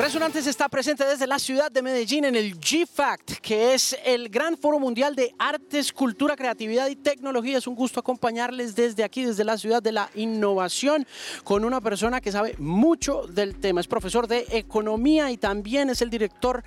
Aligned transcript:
Resonantes 0.00 0.46
está 0.46 0.66
presente 0.70 1.04
desde 1.04 1.26
la 1.26 1.38
ciudad 1.38 1.70
de 1.70 1.82
Medellín 1.82 2.24
en 2.24 2.34
el 2.34 2.54
GFACT, 2.54 3.32
que 3.42 3.74
es 3.74 3.94
el 4.02 4.30
gran 4.30 4.56
foro 4.56 4.78
mundial 4.78 5.14
de 5.14 5.34
artes, 5.38 5.92
cultura, 5.92 6.36
creatividad 6.36 6.88
y 6.88 6.96
tecnología. 6.96 7.58
Es 7.58 7.66
un 7.66 7.74
gusto 7.74 8.00
acompañarles 8.00 8.74
desde 8.74 9.04
aquí, 9.04 9.24
desde 9.24 9.44
la 9.44 9.58
ciudad 9.58 9.82
de 9.82 9.92
la 9.92 10.08
innovación, 10.14 11.06
con 11.44 11.66
una 11.66 11.82
persona 11.82 12.22
que 12.22 12.32
sabe 12.32 12.54
mucho 12.56 13.26
del 13.26 13.60
tema. 13.60 13.82
Es 13.82 13.88
profesor 13.88 14.26
de 14.26 14.46
economía 14.52 15.30
y 15.30 15.36
también 15.36 15.90
es 15.90 16.00
el 16.00 16.08
director 16.08 16.64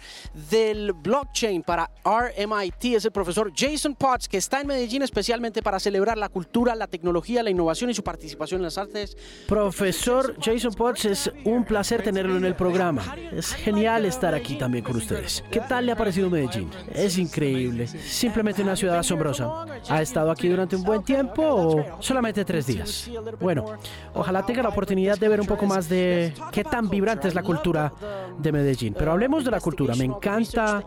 del 0.51 0.93
blockchain 0.93 1.63
para 1.63 1.89
RMIT. 2.05 2.97
Es 2.97 3.05
el 3.05 3.11
profesor 3.11 3.51
Jason 3.55 3.95
Potts, 3.95 4.27
que 4.27 4.37
está 4.37 4.61
en 4.61 4.67
Medellín 4.67 5.01
especialmente 5.01 5.63
para 5.63 5.79
celebrar 5.79 6.19
la 6.19 6.29
cultura, 6.29 6.75
la 6.75 6.85
tecnología, 6.85 7.41
la 7.41 7.49
innovación 7.49 7.89
y 7.89 7.95
su 7.95 8.03
participación 8.03 8.59
en 8.59 8.65
las 8.65 8.77
artes. 8.77 9.17
Profesor 9.47 10.35
Jason 10.39 10.75
Potts, 10.75 11.05
es 11.05 11.31
un 11.45 11.65
placer 11.65 12.03
tenerlo 12.03 12.37
en 12.37 12.45
el 12.45 12.55
programa. 12.55 13.22
Es 13.31 13.53
genial 13.53 14.05
estar 14.05 14.33
aquí 14.33 14.55
también 14.55 14.83
con 14.83 14.95
ustedes. 14.97 15.43
¿Qué 15.49 15.59
tal 15.61 15.85
le 15.85 15.91
ha 15.91 15.95
parecido 15.95 16.29
Medellín? 16.29 16.69
Es 16.93 17.17
increíble. 17.17 17.87
Simplemente 17.87 18.61
una 18.61 18.75
ciudad 18.75 18.99
asombrosa. 18.99 19.65
¿Ha 19.89 20.01
estado 20.01 20.31
aquí 20.31 20.47
durante 20.47 20.75
un 20.75 20.83
buen 20.83 21.03
tiempo 21.03 21.43
o 21.43 22.01
solamente 22.01 22.45
tres 22.45 22.67
días? 22.67 23.09
Bueno, 23.39 23.65
ojalá 24.13 24.45
tenga 24.45 24.63
la 24.63 24.69
oportunidad 24.69 25.17
de 25.17 25.27
ver 25.29 25.41
un 25.41 25.47
poco 25.47 25.65
más 25.65 25.89
de 25.89 26.33
qué 26.51 26.63
tan 26.63 26.89
vibrante 26.89 27.27
es 27.27 27.35
la 27.35 27.43
cultura 27.43 27.91
de 28.37 28.51
Medellín. 28.51 28.95
Pero 28.97 29.11
hablemos 29.11 29.43
de 29.43 29.51
la 29.51 29.59
cultura. 29.59 29.95
Me 29.95 30.05
encanta 30.05 30.83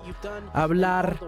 hablar 0.53 1.19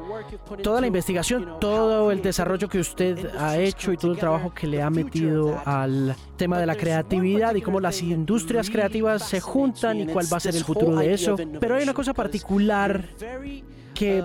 toda 0.62 0.80
la 0.80 0.86
investigación, 0.86 1.58
todo 1.60 2.10
el 2.10 2.22
desarrollo 2.22 2.68
que 2.68 2.78
usted 2.78 3.30
ha 3.38 3.56
hecho 3.58 3.92
y 3.92 3.96
todo 3.96 4.12
el 4.12 4.18
trabajo 4.18 4.52
que 4.54 4.66
le 4.66 4.82
ha 4.82 4.90
metido 4.90 5.60
al 5.64 6.14
tema 6.38 6.58
de 6.58 6.64
la 6.64 6.76
creatividad 6.76 7.54
y 7.54 7.60
cómo 7.60 7.80
las 7.80 8.00
industrias 8.00 8.70
creativas 8.70 9.28
se 9.28 9.40
juntan 9.40 10.00
y 10.00 10.06
cuál 10.06 10.26
va 10.32 10.38
a 10.38 10.40
ser 10.40 10.56
el 10.56 10.64
futuro 10.64 10.96
de 10.96 11.12
eso. 11.12 11.36
Pero 11.60 11.74
hay 11.74 11.82
una 11.82 11.92
cosa 11.92 12.14
particular 12.14 13.04
que 13.94 14.22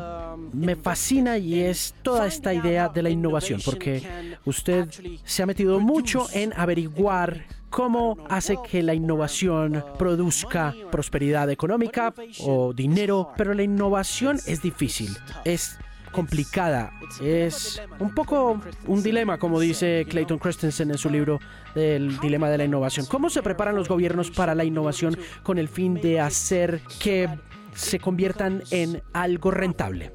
me 0.54 0.76
fascina 0.76 1.38
y 1.38 1.60
es 1.60 1.96
toda 2.04 2.28
esta 2.28 2.54
idea 2.54 2.88
de 2.88 3.02
la 3.02 3.10
innovación, 3.10 3.60
porque 3.66 4.38
usted 4.46 4.88
se 5.26 5.44
ha 5.44 5.46
metido 5.46 5.80
mucho 5.80 6.28
en 6.32 6.54
averiguar 6.56 7.46
cómo 7.72 8.18
hace 8.30 8.56
que 8.70 8.84
la 8.84 8.94
innovación 8.94 9.84
produzca 9.98 10.76
prosperidad 10.92 11.50
económica 11.50 12.14
o 12.42 12.72
dinero, 12.72 13.32
pero 13.36 13.56
la 13.56 13.64
innovación 13.64 14.40
es 14.46 14.62
difícil, 14.62 15.18
es 15.44 15.80
complicada, 16.14 16.94
es 17.22 17.82
un 18.00 18.16
poco 18.16 18.62
un 18.88 19.04
dilema, 19.04 19.38
como 19.38 19.60
dice 19.60 20.06
Clayton 20.10 20.40
Christensen 20.40 20.92
en 20.92 20.98
su 20.98 21.10
libro 21.10 21.40
del 21.76 22.18
dilema 22.20 22.50
de 22.50 22.60
la 22.60 22.64
innovación. 22.64 23.06
¿Cómo 23.08 23.30
se 23.30 23.44
preparan 23.44 23.76
los 23.76 23.90
gobiernos 23.90 24.32
para 24.32 24.56
la 24.56 24.64
innovación 24.64 25.18
con 25.44 25.58
el 25.58 25.68
fin 25.68 25.96
de 25.96 26.22
hacer 26.22 26.82
que 27.00 27.28
se 27.76 28.00
conviertan 28.00 28.64
en 28.72 29.04
algo 29.12 29.52
rentable? 29.52 30.14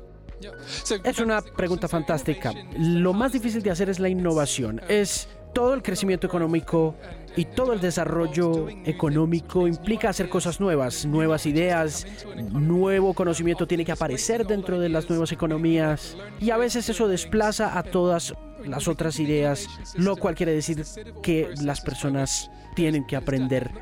Es 1.04 1.18
una 1.18 1.42
pregunta 1.42 1.88
fantástica. 1.88 2.52
Lo 2.78 3.12
más 3.12 3.32
difícil 3.32 3.62
de 3.62 3.70
hacer 3.70 3.90
es 3.90 3.98
la 3.98 4.08
innovación. 4.08 4.80
Es 4.88 5.28
todo 5.52 5.74
el 5.74 5.82
crecimiento 5.82 6.26
económico 6.26 6.94
y 7.36 7.44
todo 7.44 7.72
el 7.72 7.80
desarrollo 7.80 8.68
económico 8.84 9.68
implica 9.68 10.08
hacer 10.08 10.28
cosas 10.28 10.60
nuevas, 10.60 11.06
nuevas 11.06 11.46
ideas, 11.46 12.06
nuevo 12.50 13.14
conocimiento 13.14 13.66
tiene 13.66 13.84
que 13.84 13.92
aparecer 13.92 14.46
dentro 14.46 14.80
de 14.80 14.88
las 14.88 15.08
nuevas 15.08 15.32
economías 15.32 16.16
y 16.40 16.50
a 16.50 16.56
veces 16.56 16.88
eso 16.88 17.06
desplaza 17.08 17.78
a 17.78 17.82
todas 17.82 18.34
las 18.64 18.88
otras 18.88 19.20
ideas, 19.20 19.68
lo 19.94 20.16
cual 20.16 20.34
quiere 20.34 20.52
decir 20.52 20.84
que 21.22 21.50
las 21.62 21.80
personas 21.80 22.50
tienen 22.78 23.04
que 23.04 23.16
aprender 23.16 23.72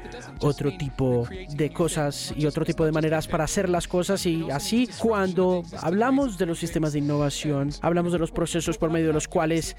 otro 0.40 0.74
tipo 0.74 1.28
de 1.50 1.70
cosas 1.70 2.32
y 2.34 2.46
otro 2.46 2.64
tipo 2.64 2.82
de 2.82 2.92
maneras 2.92 3.28
para 3.28 3.44
hacer 3.44 3.68
las 3.68 3.86
cosas. 3.86 4.24
Y 4.24 4.50
así 4.50 4.88
cuando 4.98 5.62
hablamos 5.82 6.38
de 6.38 6.46
los 6.46 6.58
sistemas 6.58 6.94
de 6.94 7.00
innovación, 7.00 7.72
hablamos 7.82 8.12
de 8.12 8.18
los 8.18 8.30
procesos 8.30 8.78
por 8.78 8.90
medio 8.90 9.08
de 9.08 9.12
los 9.12 9.28
cuales 9.28 9.76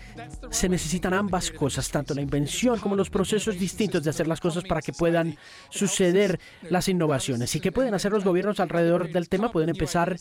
se 0.51 0.69
necesitan 0.69 1.16
ambas 1.16 1.50
cosas, 1.50 1.89
tanto 1.89 2.13
la 2.13 2.22
invención 2.22 2.79
como 2.79 2.95
los 2.95 3.09
procesos 3.09 3.57
distintos 3.57 4.03
de 4.03 4.11
hacer 4.11 4.28
las 4.28 4.39
cosas 4.39 4.63
para 4.66 4.83
que 4.83 4.94
puedan 4.94 5.35
suceder 5.72 6.39
las 6.69 6.88
innovaciones. 6.88 7.55
Y 7.55 7.59
que 7.59 7.72
pueden 7.72 7.95
hacer 7.95 8.11
los 8.11 8.23
gobiernos 8.23 8.59
alrededor 8.59 9.11
del 9.11 9.29
tema, 9.29 9.51
pueden 9.51 9.69
empezar 9.69 10.16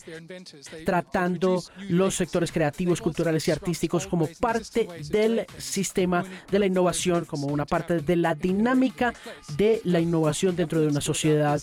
tratando 0.87 1.61
los 1.87 2.15
sectores 2.15 2.51
creativos, 2.51 2.99
culturales 2.99 3.47
y 3.47 3.51
artísticos 3.51 4.07
como 4.07 4.27
parte 4.39 4.87
del 5.11 5.45
sistema 5.59 6.25
de 6.49 6.57
la 6.57 6.65
innovación, 6.65 7.25
como 7.25 7.45
una 7.45 7.67
parte 7.67 7.99
de 7.99 8.15
la 8.15 8.33
dinámica 8.33 8.86
de 9.57 9.81
la 9.83 9.99
innovación 9.99 10.55
dentro 10.55 10.81
de 10.81 10.87
una 10.87 11.01
sociedad 11.01 11.61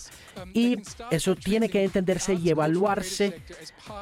y 0.53 0.77
eso 1.11 1.35
tiene 1.35 1.69
que 1.69 1.83
entenderse 1.83 2.33
y 2.33 2.49
evaluarse 2.49 3.41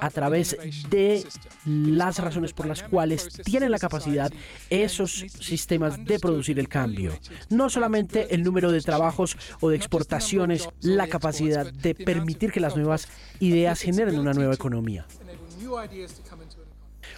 a 0.02 0.10
través 0.10 0.58
de 0.90 1.24
las 1.66 2.20
razones 2.20 2.54
por 2.54 2.66
las 2.66 2.84
cuales 2.84 3.30
tienen 3.44 3.72
la 3.72 3.80
capacidad 3.80 4.32
esos 4.70 5.26
sistemas 5.40 6.04
de 6.04 6.20
producir 6.20 6.60
el 6.60 6.68
cambio. 6.68 7.14
No 7.50 7.70
solamente 7.70 8.34
el 8.34 8.44
número 8.44 8.72
de 8.72 8.82
trabajos 8.82 9.38
o 9.62 9.70
de 9.70 9.78
exportaciones, 9.78 10.68
la 10.82 11.08
capacidad 11.08 11.72
de 11.72 11.96
permitir 11.96 12.52
que 12.52 12.60
las 12.60 12.76
nuevas 12.76 13.08
ideas 13.40 13.82
generen 13.82 14.20
una 14.20 14.34
nueva 14.34 14.54
economía. 14.54 15.06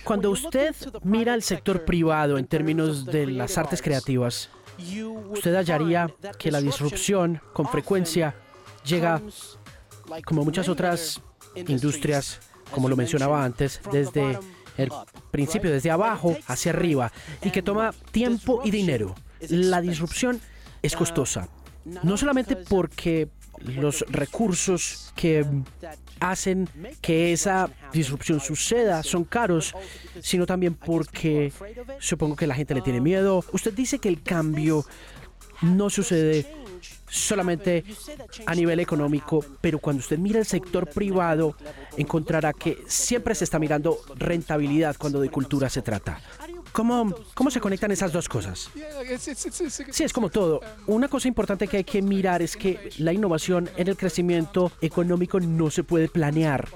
Cuando 0.03 0.29
usted 0.29 0.75
mira 1.03 1.33
el 1.33 1.41
sector 1.41 1.83
privado 1.83 2.37
en 2.37 2.45
términos 2.45 3.05
de 3.05 3.25
las 3.25 3.57
artes 3.57 3.81
creativas, 3.81 4.49
usted 5.29 5.55
hallaría 5.55 6.09
que 6.37 6.51
la 6.51 6.61
disrupción 6.61 7.41
con 7.53 7.67
frecuencia 7.67 8.35
llega, 8.85 9.21
como 10.25 10.43
muchas 10.43 10.69
otras 10.69 11.21
industrias, 11.55 12.39
como 12.71 12.89
lo 12.89 12.95
mencionaba 12.95 13.43
antes, 13.43 13.81
desde 13.91 14.39
el 14.77 14.91
principio, 15.31 15.71
desde 15.71 15.91
abajo 15.91 16.35
hacia 16.47 16.71
arriba, 16.71 17.11
y 17.41 17.51
que 17.51 17.61
toma 17.61 17.93
tiempo 18.11 18.61
y 18.63 18.71
dinero. 18.71 19.15
La 19.49 19.81
disrupción 19.81 20.39
es 20.81 20.95
costosa, 20.95 21.47
no 22.03 22.17
solamente 22.17 22.55
porque 22.55 23.29
los 23.59 24.05
recursos 24.09 25.13
que 25.15 25.45
hacen 26.19 26.69
que 27.01 27.33
esa 27.33 27.69
disrupción 27.93 28.39
suceda 28.39 29.03
son 29.03 29.23
caros, 29.23 29.73
sino 30.21 30.45
también 30.45 30.73
porque 30.73 31.51
supongo 31.99 32.35
que 32.35 32.47
la 32.47 32.55
gente 32.55 32.73
le 32.73 32.81
tiene 32.81 33.01
miedo. 33.01 33.43
Usted 33.51 33.73
dice 33.73 33.99
que 33.99 34.09
el 34.09 34.21
cambio 34.21 34.85
no 35.61 35.89
sucede 35.89 36.45
solamente 37.07 37.83
a 38.45 38.55
nivel 38.55 38.79
económico, 38.79 39.43
pero 39.61 39.79
cuando 39.79 40.01
usted 40.01 40.17
mira 40.17 40.39
el 40.39 40.45
sector 40.45 40.89
privado, 40.89 41.55
encontrará 41.97 42.53
que 42.53 42.77
siempre 42.87 43.35
se 43.35 43.43
está 43.43 43.59
mirando 43.59 43.99
rentabilidad 44.15 44.95
cuando 44.97 45.21
de 45.21 45.29
cultura 45.29 45.69
se 45.69 45.81
trata. 45.81 46.19
¿Cómo, 46.75 47.15
¿Cómo 47.33 47.49
se 47.49 47.61
conectan 47.61 47.91
esas 47.91 48.11
dos 48.11 48.27
cosas? 48.27 48.69
Sí, 49.91 50.03
es 50.03 50.11
como 50.11 50.29
todo. 50.29 50.59
Una 50.87 51.07
cosa 51.07 51.29
importante 51.29 51.69
que 51.69 51.77
hay 51.77 51.83
que 51.85 52.01
mirar 52.01 52.41
es 52.41 52.57
que 52.57 52.89
la 52.97 53.13
innovación 53.13 53.69
en 53.77 53.87
el 53.87 53.95
crecimiento 53.95 54.73
económico 54.81 55.39
no 55.39 55.71
se 55.71 55.85
puede 55.85 56.09
planear. 56.09 56.67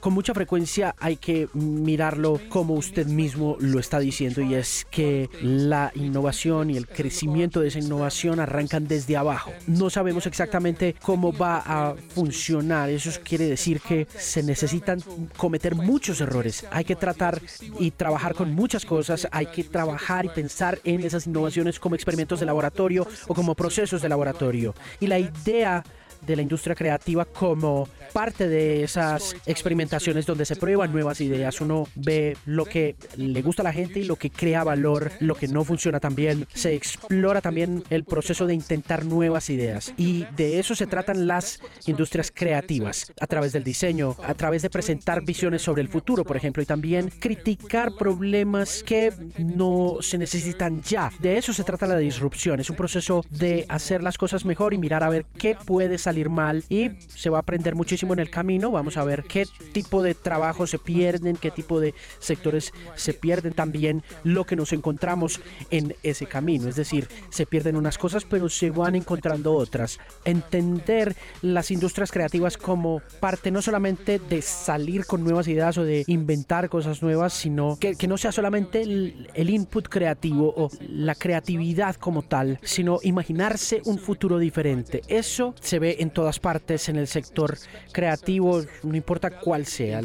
Con 0.00 0.14
mucha 0.14 0.32
frecuencia 0.32 0.94
hay 0.98 1.18
que 1.18 1.50
mirarlo 1.52 2.40
como 2.48 2.72
usted 2.72 3.06
mismo 3.06 3.58
lo 3.60 3.78
está 3.80 3.98
diciendo 3.98 4.40
y 4.40 4.54
es 4.54 4.86
que 4.90 5.28
la 5.42 5.92
innovación 5.94 6.70
y 6.70 6.78
el 6.78 6.88
crecimiento 6.88 7.60
de 7.60 7.68
esa 7.68 7.80
innovación 7.80 8.40
arrancan 8.40 8.88
desde 8.88 9.18
abajo. 9.18 9.52
No 9.66 9.90
sabemos 9.90 10.24
exactamente 10.24 10.94
cómo 11.02 11.36
va 11.36 11.62
a 11.66 11.94
funcionar. 12.14 12.88
Eso 12.88 13.10
quiere 13.22 13.46
decir 13.46 13.82
que 13.82 14.06
se 14.16 14.42
necesitan 14.42 15.02
cometer 15.36 15.74
muchos 15.74 16.22
errores. 16.22 16.64
Hay 16.70 16.86
que 16.86 16.96
tratar 16.96 17.42
y 17.78 17.90
trabajar 17.90 18.34
con 18.34 18.54
muchas 18.54 18.86
cosas 18.86 19.28
hay 19.34 19.46
que 19.46 19.64
trabajar 19.64 20.24
y 20.24 20.28
pensar 20.28 20.78
en 20.84 21.02
esas 21.02 21.26
innovaciones 21.26 21.80
como 21.80 21.96
experimentos 21.96 22.38
de 22.38 22.46
laboratorio 22.46 23.06
o 23.26 23.34
como 23.34 23.56
procesos 23.56 24.00
de 24.00 24.08
laboratorio. 24.08 24.74
Y 25.00 25.08
la 25.08 25.18
idea 25.18 25.82
de 26.26 26.36
la 26.36 26.42
industria 26.42 26.74
creativa 26.74 27.24
como 27.24 27.88
parte 28.12 28.48
de 28.48 28.84
esas 28.84 29.34
experimentaciones 29.46 30.26
donde 30.26 30.44
se 30.44 30.56
prueban 30.56 30.92
nuevas 30.92 31.20
ideas. 31.20 31.60
Uno 31.60 31.88
ve 31.94 32.36
lo 32.46 32.64
que 32.64 32.96
le 33.16 33.42
gusta 33.42 33.62
a 33.62 33.64
la 33.64 33.72
gente 33.72 34.00
y 34.00 34.04
lo 34.04 34.16
que 34.16 34.30
crea 34.30 34.64
valor, 34.64 35.10
lo 35.20 35.34
que 35.34 35.48
no 35.48 35.64
funciona 35.64 36.00
también. 36.00 36.46
Se 36.54 36.74
explora 36.74 37.40
también 37.40 37.82
el 37.90 38.04
proceso 38.04 38.46
de 38.46 38.54
intentar 38.54 39.04
nuevas 39.04 39.50
ideas. 39.50 39.92
Y 39.96 40.24
de 40.36 40.58
eso 40.58 40.74
se 40.74 40.86
tratan 40.86 41.26
las 41.26 41.60
industrias 41.86 42.32
creativas, 42.32 43.12
a 43.20 43.26
través 43.26 43.52
del 43.52 43.64
diseño, 43.64 44.16
a 44.24 44.34
través 44.34 44.62
de 44.62 44.70
presentar 44.70 45.24
visiones 45.24 45.62
sobre 45.62 45.82
el 45.82 45.88
futuro, 45.88 46.24
por 46.24 46.36
ejemplo, 46.36 46.62
y 46.62 46.66
también 46.66 47.10
criticar 47.18 47.92
problemas 47.98 48.82
que 48.82 49.12
no 49.38 49.98
se 50.00 50.18
necesitan 50.18 50.82
ya. 50.82 51.10
De 51.18 51.36
eso 51.36 51.52
se 51.52 51.64
trata 51.64 51.86
la 51.86 51.98
disrupción. 51.98 52.60
Es 52.60 52.70
un 52.70 52.76
proceso 52.76 53.24
de 53.30 53.66
hacer 53.68 54.02
las 54.02 54.18
cosas 54.18 54.44
mejor 54.44 54.72
y 54.74 54.78
mirar 54.78 55.02
a 55.02 55.08
ver 55.08 55.26
qué 55.38 55.56
puede 55.56 55.98
salir 55.98 56.13
salir 56.14 56.30
mal 56.30 56.62
y 56.68 56.90
se 57.08 57.28
va 57.28 57.38
a 57.38 57.40
aprender 57.40 57.74
muchísimo 57.74 58.12
en 58.12 58.20
el 58.20 58.30
camino. 58.30 58.70
Vamos 58.70 58.96
a 58.96 59.04
ver 59.04 59.24
qué 59.24 59.46
tipo 59.72 60.00
de 60.00 60.14
trabajo 60.14 60.66
se 60.66 60.78
pierden, 60.78 61.36
qué 61.36 61.50
tipo 61.50 61.80
de 61.80 61.92
sectores 62.20 62.72
se 62.94 63.14
pierden 63.14 63.52
también 63.52 64.04
lo 64.22 64.44
que 64.44 64.54
nos 64.54 64.72
encontramos 64.72 65.40
en 65.70 65.96
ese 66.04 66.26
camino. 66.26 66.68
Es 66.68 66.76
decir, 66.76 67.08
se 67.30 67.46
pierden 67.46 67.76
unas 67.76 67.98
cosas 67.98 68.24
pero 68.24 68.48
se 68.48 68.70
van 68.70 68.94
encontrando 68.94 69.54
otras. 69.54 69.98
Entender 70.24 71.16
las 71.42 71.72
industrias 71.72 72.12
creativas 72.12 72.56
como 72.56 73.02
parte 73.18 73.50
no 73.50 73.60
solamente 73.60 74.20
de 74.20 74.40
salir 74.40 75.06
con 75.06 75.24
nuevas 75.24 75.48
ideas 75.48 75.78
o 75.78 75.84
de 75.84 76.04
inventar 76.06 76.68
cosas 76.68 77.02
nuevas, 77.02 77.32
sino 77.32 77.76
que, 77.80 77.96
no 78.06 78.18
sea 78.18 78.32
solamente 78.32 78.82
el, 78.82 79.30
el 79.34 79.50
input 79.50 79.88
creativo 79.88 80.52
o 80.56 80.70
la 80.80 81.14
creatividad 81.14 81.96
como 81.96 82.22
tal, 82.22 82.60
sino 82.62 83.00
imaginarse 83.02 83.82
un 83.86 83.98
futuro 83.98 84.38
diferente. 84.38 85.02
Eso 85.08 85.54
se 85.60 85.78
ve 85.78 85.96
en 86.00 86.03
todas 86.10 86.38
partes 86.38 86.88
en 86.88 86.96
el 86.96 87.06
sector 87.06 87.56
creativo, 87.92 88.62
no 88.82 88.96
importa 88.96 89.30
cuál 89.30 89.66
sea. 89.66 90.00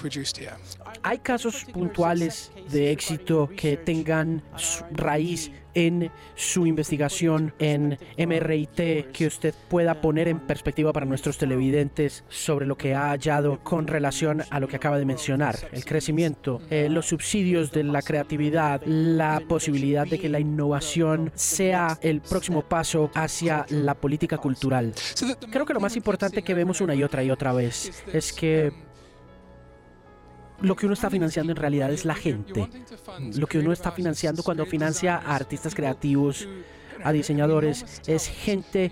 Hay 1.04 1.20
casos 1.20 1.66
puntuales 1.66 2.52
de 2.72 2.92
éxito 2.92 3.50
que 3.56 3.78
tengan 3.78 4.44
raíz 4.92 5.52
en 5.74 6.12
su 6.36 6.66
investigación 6.66 7.54
en 7.60 7.98
MRIT 8.18 9.12
que 9.12 9.28
usted 9.28 9.54
pueda 9.70 10.02
poner 10.02 10.28
en 10.28 10.40
perspectiva 10.40 10.94
para 10.94 11.06
nuestros 11.06 11.38
televidentes 11.38 12.24
sobre 12.30 12.66
lo 12.66 12.78
que 12.78 12.96
ha 12.96 13.10
hallado 13.10 13.60
con 13.64 13.88
relación 13.88 14.44
a 14.50 14.60
lo 14.60 14.68
que 14.68 14.76
acaba 14.76 14.98
de 14.98 15.06
mencionar, 15.06 15.58
el 15.72 15.86
crecimiento, 15.86 16.62
eh, 16.70 16.88
los 16.90 17.08
subsidios 17.08 17.72
de 17.72 17.84
la 17.84 18.02
creatividad, 18.02 18.82
la 18.86 19.42
posibilidad 19.48 20.06
de 20.06 20.20
que 20.20 20.30
la 20.30 20.40
innovación 20.40 21.32
sea 21.36 21.98
el 22.02 22.22
próximo 22.22 22.62
paso 22.62 23.12
hacia 23.14 23.66
la 23.70 23.96
política 23.96 24.38
cultural. 24.38 24.94
Creo 25.52 25.66
que 25.66 25.74
lo 25.74 25.80
más 25.80 25.96
importante 25.96 26.42
que 26.42 26.54
vemos 26.54 26.82
una 26.82 26.96
y 26.96 27.04
otra 27.04 27.24
y 27.24 27.32
otra 27.32 27.54
vez 27.54 28.04
es 28.14 28.34
que 28.34 28.89
lo 30.62 30.76
que 30.76 30.86
uno 30.86 30.94
está 30.94 31.10
financiando 31.10 31.52
en 31.52 31.58
realidad 31.58 31.92
es 31.92 32.06
la 32.06 32.16
gente. 32.16 32.68
Lo 33.36 33.48
que 33.48 33.60
uno 33.60 33.72
está 33.72 33.92
financiando 33.92 34.44
cuando 34.44 34.66
financia 34.66 35.16
a 35.16 35.36
artistas 35.36 35.76
creativos, 35.76 36.48
a 37.04 37.12
diseñadores, 37.12 38.02
es 38.08 38.28
gente 38.28 38.92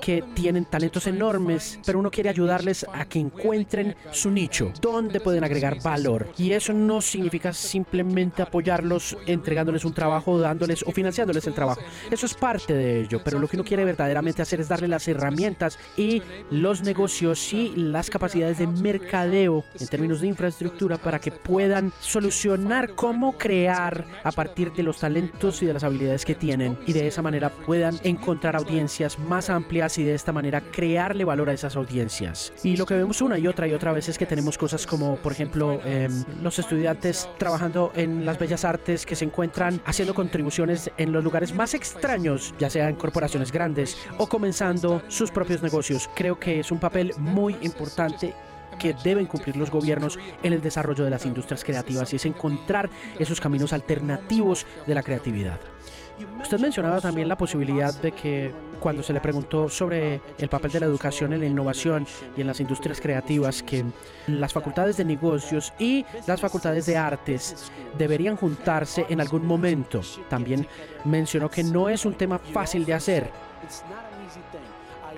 que 0.00 0.22
tienen 0.34 0.64
talentos 0.64 1.06
enormes, 1.06 1.78
pero 1.84 1.98
uno 1.98 2.10
quiere 2.10 2.28
ayudarles 2.28 2.86
a 2.92 3.04
que 3.04 3.18
encuentren 3.18 3.96
su 4.10 4.30
nicho, 4.30 4.72
donde 4.80 5.20
pueden 5.20 5.44
agregar 5.44 5.82
valor. 5.82 6.28
Y 6.36 6.52
eso 6.52 6.72
no 6.72 7.00
significa 7.00 7.52
simplemente 7.52 8.42
apoyarlos 8.42 9.16
entregándoles 9.26 9.84
un 9.84 9.94
trabajo, 9.94 10.38
dándoles 10.38 10.82
o 10.86 10.92
financiándoles 10.92 11.46
el 11.46 11.54
trabajo. 11.54 11.80
Eso 12.10 12.26
es 12.26 12.34
parte 12.34 12.72
de 12.74 13.00
ello, 13.00 13.20
pero 13.24 13.38
lo 13.38 13.48
que 13.48 13.56
uno 13.56 13.64
quiere 13.64 13.84
verdaderamente 13.84 14.42
hacer 14.42 14.60
es 14.60 14.68
darle 14.68 14.88
las 14.88 15.06
herramientas 15.08 15.78
y 15.96 16.22
los 16.50 16.82
negocios 16.82 17.52
y 17.52 17.72
las 17.76 18.10
capacidades 18.10 18.58
de 18.58 18.66
mercadeo 18.66 19.64
en 19.78 19.88
términos 19.88 20.20
de 20.20 20.28
infraestructura 20.28 20.98
para 20.98 21.18
que 21.18 21.30
puedan 21.30 21.92
solucionar 22.00 22.94
cómo 22.94 23.36
crear 23.36 24.04
a 24.24 24.32
partir 24.32 24.72
de 24.72 24.82
los 24.82 24.98
talentos 24.98 25.62
y 25.62 25.66
de 25.66 25.72
las 25.72 25.84
habilidades 25.84 26.24
que 26.24 26.34
tienen 26.34 26.78
y 26.86 26.92
de 26.92 27.06
esa 27.06 27.22
manera 27.22 27.50
puedan 27.50 27.98
encontrar 28.04 28.56
audiencias 28.56 29.18
más 29.18 29.50
amplias 29.50 29.87
y 29.96 30.04
de 30.04 30.14
esta 30.14 30.32
manera 30.32 30.60
crearle 30.60 31.24
valor 31.24 31.48
a 31.48 31.52
esas 31.52 31.76
audiencias. 31.76 32.52
Y 32.62 32.76
lo 32.76 32.84
que 32.84 32.94
vemos 32.94 33.22
una 33.22 33.38
y 33.38 33.46
otra 33.46 33.66
y 33.66 33.72
otra 33.72 33.92
vez 33.92 34.08
es 34.08 34.18
que 34.18 34.26
tenemos 34.26 34.58
cosas 34.58 34.86
como, 34.86 35.16
por 35.16 35.32
ejemplo, 35.32 35.80
em, 35.84 36.24
los 36.42 36.58
estudiantes 36.58 37.28
trabajando 37.38 37.92
en 37.94 38.26
las 38.26 38.38
bellas 38.38 38.64
artes 38.64 39.06
que 39.06 39.16
se 39.16 39.24
encuentran 39.24 39.80
haciendo 39.86 40.14
contribuciones 40.14 40.90
en 40.98 41.12
los 41.12 41.24
lugares 41.24 41.54
más 41.54 41.74
extraños, 41.74 42.54
ya 42.58 42.68
sea 42.68 42.88
en 42.88 42.96
corporaciones 42.96 43.52
grandes 43.52 43.96
o 44.18 44.28
comenzando 44.28 45.02
sus 45.08 45.30
propios 45.30 45.62
negocios. 45.62 46.10
Creo 46.14 46.38
que 46.38 46.60
es 46.60 46.70
un 46.70 46.80
papel 46.80 47.14
muy 47.18 47.56
importante 47.62 48.34
que 48.78 48.94
deben 49.04 49.26
cumplir 49.26 49.56
los 49.56 49.70
gobiernos 49.70 50.18
en 50.42 50.52
el 50.52 50.62
desarrollo 50.62 51.04
de 51.04 51.10
las 51.10 51.26
industrias 51.26 51.64
creativas 51.64 52.12
y 52.12 52.16
es 52.16 52.26
encontrar 52.26 52.88
esos 53.18 53.40
caminos 53.40 53.72
alternativos 53.72 54.66
de 54.86 54.94
la 54.94 55.02
creatividad. 55.02 55.58
Usted 56.40 56.58
mencionaba 56.60 57.00
también 57.00 57.28
la 57.28 57.36
posibilidad 57.36 57.94
de 58.00 58.12
que 58.12 58.52
cuando 58.80 59.02
se 59.02 59.12
le 59.12 59.20
preguntó 59.20 59.68
sobre 59.68 60.20
el 60.38 60.48
papel 60.48 60.70
de 60.70 60.80
la 60.80 60.86
educación 60.86 61.32
en 61.32 61.40
la 61.40 61.46
innovación 61.46 62.06
y 62.36 62.40
en 62.40 62.46
las 62.46 62.60
industrias 62.60 63.00
creativas, 63.00 63.62
que 63.62 63.84
las 64.26 64.52
facultades 64.52 64.96
de 64.96 65.04
negocios 65.04 65.72
y 65.78 66.04
las 66.26 66.40
facultades 66.40 66.86
de 66.86 66.96
artes 66.96 67.70
deberían 67.96 68.36
juntarse 68.36 69.04
en 69.08 69.20
algún 69.20 69.46
momento. 69.46 70.00
También 70.28 70.66
mencionó 71.04 71.50
que 71.50 71.64
no 71.64 71.88
es 71.88 72.04
un 72.04 72.14
tema 72.14 72.38
fácil 72.38 72.84
de 72.84 72.94
hacer. 72.94 73.30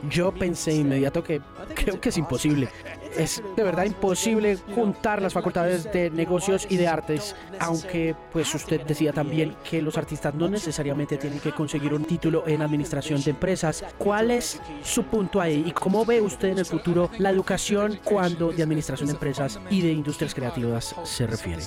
Yo 0.08 0.32
pensé 0.32 0.72
inmediato 0.72 1.22
que 1.22 1.40
creo 1.74 2.00
que 2.00 2.08
es 2.08 2.16
imposible 2.16 2.68
es 3.16 3.42
de 3.56 3.62
verdad 3.62 3.84
imposible 3.84 4.58
juntar 4.74 5.22
las 5.22 5.32
facultades 5.32 5.90
de 5.92 6.10
negocios 6.10 6.66
y 6.68 6.76
de 6.76 6.88
artes, 6.88 7.34
aunque 7.58 8.14
pues 8.32 8.54
usted 8.54 8.82
decía 8.82 9.12
también 9.12 9.56
que 9.68 9.82
los 9.82 9.96
artistas 9.96 10.34
no 10.34 10.48
necesariamente 10.48 11.16
tienen 11.16 11.40
que 11.40 11.52
conseguir 11.52 11.92
un 11.94 12.04
título 12.04 12.44
en 12.46 12.62
administración 12.62 13.22
de 13.22 13.30
empresas. 13.30 13.84
¿Cuál 13.98 14.30
es 14.30 14.60
su 14.82 15.04
punto 15.04 15.40
ahí 15.40 15.64
y 15.66 15.72
cómo 15.72 16.04
ve 16.04 16.20
usted 16.20 16.48
en 16.48 16.58
el 16.58 16.66
futuro 16.66 17.10
la 17.18 17.30
educación 17.30 17.98
cuando 18.04 18.52
de 18.52 18.62
administración 18.62 19.08
de 19.08 19.14
empresas 19.14 19.58
y 19.70 19.80
de 19.80 19.92
industrias 19.92 20.34
creativas 20.34 20.94
se 21.04 21.26
refiere? 21.26 21.62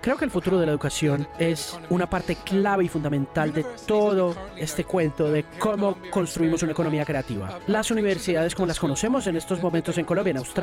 Creo 0.00 0.16
que 0.16 0.24
el 0.24 0.30
futuro 0.30 0.58
de 0.58 0.66
la 0.66 0.72
educación 0.72 1.26
es 1.38 1.78
una 1.90 2.08
parte 2.08 2.36
clave 2.36 2.84
y 2.84 2.88
fundamental 2.88 3.52
de 3.52 3.64
todo 3.86 4.34
este 4.56 4.84
cuento 4.84 5.30
de 5.30 5.44
cómo 5.58 5.96
construimos 6.10 6.62
una 6.62 6.72
economía 6.72 7.04
creativa. 7.04 7.58
Las 7.66 7.90
universidades 7.90 8.54
como 8.54 8.66
las 8.66 8.80
conocemos 8.80 9.26
en 9.26 9.36
estos 9.36 9.62
momentos 9.62 9.98
en 9.98 10.04
Colombia, 10.04 10.32
en 10.32 10.38
Australia, 10.38 10.61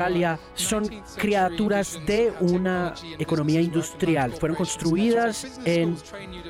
son 0.54 0.88
criaturas 1.16 1.98
de 2.06 2.32
una 2.40 2.94
economía 3.18 3.60
industrial. 3.60 4.32
Fueron 4.32 4.56
construidas 4.56 5.60
en, 5.64 5.96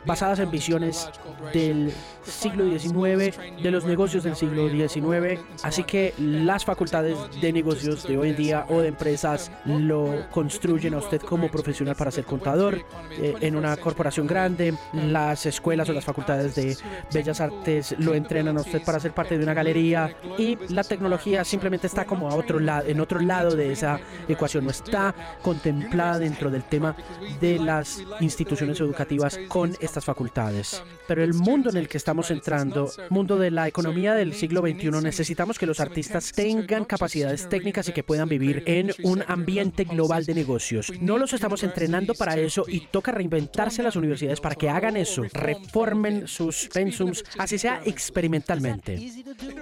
basadas 0.04 0.38
en 0.38 0.50
visiones 0.50 1.10
del 1.52 1.92
siglo 2.22 2.78
XIX, 2.78 3.36
de 3.62 3.70
los 3.70 3.84
negocios 3.84 4.24
del 4.24 4.36
siglo 4.36 4.68
XIX. 4.68 5.40
Así 5.62 5.84
que 5.84 6.14
las 6.18 6.64
facultades 6.64 7.16
de 7.40 7.52
negocios 7.52 8.06
de 8.06 8.18
hoy 8.18 8.30
en 8.30 8.36
día 8.36 8.66
o 8.68 8.80
de 8.80 8.88
empresas 8.88 9.50
lo 9.64 10.28
construyen 10.30 10.94
a 10.94 10.98
usted 10.98 11.20
como 11.20 11.48
profesional 11.48 11.96
para 11.96 12.10
ser 12.10 12.24
contador 12.24 12.82
eh, 13.12 13.34
en 13.40 13.56
una 13.56 13.76
corporación 13.76 14.26
grande. 14.26 14.74
Las 14.92 15.46
escuelas 15.46 15.88
o 15.88 15.92
las 15.92 16.04
facultades 16.04 16.54
de 16.54 16.76
bellas 17.12 17.40
artes 17.40 17.94
lo 17.98 18.14
entrenan 18.14 18.58
a 18.58 18.60
usted 18.60 18.82
para 18.84 19.00
ser 19.00 19.12
parte 19.12 19.36
de 19.36 19.44
una 19.44 19.54
galería 19.54 20.14
y 20.38 20.58
la 20.68 20.84
tecnología 20.84 21.44
simplemente 21.44 21.86
está 21.86 22.04
como 22.04 22.28
a 22.28 22.34
otro 22.34 22.58
lado, 22.60 22.86
en 22.86 23.00
otro 23.00 23.20
lado 23.20 23.39
de 23.48 23.72
esa 23.72 23.98
ecuación, 24.28 24.64
no 24.64 24.70
está 24.70 25.14
contemplada 25.42 26.18
dentro 26.18 26.50
del 26.50 26.64
tema 26.64 26.94
de 27.40 27.58
las 27.58 28.02
instituciones 28.20 28.78
educativas 28.80 29.38
con 29.48 29.74
estas 29.80 30.04
facultades. 30.04 30.82
Pero 31.08 31.24
el 31.24 31.34
mundo 31.34 31.70
en 31.70 31.76
el 31.76 31.88
que 31.88 31.96
estamos 31.96 32.30
entrando, 32.30 32.90
mundo 33.08 33.38
de 33.38 33.50
la 33.50 33.66
economía 33.66 34.14
del 34.14 34.34
siglo 34.34 34.60
XXI, 34.60 34.90
necesitamos 35.02 35.58
que 35.58 35.66
los 35.66 35.80
artistas 35.80 36.32
tengan 36.32 36.84
capacidades 36.84 37.48
técnicas 37.48 37.88
y 37.88 37.92
que 37.92 38.04
puedan 38.04 38.28
vivir 38.28 38.62
en 38.66 38.92
un 39.02 39.24
ambiente 39.26 39.84
global 39.84 40.24
de 40.24 40.34
negocios. 40.34 40.92
No 41.00 41.18
los 41.18 41.32
estamos 41.32 41.62
entrenando 41.62 42.14
para 42.14 42.36
eso 42.36 42.64
y 42.68 42.80
toca 42.80 43.12
reinventarse 43.12 43.82
las 43.82 43.96
universidades 43.96 44.40
para 44.40 44.54
que 44.54 44.68
hagan 44.68 44.96
eso, 44.96 45.24
reformen 45.32 46.28
sus 46.28 46.68
pensums, 46.72 47.24
así 47.38 47.58
sea 47.58 47.80
experimentalmente. 47.84 49.10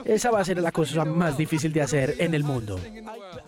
Esa 0.04 0.30
va 0.30 0.40
a 0.40 0.44
ser 0.44 0.60
la 0.60 0.72
cosa 0.72 1.04
más 1.04 1.36
difícil 1.36 1.72
de 1.72 1.82
hacer 1.82 2.16
en 2.18 2.34
el 2.34 2.44
mundo. 2.44 2.78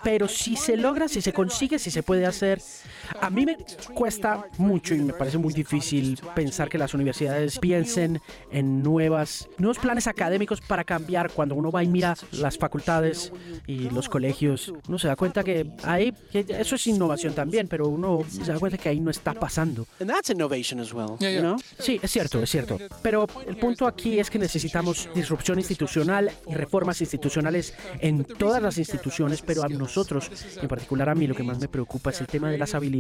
Pero 0.03 0.20
si 0.29 0.57
se 0.57 0.77
logra, 0.77 1.09
si 1.09 1.21
se 1.21 1.33
consigue, 1.33 1.79
si 1.79 1.91
se 1.91 2.03
puede 2.03 2.27
hacer, 2.27 2.61
a 3.21 3.31
mí 3.31 3.47
me 3.47 3.57
cuesta 3.95 4.45
mucho 4.59 4.95
y 4.95 5.01
me 5.01 5.13
parece 5.13 5.39
muy 5.39 5.53
difícil 5.53 6.19
pensar 6.35 6.69
que 6.69 6.79
las 6.79 6.95
universidades 6.95 7.59
piensen 7.59 8.21
en 8.51 8.83
nuevas, 8.83 9.49
nuevos 9.59 9.79
planes 9.79 10.07
académicos 10.07 10.61
para 10.61 10.85
cambiar. 10.85 11.31
Cuando 11.31 11.55
uno 11.55 11.71
va 11.71 11.83
y 11.83 11.89
mira 11.89 12.15
las 12.33 12.59
facultades 12.59 13.33
y 13.67 13.91
los 13.91 14.09
colegios, 14.09 14.73
uno 14.89 14.99
se 14.99 15.09
da 15.09 15.17
cuenta 15.17 15.43
que 15.43 15.71
ahí, 15.83 16.13
eso 16.33 16.75
es 16.75 16.87
innovación 16.87 17.35
también, 17.35 17.69
pero 17.69 17.89
uno 17.89 18.21
se 18.29 18.53
da 18.53 18.59
cuenta 18.59 18.79
que 18.79 18.89
ahí 18.89 19.01
no 19.01 19.11
está 19.11 19.35
pasando. 19.35 19.87
Sí, 21.79 21.99
es 22.03 22.11
cierto, 22.11 22.43
es 22.43 22.51
cierto. 22.51 22.79
Pero 23.03 23.27
el 23.47 23.57
punto 23.57 23.87
aquí 23.87 24.19
es 24.19 24.31
que 24.31 24.39
necesitamos 24.39 25.09
disrupción 25.15 25.59
institucional 25.59 26.31
y 26.49 26.55
reformas 26.55 27.01
institucionales 27.01 27.75
en 28.01 28.25
todas 28.25 28.63
las 28.63 28.79
instituciones, 28.79 29.43
pero 29.43 29.65
a 29.65 29.69
nosotros, 29.69 30.31
en 30.61 30.69
particular 30.69 31.09
a 31.09 31.15
mí, 31.15 31.27
lo 31.27 31.35
que 31.35 31.43
más 31.43 31.59
me 31.59 31.69
preocupa 31.69 32.11
es 32.11 32.21
el 32.21 32.27
tema 32.27 32.51
de 32.51 32.59
las 32.59 32.75
habilidades 32.75 33.00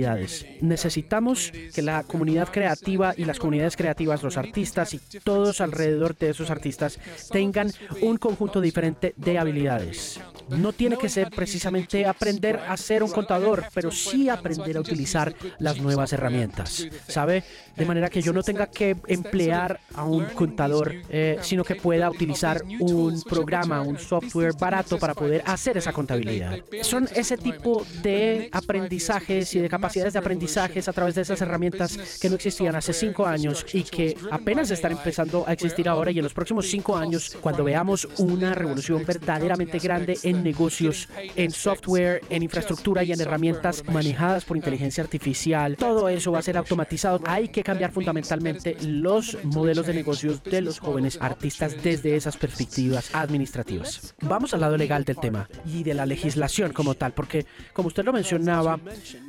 Necesitamos 0.60 1.52
que 1.74 1.82
la 1.82 2.02
comunidad 2.02 2.48
creativa 2.48 3.14
y 3.16 3.24
las 3.24 3.38
comunidades 3.38 3.76
creativas, 3.76 4.22
los 4.22 4.36
artistas 4.36 4.94
y 4.94 5.00
todos 5.22 5.60
alrededor 5.60 6.16
de 6.16 6.30
esos 6.30 6.50
artistas 6.50 6.98
tengan 7.30 7.70
un 8.00 8.16
conjunto 8.16 8.60
diferente 8.60 9.14
de 9.16 9.38
habilidades. 9.38 10.20
No 10.50 10.72
tiene 10.72 10.96
que 10.96 11.08
ser 11.08 11.30
precisamente 11.30 12.06
aprender 12.06 12.56
a 12.56 12.76
ser 12.76 13.02
un 13.02 13.10
contador, 13.10 13.64
pero 13.74 13.90
sí 13.90 14.28
aprender 14.28 14.76
a 14.76 14.80
utilizar 14.80 15.34
las 15.58 15.80
nuevas 15.80 16.12
herramientas, 16.12 16.86
¿sabe? 17.08 17.44
De 17.76 17.84
manera 17.84 18.08
que 18.08 18.22
yo 18.22 18.32
no 18.32 18.42
tenga 18.42 18.66
que 18.66 18.96
emplear 19.06 19.80
a 19.94 20.04
un 20.04 20.26
contador, 20.26 20.94
eh, 21.08 21.38
sino 21.42 21.64
que 21.64 21.76
pueda 21.76 22.10
utilizar 22.10 22.62
un 22.80 23.22
programa, 23.22 23.82
un 23.82 23.98
software 23.98 24.52
barato 24.58 24.98
para 24.98 25.14
poder 25.14 25.42
hacer 25.46 25.76
esa 25.76 25.92
contabilidad. 25.92 26.58
Son 26.82 27.08
ese 27.14 27.36
tipo 27.36 27.86
de 28.02 28.48
aprendizajes 28.52 29.54
y 29.54 29.60
de 29.60 29.68
capacidades 29.68 30.12
de 30.12 30.18
aprendizajes 30.18 30.88
a 30.88 30.92
través 30.92 31.14
de 31.14 31.22
esas 31.22 31.40
herramientas 31.40 32.18
que 32.20 32.28
no 32.28 32.36
existían 32.36 32.76
hace 32.76 32.92
cinco 32.92 33.26
años 33.26 33.64
y 33.72 33.82
que 33.82 34.16
apenas 34.30 34.70
están 34.70 34.92
empezando 34.92 35.44
a 35.46 35.52
existir 35.52 35.88
ahora 35.88 36.10
y 36.10 36.18
en 36.18 36.24
los 36.24 36.34
próximos 36.34 36.68
cinco 36.68 36.96
años, 36.96 37.36
cuando 37.40 37.64
veamos 37.64 38.08
una 38.18 38.54
revolución 38.54 39.04
verdaderamente 39.06 39.78
grande 39.78 40.18
en 40.22 40.39
negocios, 40.42 41.08
en 41.36 41.50
software, 41.50 42.22
en 42.30 42.42
infraestructura 42.42 43.04
y 43.04 43.12
en 43.12 43.20
herramientas 43.20 43.84
manejadas 43.88 44.44
por 44.44 44.56
inteligencia 44.56 45.02
artificial, 45.02 45.76
todo 45.76 46.08
eso 46.08 46.32
va 46.32 46.38
a 46.38 46.42
ser 46.42 46.56
automatizado. 46.56 47.20
Hay 47.26 47.48
que 47.48 47.62
cambiar 47.62 47.92
fundamentalmente 47.92 48.76
los 48.82 49.36
modelos 49.44 49.86
de 49.86 49.94
negocios 49.94 50.42
de 50.42 50.60
los 50.60 50.78
jóvenes 50.78 51.18
artistas 51.20 51.82
desde 51.82 52.16
esas 52.16 52.36
perspectivas 52.36 53.14
administrativas. 53.14 54.14
Vamos 54.20 54.54
al 54.54 54.60
lado 54.60 54.76
legal 54.76 55.04
del 55.04 55.16
tema 55.16 55.48
y 55.66 55.82
de 55.82 55.94
la 55.94 56.06
legislación 56.06 56.72
como 56.72 56.94
tal, 56.94 57.12
porque 57.12 57.46
como 57.72 57.88
usted 57.88 58.04
lo 58.04 58.12
mencionaba, 58.12 58.78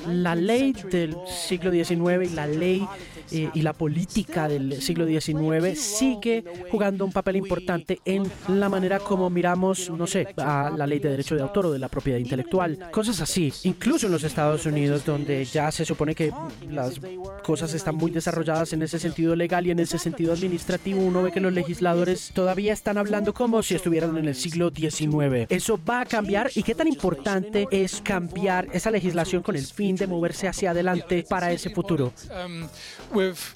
la 0.08 0.36
ley 0.36 0.74
del 0.90 1.16
siglo 1.28 1.72
XIX 1.72 2.32
y 2.32 2.36
la 2.36 2.48
ley 2.48 2.88
eh, 3.32 3.50
y 3.54 3.62
la 3.62 3.74
política 3.74 4.48
del 4.48 4.82
siglo 4.82 5.06
XIX 5.06 5.80
sigue 5.80 6.44
jugando 6.70 7.06
un 7.06 7.12
papel 7.12 7.38
importante 7.38 8.00
en 8.06 8.30
la 8.48 8.70
manera 8.70 9.00
como 9.00 9.30
miramos, 9.30 9.90
no 9.90 10.08
sé, 10.08 10.34
a 10.38 10.72
la 10.76 10.88
ley 10.88 11.00
de 11.02 11.10
derecho 11.10 11.36
de 11.36 11.42
autor 11.42 11.68
o 11.68 11.72
de 11.72 11.80
la 11.80 11.90
propiedad 11.90 12.20
intelectual, 12.20 12.90
cosas 12.92 13.20
así. 13.22 13.54
Incluso 13.64 14.08
en 14.08 14.12
los 14.12 14.24
Estados 14.24 14.66
Unidos, 14.66 15.06
donde 15.06 15.44
ya 15.46 15.72
se 15.72 15.86
supone 15.86 16.16
que 16.16 16.32
las 16.70 17.00
cosas 17.44 17.74
están 17.74 17.96
muy 17.96 18.12
desarrolladas 18.12 18.74
en 18.74 18.82
ese 18.84 19.00
sentido 19.00 19.36
legal 19.36 19.66
y 19.68 19.72
en 19.72 19.80
ese 19.80 19.98
sentido 19.98 20.34
administrativo, 20.34 21.02
uno 21.02 21.24
ve 21.24 21.32
que 21.32 21.40
los 21.40 21.54
legisladores 21.54 22.32
todavía 22.34 22.74
están 22.74 22.98
hablando 22.98 23.34
como 23.34 23.62
si 23.64 23.76
estuvieran 23.76 24.18
en 24.18 24.28
el 24.28 24.36
siglo 24.36 24.72
XIX. 24.72 25.48
Eso 25.50 25.80
va 25.84 26.02
a 26.02 26.06
cambiar 26.06 26.52
y 26.56 26.64
qué 26.64 26.76
tan 26.76 26.88
importante 26.88 27.68
es 27.72 28.02
cambiar 28.02 28.68
esa 28.74 28.92
legislación 28.92 29.42
con 29.42 29.56
el 29.56 29.66
fin 29.66 29.96
de 29.96 30.08
moverse 30.08 30.48
hacia 30.48 30.72
adelante 30.72 31.26
para 31.28 31.52
ese 31.52 31.70
futuro. 31.70 32.14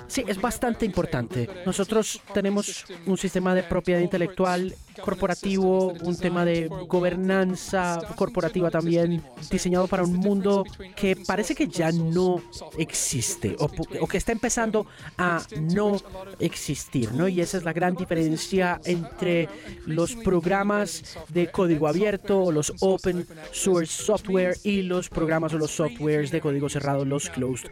Sí, 0.08 0.24
es 0.28 0.40
bastante 0.40 0.86
importante. 0.86 1.50
Nosotros 1.66 2.22
tenemos 2.34 2.86
un 3.06 3.18
sistema 3.18 3.56
de 3.56 3.64
propiedad 3.64 4.00
intelectual 4.00 4.76
corporativo, 5.02 5.94
un 6.04 6.18
tema 6.18 6.46
de 6.46 6.68
gobernanza 6.68 8.00
corporativa 8.16 8.70
también, 8.70 9.24
diseñado 9.50 9.88
para 9.88 10.04
un 10.04 10.14
mundo 10.14 10.64
que 10.96 11.16
parece 11.16 11.56
que 11.56 11.68
ya 11.68 11.92
no 11.92 12.42
existe 12.78 13.56
o, 13.60 14.08
que 14.08 14.18
está 14.18 14.32
empezando 14.32 14.86
a 15.18 15.42
no 15.60 15.98
existir, 16.40 17.12
¿no? 17.14 17.28
Y 17.28 17.42
esa 17.42 17.58
es 17.58 17.64
la 17.64 17.74
gran 17.74 17.96
diferencia 17.96 18.80
entre 18.86 19.50
los 19.86 20.16
programas 20.16 21.18
de 21.30 21.52
código 21.52 21.88
abierto 21.88 22.42
o 22.42 22.52
los 22.52 22.74
open 22.80 23.28
source 23.52 24.04
software 24.04 24.58
y 24.64 24.82
los 24.82 25.10
programas 25.10 25.54
o 25.54 25.58
los 25.58 25.72
softwares 25.72 26.32
de 26.32 26.42
código 26.42 26.70
cerrado, 26.70 27.06
los 27.06 27.30
closed 27.30 27.70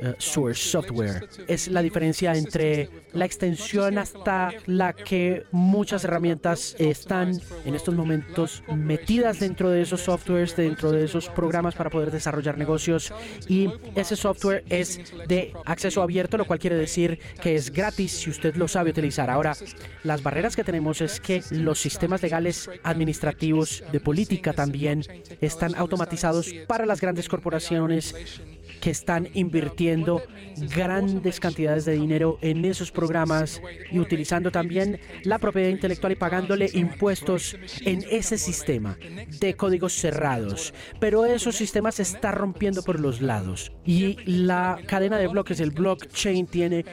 uh, 0.00 0.12
source 0.18 0.62
software. 0.62 1.15
Es 1.46 1.68
la 1.68 1.82
diferencia 1.82 2.34
entre 2.34 2.88
la 3.12 3.24
extensión 3.24 3.98
hasta 3.98 4.52
la 4.66 4.92
que 4.92 5.44
muchas 5.52 6.04
herramientas 6.04 6.76
están 6.78 7.40
en 7.64 7.74
estos 7.74 7.94
momentos 7.94 8.62
metidas 8.74 9.40
dentro 9.40 9.70
de 9.70 9.82
esos 9.82 10.02
softwares, 10.02 10.56
dentro 10.56 10.92
de 10.92 11.04
esos 11.04 11.28
programas 11.28 11.74
para 11.74 11.90
poder 11.90 12.10
desarrollar 12.10 12.58
negocios 12.58 13.12
y 13.48 13.70
ese 13.94 14.16
software 14.16 14.64
es 14.68 15.00
de 15.26 15.52
acceso 15.64 16.02
abierto, 16.02 16.36
lo 16.36 16.44
cual 16.44 16.58
quiere 16.58 16.76
decir 16.76 17.18
que 17.40 17.54
es 17.54 17.72
gratis 17.72 18.12
si 18.12 18.30
usted 18.30 18.54
lo 18.56 18.68
sabe 18.68 18.90
utilizar. 18.90 19.30
Ahora, 19.30 19.56
las 20.02 20.22
barreras 20.22 20.56
que 20.56 20.64
tenemos 20.64 21.00
es 21.00 21.20
que 21.20 21.42
los 21.50 21.80
sistemas 21.80 22.22
legales 22.22 22.68
administrativos 22.82 23.82
de 23.92 24.00
política 24.00 24.52
también 24.52 25.04
están 25.40 25.74
automatizados 25.74 26.52
para 26.66 26.86
las 26.86 27.00
grandes 27.00 27.28
corporaciones 27.28 28.14
que 28.80 28.90
están 28.90 29.28
invirtiendo 29.34 30.22
grandes 30.74 31.40
cantidades 31.40 31.84
de 31.84 31.92
dinero 31.92 32.38
en 32.40 32.64
esos 32.64 32.90
programas 32.90 33.60
y 33.90 33.98
utilizando 33.98 34.50
también 34.50 35.00
la 35.24 35.38
propiedad 35.38 35.68
intelectual 35.68 36.12
y 36.12 36.16
pagándole 36.16 36.70
impuestos 36.72 37.56
en 37.84 38.04
ese 38.10 38.38
sistema 38.38 38.98
de 39.40 39.54
códigos 39.54 39.92
cerrados. 39.92 40.72
Pero 41.00 41.24
esos 41.24 41.56
sistemas 41.56 41.96
se 41.96 42.02
están 42.02 42.34
rompiendo 42.34 42.82
por 42.82 43.00
los 43.00 43.20
lados 43.20 43.72
y 43.84 44.18
la 44.24 44.78
cadena 44.86 45.18
de 45.18 45.28
bloques, 45.28 45.60
el 45.60 45.70
blockchain, 45.70 46.46
tiene 46.46 46.84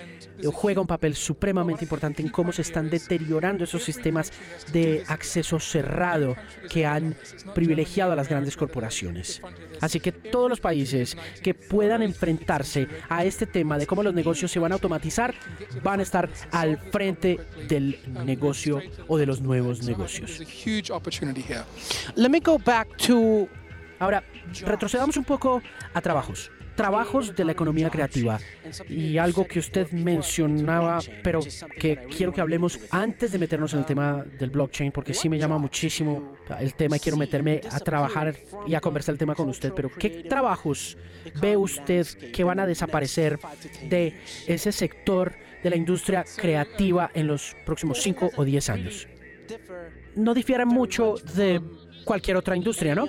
juega 0.52 0.82
un 0.82 0.88
papel 0.88 1.16
supremamente 1.16 1.86
importante 1.86 2.22
en 2.22 2.30
cómo 2.30 2.52
se 2.52 2.64
están 2.64 2.90
deteriorando 2.90 3.64
esos 3.64 3.84
sistemas 3.84 4.32
de 4.72 5.04
acceso 5.08 5.60
cerrado 5.60 6.36
que 6.70 6.86
han 6.86 7.16
privilegiado 7.54 8.12
a 8.12 8.16
las 8.16 8.30
grandes 8.30 8.58
corporaciones. 8.58 9.42
Así 9.80 10.00
que 10.00 10.12
todos 10.12 10.50
los 10.50 10.60
países 10.60 11.18
que 11.42 11.54
puedan 11.74 12.04
enfrentarse 12.04 12.88
a 13.10 13.26
este 13.26 13.48
tema 13.48 13.80
de 13.80 13.88
cómo 13.88 14.04
los 14.04 14.14
negocios 14.14 14.52
se 14.52 14.60
van 14.60 14.72
a 14.72 14.76
automatizar 14.76 15.34
van 15.82 16.02
a 16.02 16.04
estar 16.04 16.30
al 16.52 16.78
frente 16.78 17.40
del 17.68 17.98
negocio 18.24 18.80
o 19.08 19.18
de 19.18 19.26
los 19.26 19.42
nuevos 19.42 19.82
negocios. 19.82 20.44
Let 22.16 22.30
me 22.30 22.40
go 22.42 22.60
back 22.60 22.96
to 23.08 23.48
Ahora, 23.98 24.24
retrocedamos 24.66 25.18
un 25.18 25.24
poco 25.24 25.62
a 25.94 26.02
trabajos 26.02 26.52
trabajos 26.76 27.36
de 27.36 27.46
la 27.46 27.52
economía 27.52 27.90
creativa 27.90 28.40
y 28.90 29.18
algo 29.18 29.48
que 29.48 29.60
usted 29.60 29.92
mencionaba, 29.92 31.00
pero 31.24 31.40
que 31.80 32.08
quiero 32.16 32.34
que 32.34 32.42
hablemos 32.42 32.80
antes 32.90 33.32
de 33.32 33.40
meternos 33.40 33.74
en 33.74 33.80
el 33.80 33.86
tema 33.86 34.24
del 34.40 34.50
blockchain, 34.50 34.92
porque 34.92 35.14
sí 35.14 35.30
me 35.30 35.38
llama 35.38 35.58
muchísimo 35.58 36.36
el 36.60 36.74
tema 36.74 36.98
y 36.98 37.00
quiero 37.00 37.18
meterme 37.18 37.62
a 37.72 37.80
trabajar 37.80 38.36
y 38.68 38.76
a 38.76 38.82
conversar 38.82 39.14
el 39.14 39.20
tema 39.20 39.36
con 39.36 39.50
usted. 39.50 39.74
Pero 39.74 39.90
¿qué 39.90 40.10
trabajos 40.28 40.98
ve 41.42 41.58
usted 41.58 42.06
que 42.32 42.44
van 42.44 42.60
a 42.60 42.66
desaparecer 42.66 43.40
de 43.90 44.20
ese 44.48 44.72
sector 44.72 45.34
de 45.64 45.70
la 45.70 45.76
industria 45.76 46.26
creativa 46.36 47.12
en 47.14 47.28
los 47.28 47.56
próximos 47.66 48.02
5 48.02 48.32
o 48.36 48.44
10 48.44 48.70
años? 48.70 49.08
No 50.16 50.34
difieren 50.34 50.68
mucho 50.68 51.16
de 51.36 51.62
cualquier 52.04 52.38
otra 52.38 52.56
industria, 52.56 52.96
¿no? 52.96 53.08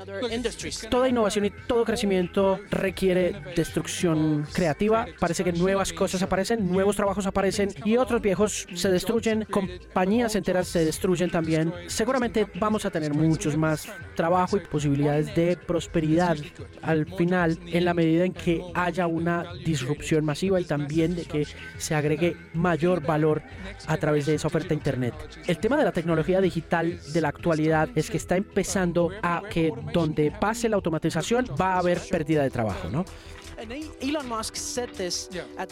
Toda 0.90 1.08
innovación 1.08 1.46
y 1.46 1.50
todo 1.50 1.84
crecimiento 1.84 2.60
requiere 2.70 3.34
destrucción 3.56 4.46
creativa. 4.52 5.06
Parece 5.18 5.44
que 5.44 5.52
nuevas 5.52 5.92
cosas 5.92 6.22
aparecen, 6.22 6.70
nuevos 6.70 6.96
trabajos 6.96 7.26
aparecen 7.26 7.70
y 7.84 7.96
otros 7.96 8.20
viejos 8.20 8.66
se 8.74 8.90
destruyen, 8.90 9.46
compañías 9.50 10.34
enteras 10.34 10.68
se 10.68 10.84
destruyen 10.84 11.30
también. 11.30 11.72
Seguramente 11.86 12.46
vamos 12.54 12.84
a 12.84 12.90
tener 12.90 13.14
muchos 13.14 13.56
más 13.56 13.88
trabajo 14.14 14.56
y 14.56 14.60
posibilidades 14.60 15.34
de 15.34 15.56
prosperidad 15.56 16.36
al 16.82 17.06
final 17.06 17.58
en 17.66 17.84
la 17.84 17.94
medida 17.94 18.24
en 18.24 18.32
que 18.32 18.62
haya 18.74 19.06
una 19.06 19.44
disrupción 19.64 20.24
masiva 20.24 20.60
y 20.60 20.64
también 20.64 21.16
de 21.16 21.24
que 21.24 21.46
se 21.78 21.94
agregue 21.94 22.36
mayor 22.52 23.04
valor 23.04 23.42
a 23.86 23.96
través 23.96 24.26
de 24.26 24.34
esa 24.34 24.48
oferta 24.48 24.74
Internet. 24.74 25.14
El 25.46 25.58
tema 25.58 25.76
de 25.76 25.84
la 25.84 25.92
tecnología 25.92 26.40
digital 26.40 26.98
de 27.12 27.20
la 27.20 27.28
actualidad 27.28 27.88
es 27.94 28.10
que 28.10 28.16
está 28.16 28.36
empezando 28.36 28.83
a 29.22 29.42
que 29.48 29.72
donde 29.92 30.30
pase 30.30 30.68
la 30.68 30.76
automatización 30.76 31.46
va 31.60 31.74
a 31.74 31.78
haber 31.78 32.00
pérdida 32.10 32.42
de 32.42 32.50
trabajo, 32.50 32.88
¿no? 32.90 33.04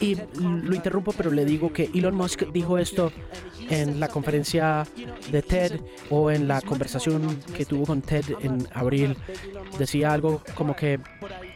Y 0.01 0.17
lo 0.39 0.75
interrumpo, 0.75 1.13
pero 1.13 1.31
le 1.31 1.45
digo 1.45 1.73
que 1.73 1.91
Elon 1.95 2.15
Musk 2.15 2.45
dijo 2.53 2.79
esto 2.79 3.13
en 3.69 4.01
la 4.01 4.09
conferencia 4.09 4.87
de 5.31 5.43
TED 5.43 5.81
o 6.09 6.31
en 6.31 6.49
la 6.49 6.61
conversación 6.61 7.39
que 7.57 7.65
tuvo 7.65 7.85
con 7.85 8.01
TED 8.01 8.25
en 8.41 8.67
abril. 8.73 9.17
Decía 9.79 10.13
algo 10.13 10.43
como 10.55 10.75
que 10.77 11.01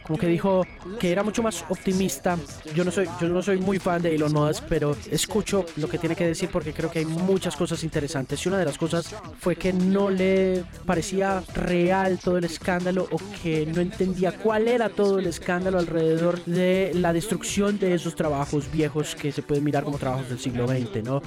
como 0.07 0.17
que 0.17 0.27
dijo 0.27 0.65
que 0.99 1.11
era 1.11 1.21
mucho 1.21 1.43
más 1.43 1.65
optimista. 1.69 2.37
Yo 2.73 2.85
no 2.85 2.91
soy, 2.91 3.07
yo 3.19 3.27
no 3.27 3.41
soy 3.41 3.57
muy 3.57 3.77
fan 3.77 4.01
de 4.01 4.15
Elon 4.15 4.31
Musk, 4.31 4.63
pero 4.69 4.95
escucho 5.11 5.65
lo 5.75 5.89
que 5.89 5.97
tiene 5.97 6.15
que 6.15 6.25
decir 6.25 6.49
porque 6.51 6.73
creo 6.73 6.89
que 6.89 6.99
hay 6.99 7.05
muchas 7.05 7.55
cosas 7.55 7.83
interesantes. 7.83 8.43
Y 8.45 8.49
una 8.49 8.57
de 8.57 8.65
las 8.65 8.77
cosas 8.77 9.13
fue 9.39 9.57
que 9.57 9.73
no 9.73 10.09
le 10.09 10.63
parecía 10.85 11.43
real 11.53 12.19
todo 12.23 12.37
el 12.37 12.45
escándalo 12.45 13.07
o 13.11 13.17
que 13.43 13.65
no 13.65 13.81
entendía 13.81 14.31
cuál 14.31 14.67
era 14.67 14.89
todo 14.89 15.19
el 15.19 15.27
escándalo 15.27 15.77
alrededor 15.77 16.43
de 16.45 16.91
la 16.93 17.11
destrucción 17.11 17.77
de 17.77 17.93
esos 17.93 18.15
trabajos 18.15 18.71
viejos 18.71 19.15
que 19.15 19.31
se 19.31 19.41
pueden 19.41 19.63
mirar 19.63 19.83
como 19.83 19.97
trabajos 19.97 20.29
del 20.29 20.39
siglo 20.39 20.67
XX, 20.67 21.03
¿no? 21.03 21.21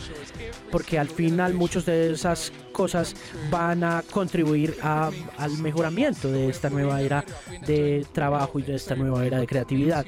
Porque 0.70 0.99
al 0.99 1.08
final 1.08 1.54
muchos 1.54 1.84
de 1.84 2.12
esas 2.12 2.52
cosas 2.80 3.14
van 3.50 3.84
a 3.84 4.02
contribuir 4.10 4.75
al 4.80 5.58
mejoramiento 5.58 6.32
de 6.32 6.49
esta 6.49 6.70
nueva 6.70 7.02
era 7.02 7.22
de 7.66 8.06
trabajo 8.10 8.58
y 8.58 8.62
vivir 8.62 8.76
esta 8.76 8.94
nueva 8.94 9.26
era 9.26 9.38
de 9.38 9.46
creatividad. 9.46 10.06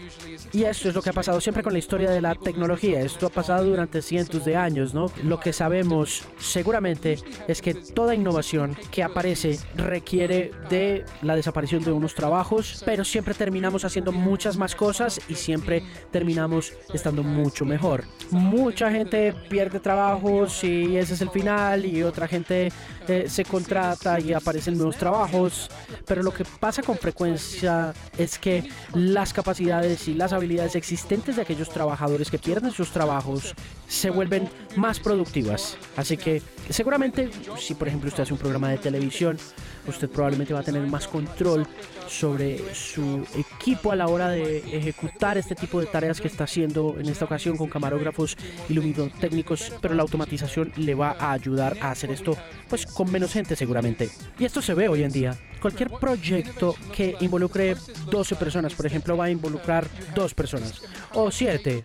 Y 0.54 0.64
esto 0.64 0.88
es 0.88 0.94
lo 0.94 1.02
que 1.02 1.10
ha 1.10 1.12
pasado 1.12 1.38
siempre 1.38 1.62
con 1.62 1.74
la 1.74 1.78
historia 1.78 2.10
de 2.10 2.22
la 2.22 2.34
tecnología. 2.34 3.00
Esto 3.00 3.26
ha 3.26 3.30
pasado 3.30 3.64
durante 3.64 4.00
cientos 4.00 4.46
de 4.46 4.56
años, 4.56 4.94
¿no? 4.94 5.12
Lo 5.22 5.38
que 5.38 5.52
sabemos 5.52 6.22
seguramente 6.38 7.18
es 7.46 7.60
que 7.60 7.74
toda 7.74 8.14
innovación 8.14 8.74
que 8.90 9.02
aparece 9.02 9.58
requiere 9.76 10.52
de 10.70 11.04
la 11.20 11.36
desaparición 11.36 11.84
de 11.84 11.92
unos 11.92 12.14
trabajos, 12.14 12.82
pero 12.86 13.04
siempre 13.04 13.34
terminamos 13.34 13.84
haciendo 13.84 14.12
muchas 14.12 14.56
más 14.56 14.74
cosas 14.74 15.20
y 15.28 15.34
siempre 15.34 15.82
terminamos 16.10 16.72
estando 16.94 17.22
mucho 17.22 17.66
mejor. 17.66 18.04
Mucha 18.30 18.90
gente 18.90 19.34
pierde 19.50 19.78
trabajos 19.78 20.64
y 20.64 20.96
ese 20.96 21.14
es 21.14 21.20
el 21.20 21.28
final 21.28 21.84
y 21.84 22.02
otra 22.02 22.26
gente 22.28 22.61
eh, 23.08 23.24
se 23.28 23.44
contrata 23.44 24.20
y 24.20 24.32
aparecen 24.32 24.76
nuevos 24.76 24.96
trabajos, 24.96 25.70
pero 26.06 26.22
lo 26.22 26.32
que 26.32 26.44
pasa 26.44 26.82
con 26.82 26.96
frecuencia 26.96 27.94
es 28.18 28.38
que 28.38 28.68
las 28.94 29.32
capacidades 29.32 30.06
y 30.08 30.14
las 30.14 30.32
habilidades 30.32 30.76
existentes 30.76 31.36
de 31.36 31.42
aquellos 31.42 31.68
trabajadores 31.70 32.30
que 32.30 32.38
pierden 32.38 32.70
sus 32.70 32.90
trabajos 32.90 33.54
se 33.88 34.10
vuelven 34.10 34.48
más 34.76 35.00
productivas. 35.00 35.76
Así 35.96 36.16
que 36.16 36.42
seguramente 36.70 37.30
si 37.58 37.74
por 37.74 37.88
ejemplo 37.88 38.08
usted 38.08 38.22
hace 38.22 38.32
un 38.32 38.38
programa 38.38 38.70
de 38.70 38.78
televisión, 38.78 39.38
usted 39.86 40.08
probablemente 40.08 40.54
va 40.54 40.60
a 40.60 40.64
tener 40.64 40.86
más 40.86 41.08
control 41.08 41.66
sobre 42.08 42.74
su 42.74 43.26
equipo 43.34 43.92
a 43.92 43.96
la 43.96 44.06
hora 44.06 44.28
de 44.28 44.58
ejecutar 44.76 45.38
este 45.38 45.54
tipo 45.54 45.80
de 45.80 45.86
tareas 45.86 46.20
que 46.20 46.28
está 46.28 46.44
haciendo 46.44 46.96
en 46.98 47.08
esta 47.08 47.24
ocasión 47.24 47.56
con 47.56 47.68
camarógrafos 47.68 48.36
y 48.68 48.74
luminotécnicos, 48.74 49.72
pero 49.80 49.94
la 49.94 50.02
automatización 50.02 50.72
le 50.76 50.94
va 50.94 51.16
a 51.18 51.32
ayudar 51.32 51.76
a 51.80 51.90
hacer 51.90 52.10
esto 52.10 52.36
pues 52.68 52.86
con 52.86 53.10
menos 53.10 53.32
gente 53.32 53.56
seguramente. 53.56 54.10
Y 54.38 54.44
esto 54.44 54.62
se 54.62 54.74
ve 54.74 54.88
hoy 54.88 55.02
en 55.02 55.12
día. 55.12 55.38
Cualquier 55.60 55.90
proyecto 55.90 56.74
que 56.94 57.16
involucre 57.20 57.76
12 58.10 58.34
personas, 58.34 58.74
por 58.74 58.84
ejemplo, 58.84 59.16
va 59.16 59.26
a 59.26 59.30
involucrar 59.30 59.86
dos 60.14 60.34
personas 60.34 60.82
o 61.14 61.30
siete, 61.30 61.84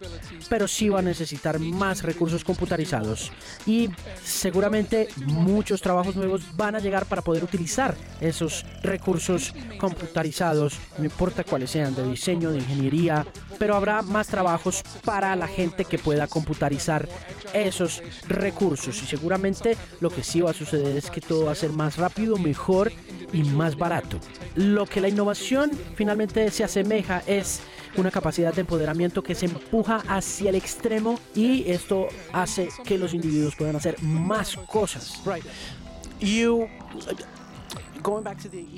pero 0.50 0.68
sí 0.68 0.89
va 0.89 1.00
a 1.00 1.04
necesitar 1.04 1.60
más 1.60 2.01
recursos 2.01 2.44
computarizados 2.44 3.32
y 3.68 3.89
seguramente 4.24 5.08
muchos 5.25 5.82
trabajos 5.82 6.16
nuevos 6.16 6.42
van 6.56 6.75
a 6.75 6.80
llegar 6.80 7.06
para 7.06 7.22
poder 7.22 7.44
utilizar 7.44 7.87
esos 8.22 8.65
recursos 8.82 9.53
computarizados, 9.79 10.79
no 10.98 11.06
importa 11.06 11.44
cuáles 11.44 11.72
sean, 11.72 11.96
de 11.96 12.08
diseño, 12.08 12.51
de 12.51 12.60
ingeniería, 12.60 13.25
pero 13.60 13.75
habrá 13.75 14.01
más 14.01 14.27
trabajos 14.27 14.84
para 15.03 15.36
la 15.36 15.48
gente 15.48 15.86
que 15.86 15.98
pueda 15.98 16.27
computarizar 16.27 17.08
esos 17.53 18.03
recursos 18.27 19.01
y 19.01 19.06
seguramente 19.06 19.77
lo 20.00 20.10
que 20.10 20.24
sí 20.24 20.41
va 20.41 20.51
a 20.51 20.53
suceder 20.53 20.96
es 20.98 21.10
que 21.10 21.22
todo 21.22 21.46
va 21.46 21.51
a 21.51 21.56
ser 21.56 21.72
más 21.72 21.98
rápido, 21.98 22.38
mejor 22.38 22.91
y 23.34 23.44
más 23.44 23.77
barato. 23.77 24.20
Lo 24.56 24.86
que 24.86 25.01
la 25.01 25.10
innovación 25.10 25.72
finalmente 25.96 26.50
se 26.51 26.63
asemeja 26.63 27.24
es 27.27 27.62
una 27.96 28.12
capacidad 28.12 28.53
de 28.53 28.62
empoderamiento 28.62 29.24
que 29.24 29.36
se 29.36 29.46
empuja 29.46 30.03
hacia 30.08 30.50
el 30.50 30.56
extremo 30.56 31.20
y 31.36 31.70
esto 31.70 32.08
hace 32.32 32.70
que 32.86 32.98
los 32.98 33.13
individuos 33.13 33.56
puedan 33.56 33.75
hacer 33.75 34.01
más 34.01 34.56
cosas. 34.67 35.22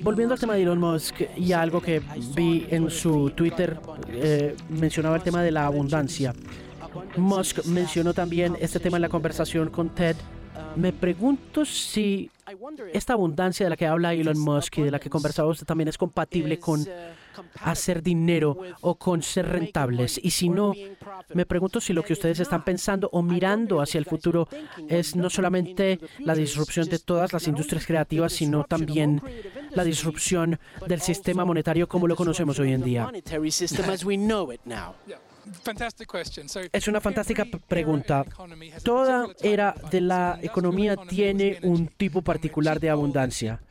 Volviendo 0.03 0.33
al 0.33 0.39
tema 0.39 0.53
de 0.53 0.63
Elon 0.63 0.79
Musk 0.79 1.21
y 1.38 1.51
algo 1.51 1.81
que 1.81 2.01
vi 2.35 2.65
en 2.69 2.89
su 2.89 3.31
Twitter, 3.31 3.79
eh, 4.09 4.55
mencionaba 4.69 5.15
el 5.15 5.23
tema 5.23 5.41
de 5.41 5.51
la 5.51 5.65
abundancia. 5.65 6.33
Musk 7.17 7.65
mencionó 7.65 8.13
también 8.13 8.57
este 8.59 8.79
tema 8.79 8.97
en 8.97 9.01
la 9.01 9.09
conversación 9.09 9.69
con 9.69 9.89
Ted. 9.89 10.15
Me 10.75 10.91
pregunto 10.93 11.65
si 11.65 12.29
esta 12.93 13.13
abundancia 13.13 13.65
de 13.65 13.69
la 13.69 13.77
que 13.77 13.88
habla 13.88 14.13
Elon 14.13 14.39
Musk 14.39 14.79
y 14.79 14.81
de 14.83 14.91
la 14.91 14.99
que 14.99 15.09
conversaba 15.09 15.49
usted 15.49 15.65
también 15.65 15.88
es 15.88 15.97
compatible 15.97 16.59
con 16.59 16.85
hacer 17.62 18.01
dinero 18.03 18.58
o 18.81 18.96
con 18.96 19.22
ser 19.22 19.48
rentables. 19.48 20.19
Y 20.22 20.31
si 20.31 20.50
no, 20.50 20.74
me 21.34 21.46
pregunto 21.46 21.81
si 21.81 21.93
lo 21.93 22.03
que 22.03 22.13
ustedes 22.13 22.39
están 22.39 22.63
pensando 22.63 23.10
o 23.12 23.22
mirando 23.22 23.81
hacia 23.81 24.00
el 24.00 24.05
futuro 24.05 24.48
es 24.88 25.15
no 25.15 25.29
solamente 25.29 26.00
la 26.19 26.36
disrupción 26.36 26.88
de 26.88 27.00
todas 27.00 27.34
las 27.34 27.48
industrias 27.48 27.86
creativas, 27.86 28.34
sino 28.34 28.63
también 28.63 29.22
la 29.72 29.84
disrupción 29.84 30.60
del 30.88 31.01
sistema 31.01 31.46
monetario 31.46 31.88
como 31.88 32.08
lo 32.08 32.15
conocemos 32.15 32.60
hoy 32.60 32.74
en 32.74 32.84
día. 32.84 33.12
Es 36.71 36.87
una 36.87 37.01
fantástica 37.01 37.45
pregunta. 37.67 38.25
Toda 38.83 39.27
era 39.41 39.75
de 39.91 40.01
la 40.01 40.39
economía 40.41 40.95
tiene 40.95 41.59
un 41.63 41.87
tipo 41.87 42.21
particular 42.21 42.79
de 42.79 42.89
abundancia. 42.89 43.61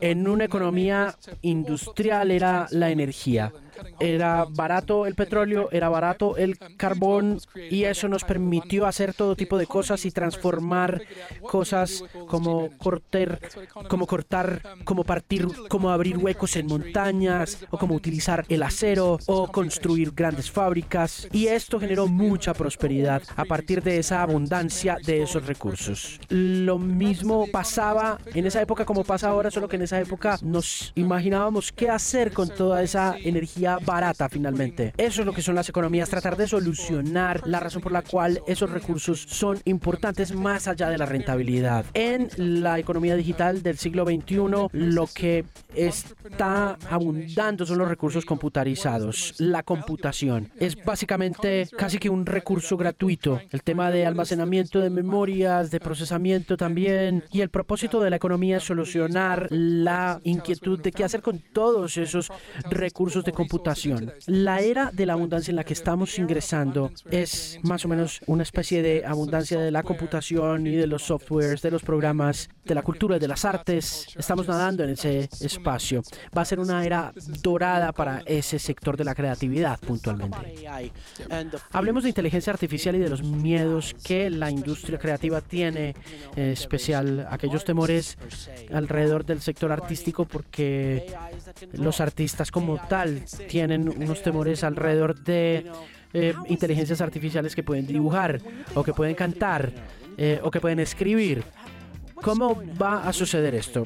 En 0.00 0.26
una 0.26 0.44
economía 0.44 1.16
industrial 1.42 2.30
era 2.30 2.66
la 2.70 2.90
energía. 2.90 3.52
Era 4.00 4.46
barato 4.48 5.06
el 5.06 5.14
petróleo, 5.14 5.68
era 5.72 5.88
barato 5.88 6.36
el 6.36 6.58
carbón 6.76 7.40
y 7.70 7.84
eso 7.84 8.08
nos 8.08 8.24
permitió 8.24 8.86
hacer 8.86 9.14
todo 9.14 9.36
tipo 9.36 9.58
de 9.58 9.66
cosas 9.66 10.04
y 10.04 10.10
transformar 10.10 11.02
cosas 11.42 12.04
como 12.26 12.70
cortar, 12.78 13.40
como 13.88 14.06
cortar, 14.06 14.62
como 14.84 15.04
partir, 15.04 15.46
como 15.68 15.90
abrir 15.90 16.18
huecos 16.18 16.56
en 16.56 16.66
montañas 16.66 17.64
o 17.70 17.78
como 17.78 17.94
utilizar 17.94 18.44
el 18.48 18.62
acero 18.62 19.18
o 19.26 19.48
construir 19.48 20.12
grandes 20.12 20.50
fábricas 20.50 21.28
y 21.32 21.46
esto 21.48 21.80
generó 21.80 22.06
mucha 22.06 22.54
prosperidad 22.54 23.22
a 23.36 23.44
partir 23.44 23.82
de 23.82 23.98
esa 23.98 24.22
abundancia 24.22 24.96
de 25.04 25.22
esos 25.22 25.46
recursos. 25.46 26.20
Lo 26.28 26.78
mismo 26.78 27.46
pasaba 27.52 28.18
en 28.34 28.46
esa 28.46 28.60
época 28.60 28.84
como 28.84 29.04
pasa 29.04 29.28
ahora, 29.28 29.50
solo 29.50 29.68
que 29.68 29.76
en 29.76 29.82
esa 29.82 30.00
época 30.00 30.38
nos 30.42 30.92
imaginábamos 30.94 31.72
qué 31.72 31.90
hacer 31.90 32.32
con 32.32 32.48
toda 32.48 32.82
esa 32.82 33.16
energía 33.18 33.63
barata 33.84 34.28
finalmente. 34.28 34.92
Eso 34.96 35.22
es 35.22 35.26
lo 35.26 35.32
que 35.32 35.42
son 35.42 35.54
las 35.54 35.68
economías, 35.68 36.08
tratar 36.08 36.36
de 36.36 36.46
solucionar 36.46 37.46
la 37.46 37.60
razón 37.60 37.82
por 37.82 37.92
la 37.92 38.02
cual 38.02 38.40
esos 38.46 38.70
recursos 38.70 39.24
son 39.28 39.58
importantes 39.64 40.34
más 40.34 40.68
allá 40.68 40.88
de 40.88 40.98
la 40.98 41.06
rentabilidad. 41.06 41.84
En 41.94 42.28
la 42.36 42.78
economía 42.78 43.16
digital 43.16 43.62
del 43.62 43.78
siglo 43.78 44.04
XXI, 44.04 44.68
lo 44.72 45.06
que 45.06 45.44
está 45.74 46.78
abundando 46.90 47.66
son 47.66 47.78
los 47.78 47.88
recursos 47.88 48.24
computarizados. 48.24 49.34
La 49.38 49.62
computación 49.62 50.50
es 50.58 50.76
básicamente 50.82 51.68
casi 51.76 51.98
que 51.98 52.10
un 52.10 52.26
recurso 52.26 52.76
gratuito. 52.76 53.40
El 53.50 53.62
tema 53.62 53.90
de 53.90 54.06
almacenamiento 54.06 54.80
de 54.80 54.90
memorias, 54.90 55.70
de 55.70 55.80
procesamiento 55.80 56.56
también. 56.56 57.24
Y 57.32 57.40
el 57.40 57.50
propósito 57.50 58.00
de 58.00 58.10
la 58.10 58.16
economía 58.16 58.58
es 58.58 58.64
solucionar 58.64 59.48
la 59.50 60.20
inquietud 60.24 60.80
de 60.80 60.92
qué 60.92 61.04
hacer 61.04 61.22
con 61.22 61.38
todos 61.52 61.96
esos 61.96 62.30
recursos 62.70 63.24
de 63.24 63.32
computación. 63.32 63.53
La 64.26 64.60
era 64.60 64.90
de 64.92 65.06
la 65.06 65.12
abundancia 65.14 65.52
en 65.52 65.56
la 65.56 65.64
que 65.64 65.72
estamos 65.72 66.18
ingresando 66.18 66.90
es 67.10 67.58
más 67.62 67.84
o 67.84 67.88
menos 67.88 68.20
una 68.26 68.42
especie 68.42 68.82
de 68.82 69.04
abundancia 69.04 69.60
de 69.60 69.70
la 69.70 69.82
computación 69.82 70.66
y 70.66 70.76
de 70.76 70.86
los 70.86 71.02
softwares, 71.02 71.62
de 71.62 71.70
los 71.70 71.82
programas, 71.82 72.48
de 72.64 72.74
la 72.74 72.82
cultura, 72.82 73.18
de 73.18 73.28
las 73.28 73.44
artes. 73.44 74.06
Estamos 74.16 74.48
nadando 74.48 74.84
en 74.84 74.90
ese 74.90 75.28
espacio. 75.40 76.02
Va 76.36 76.42
a 76.42 76.44
ser 76.44 76.60
una 76.60 76.84
era 76.84 77.12
dorada 77.42 77.92
para 77.92 78.22
ese 78.26 78.58
sector 78.58 78.96
de 78.96 79.04
la 79.04 79.14
creatividad 79.14 79.78
puntualmente. 79.80 80.66
Hablemos 81.72 82.02
de 82.02 82.08
inteligencia 82.10 82.52
artificial 82.52 82.96
y 82.96 82.98
de 82.98 83.08
los 83.08 83.22
miedos 83.22 83.94
que 84.04 84.30
la 84.30 84.50
industria 84.50 84.98
creativa 84.98 85.40
tiene, 85.40 85.94
en 86.36 86.50
especial 86.50 87.26
aquellos 87.30 87.64
temores 87.64 88.18
alrededor 88.72 89.24
del 89.24 89.40
sector 89.40 89.72
artístico 89.72 90.24
porque 90.24 91.14
los 91.72 92.00
artistas 92.00 92.50
como 92.50 92.78
tal 92.88 93.22
tienen 93.48 93.88
unos 93.88 94.22
temores 94.22 94.64
alrededor 94.64 95.14
de 95.22 95.70
eh, 96.12 96.34
inteligencias 96.48 97.00
artificiales 97.00 97.54
que 97.54 97.62
pueden 97.62 97.86
dibujar 97.86 98.40
o 98.74 98.84
que 98.84 98.92
pueden 98.92 99.14
cantar 99.14 99.72
eh, 100.16 100.40
o 100.42 100.50
que 100.50 100.60
pueden 100.60 100.80
escribir. 100.80 101.44
¿Cómo 102.14 102.62
va 102.80 103.06
a 103.06 103.12
suceder 103.12 103.54
esto? 103.54 103.84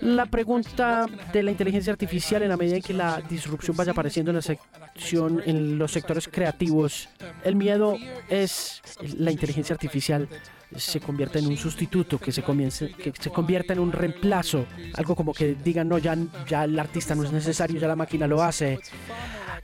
La 0.00 0.26
pregunta 0.26 1.06
de 1.32 1.42
la 1.42 1.50
inteligencia 1.50 1.92
artificial 1.92 2.42
en 2.42 2.48
la 2.48 2.56
medida 2.56 2.76
en 2.76 2.82
que 2.82 2.94
la 2.94 3.20
disrupción 3.28 3.76
vaya 3.76 3.92
apareciendo 3.92 4.30
en 4.30 4.36
la 4.36 4.42
sección, 4.42 5.42
en 5.44 5.76
los 5.76 5.92
sectores 5.92 6.28
creativos, 6.28 7.08
el 7.44 7.56
miedo 7.56 7.98
es 8.30 8.80
la 9.18 9.32
inteligencia 9.32 9.74
artificial 9.74 10.28
se 10.76 11.00
convierta 11.00 11.38
en 11.38 11.46
un 11.46 11.56
sustituto, 11.56 12.18
que 12.18 12.32
se, 12.32 12.42
comience, 12.42 12.90
que 12.90 13.12
se 13.18 13.30
convierta 13.30 13.72
en 13.72 13.80
un 13.80 13.92
reemplazo, 13.92 14.66
algo 14.94 15.14
como 15.14 15.32
que 15.32 15.54
digan, 15.54 15.88
no, 15.88 15.98
ya, 15.98 16.16
ya 16.46 16.64
el 16.64 16.78
artista 16.78 17.14
no 17.14 17.24
es 17.24 17.32
necesario, 17.32 17.80
ya 17.80 17.88
la 17.88 17.96
máquina 17.96 18.26
lo 18.26 18.42
hace. 18.42 18.78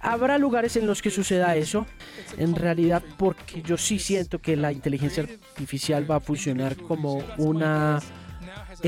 Habrá 0.00 0.38
lugares 0.38 0.76
en 0.76 0.86
los 0.86 1.00
que 1.00 1.10
suceda 1.10 1.56
eso, 1.56 1.86
en 2.36 2.54
realidad 2.54 3.02
porque 3.16 3.62
yo 3.62 3.76
sí 3.76 3.98
siento 3.98 4.38
que 4.38 4.56
la 4.56 4.72
inteligencia 4.72 5.22
artificial 5.22 6.10
va 6.10 6.16
a 6.16 6.20
funcionar 6.20 6.76
como 6.76 7.22
una 7.38 8.00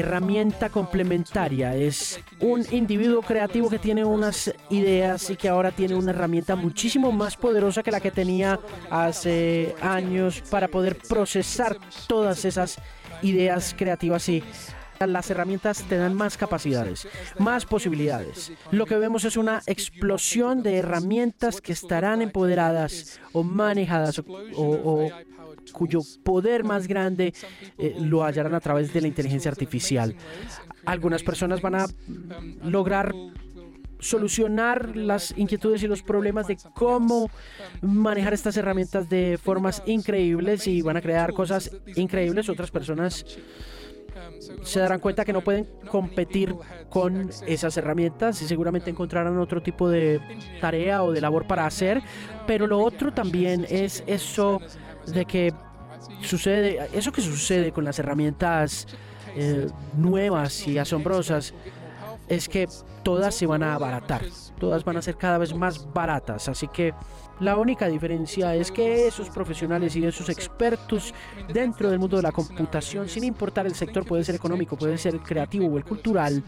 herramienta 0.01 0.69
complementaria. 0.69 1.75
Es 1.75 2.21
un 2.41 2.65
individuo 2.71 3.23
creativo 3.23 3.71
que 3.71 3.79
tiene 3.79 4.05
unas 4.05 4.53
ideas 4.71 5.31
y 5.31 5.37
que 5.37 5.49
ahora 5.49 5.71
tiene 5.71 5.95
una 5.95 6.11
herramienta 6.13 6.57
muchísimo 6.57 7.13
más 7.13 7.37
poderosa 7.37 7.83
que 7.83 7.91
la 7.91 8.01
que 8.01 8.11
tenía 8.11 8.61
hace 8.91 9.75
años 9.81 10.43
para 10.51 10.69
poder 10.69 10.97
procesar 10.97 11.77
todas 12.07 12.45
esas 12.45 12.79
ideas 13.23 13.75
creativas 13.77 14.29
y 14.29 14.43
Las 14.99 15.31
herramientas 15.31 15.83
te 15.83 15.99
dan 15.99 16.15
más 16.15 16.39
capacidades, 16.39 17.07
más 17.39 17.67
posibilidades. 17.67 18.53
Lo 18.71 18.87
que 18.87 18.97
vemos 18.97 19.25
es 19.25 19.37
una 19.37 19.61
explosión 19.67 20.63
de 20.63 20.79
herramientas 20.79 21.61
que 21.61 21.73
estarán 21.73 22.23
empoderadas 22.23 23.21
o 23.33 23.43
manejadas 23.43 24.23
o, 24.55 25.11
cuyo 25.73 26.01
poder 26.23 26.65
más 26.65 26.87
grande 26.87 27.33
eh, 27.79 27.97
lo 28.01 28.25
hallarán 28.25 28.55
a 28.55 28.61
través 28.61 28.93
de 28.93 29.01
la 29.01 29.09
inteligencia 29.09 29.51
artificial. 29.51 30.15
Algunas 30.85 31.23
personas 31.23 31.61
van 31.61 31.75
a 31.75 31.87
lograr 32.65 33.13
solucionar 33.99 34.97
las 34.97 35.35
inquietudes 35.37 35.83
y 35.83 35.89
los 35.89 36.03
problemas 36.03 36.47
de 36.47 36.59
cómo 36.75 37.31
manejar 37.81 38.35
estas 38.35 38.57
herramientas 38.57 39.09
de 39.09 39.39
formas 39.43 39.83
increíbles 39.87 40.67
y 40.67 40.83
van 40.83 40.97
a 40.97 41.01
crear 41.01 41.33
cosas 41.33 41.71
increíbles. 41.95 42.49
Otras 42.49 42.71
personas 42.71 43.25
se 44.63 44.81
darán 44.81 45.01
cuenta 45.01 45.25
que 45.25 45.33
no 45.33 45.41
pueden 45.41 45.67
competir 45.91 46.55
con 46.89 47.31
esas 47.47 47.77
herramientas 47.77 48.41
y 48.43 48.47
seguramente 48.47 48.91
encontrarán 48.91 49.39
otro 49.39 49.63
tipo 49.63 49.89
de 49.89 50.21
tarea 50.61 51.03
o 51.03 51.13
de 51.13 51.21
labor 51.21 51.47
para 51.47 51.67
hacer. 51.67 52.03
Pero 52.47 52.67
lo 52.67 52.81
otro 52.81 53.13
también 53.13 53.67
es 53.69 54.05
eso 54.07 54.61
de 55.07 55.25
que 55.25 55.53
sucede, 56.23 56.89
eso 56.93 57.13
que 57.13 57.21
sucede 57.21 57.73
con 57.73 57.85
las 57.85 57.99
herramientas 57.99 58.87
eh, 59.37 59.67
nuevas 59.97 60.67
y 60.67 60.79
asombrosas 60.79 61.53
es 62.29 62.49
que 62.49 62.69
todas 63.03 63.35
se 63.35 63.47
van 63.47 63.63
a 63.63 63.75
abaratar, 63.75 64.23
todas 64.59 64.85
van 64.85 64.97
a 64.97 65.03
ser 65.03 65.17
cada 65.17 65.39
vez 65.39 65.55
más 65.55 65.93
baratas, 65.93 66.49
así 66.49 66.69
que 66.69 66.93
la 67.39 67.57
única 67.57 67.87
diferencia 67.89 68.55
es 68.55 68.73
que 68.73 69.07
esos 69.07 69.29
profesionales 69.29 69.95
y 69.95 70.05
esos 70.05 70.31
expertos 70.31 71.13
dentro 71.53 71.91
del 71.91 71.99
mundo 71.99 72.17
de 72.17 72.23
la 72.23 72.33
computación, 72.33 73.11
sin 73.11 73.25
importar 73.25 73.67
el 73.67 73.75
sector, 73.75 74.07
puede 74.07 74.25
ser 74.25 74.35
económico, 74.35 74.77
puede 74.77 74.97
ser 74.97 75.15
el 75.15 75.21
creativo 75.21 75.67
o 75.67 75.77
el 75.77 75.85
cultural, 75.85 76.43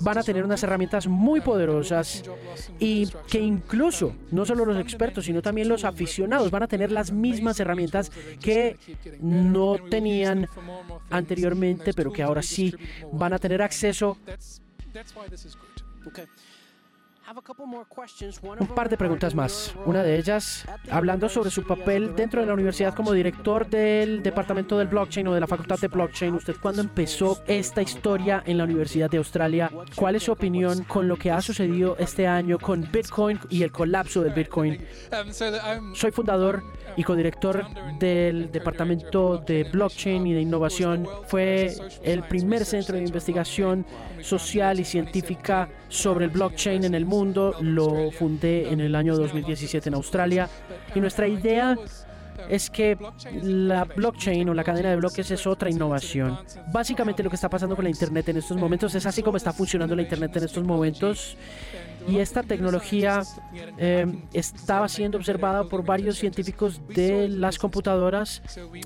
van 0.00 0.18
a 0.18 0.24
tener 0.24 0.44
unas 0.44 0.62
herramientas 0.64 1.06
muy 1.06 1.40
poderosas 1.40 2.24
y 2.80 3.08
que 3.30 3.38
incluso 3.38 4.14
no 4.32 4.44
solo 4.44 4.64
los 4.64 4.78
expertos, 4.78 5.26
sino 5.26 5.42
también 5.42 5.68
los 5.68 5.84
aficionados 5.84 6.50
van 6.50 6.64
a 6.64 6.68
tener 6.68 6.90
las 6.90 7.12
mismas 7.12 7.60
herramientas 7.60 8.10
que 8.40 8.76
no 9.20 9.76
tenían 9.88 10.48
anteriormente, 11.08 11.92
pero 11.94 12.12
que 12.12 12.24
ahora 12.24 12.42
sí 12.42 12.74
van 13.12 13.32
a 13.32 13.38
tener 13.38 13.62
acceso 13.62 14.18
that's 14.96 15.14
why 15.14 15.28
this 15.28 15.44
is 15.44 15.54
good. 15.54 15.82
Okay. 16.08 16.26
Un 18.60 18.66
par 18.68 18.88
de 18.88 18.96
preguntas 18.96 19.34
más. 19.34 19.74
Una 19.84 20.02
de 20.04 20.16
ellas, 20.16 20.64
hablando 20.90 21.28
sobre 21.28 21.50
su 21.50 21.64
papel 21.64 22.14
dentro 22.14 22.40
de 22.40 22.46
la 22.46 22.54
universidad 22.54 22.94
como 22.94 23.12
director 23.12 23.68
del 23.68 24.22
departamento 24.22 24.78
del 24.78 24.86
blockchain 24.86 25.26
o 25.26 25.34
de 25.34 25.40
la 25.40 25.46
facultad 25.48 25.78
de 25.78 25.88
blockchain. 25.88 26.34
¿Usted 26.34 26.54
cuándo 26.62 26.82
empezó 26.82 27.42
esta 27.48 27.82
historia 27.82 28.44
en 28.46 28.58
la 28.58 28.64
Universidad 28.64 29.10
de 29.10 29.18
Australia? 29.18 29.70
¿Cuál 29.96 30.14
es 30.14 30.22
su 30.22 30.32
opinión 30.32 30.84
con 30.84 31.08
lo 31.08 31.16
que 31.16 31.32
ha 31.32 31.40
sucedido 31.40 31.96
este 31.98 32.28
año 32.28 32.58
con 32.58 32.88
Bitcoin 32.92 33.40
y 33.50 33.64
el 33.64 33.72
colapso 33.72 34.22
del 34.22 34.32
Bitcoin? 34.32 34.86
Soy 35.94 36.12
fundador 36.12 36.62
y 36.96 37.02
codirector 37.02 37.66
del 37.98 38.52
departamento 38.52 39.38
de 39.38 39.64
blockchain 39.64 40.26
y 40.28 40.32
de 40.32 40.42
innovación. 40.42 41.08
Fue 41.26 41.74
el 42.04 42.22
primer 42.22 42.64
centro 42.64 42.96
de 42.96 43.02
investigación 43.02 43.84
social 44.22 44.78
y 44.78 44.84
científica 44.84 45.68
sobre 45.88 46.26
el 46.26 46.30
blockchain 46.30 46.84
en 46.84 46.94
el 46.94 47.04
mundo. 47.16 47.54
Lo 47.60 48.10
fundé 48.10 48.70
en 48.72 48.80
el 48.80 48.94
año 48.94 49.16
2017 49.16 49.88
en 49.88 49.94
Australia 49.94 50.48
y 50.94 51.00
nuestra 51.00 51.26
idea 51.26 51.76
es 52.48 52.70
que 52.70 52.96
la 53.42 53.84
blockchain 53.84 54.48
o 54.48 54.54
la 54.54 54.64
cadena 54.64 54.90
de 54.90 54.96
bloques 54.96 55.30
es 55.30 55.46
otra 55.46 55.70
innovación. 55.70 56.38
Básicamente 56.72 57.22
lo 57.22 57.30
que 57.30 57.36
está 57.36 57.48
pasando 57.48 57.76
con 57.76 57.84
la 57.84 57.90
Internet 57.90 58.28
en 58.28 58.38
estos 58.38 58.56
momentos 58.56 58.94
es 58.94 59.06
así 59.06 59.22
como 59.22 59.36
está 59.36 59.52
funcionando 59.52 59.94
la 59.94 60.02
Internet 60.02 60.36
en 60.36 60.44
estos 60.44 60.64
momentos 60.64 61.36
y 62.08 62.18
esta 62.18 62.42
tecnología 62.42 63.22
eh, 63.78 64.06
estaba 64.32 64.88
siendo 64.88 65.18
observada 65.18 65.64
por 65.64 65.84
varios 65.84 66.16
científicos 66.16 66.80
de 66.88 67.28
las 67.28 67.58
computadoras. 67.58 68.42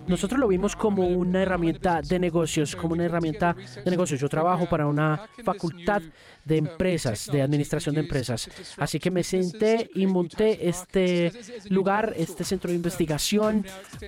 Nosotros 0.06 0.40
lo 0.40 0.48
vimos 0.48 0.74
como 0.74 1.06
una 1.06 1.42
herramienta 1.42 2.00
de 2.00 2.18
negocios, 2.18 2.74
como 2.74 2.94
una 2.94 3.04
herramienta 3.04 3.54
de 3.84 3.90
negocios. 3.90 4.20
Yo 4.20 4.28
trabajo 4.28 4.66
para 4.68 4.86
una 4.86 5.28
facultad 5.44 6.02
de 6.44 6.56
empresas, 6.56 7.28
de 7.30 7.42
administración 7.42 7.94
de 7.94 8.00
empresas. 8.02 8.48
Así 8.78 8.98
que 8.98 9.10
me 9.10 9.22
senté 9.22 9.90
y 9.94 10.06
monté 10.06 10.68
este 10.68 11.32
lugar, 11.68 12.14
este 12.16 12.44
centro 12.44 12.70
de 12.70 12.76
investigación 12.76 13.49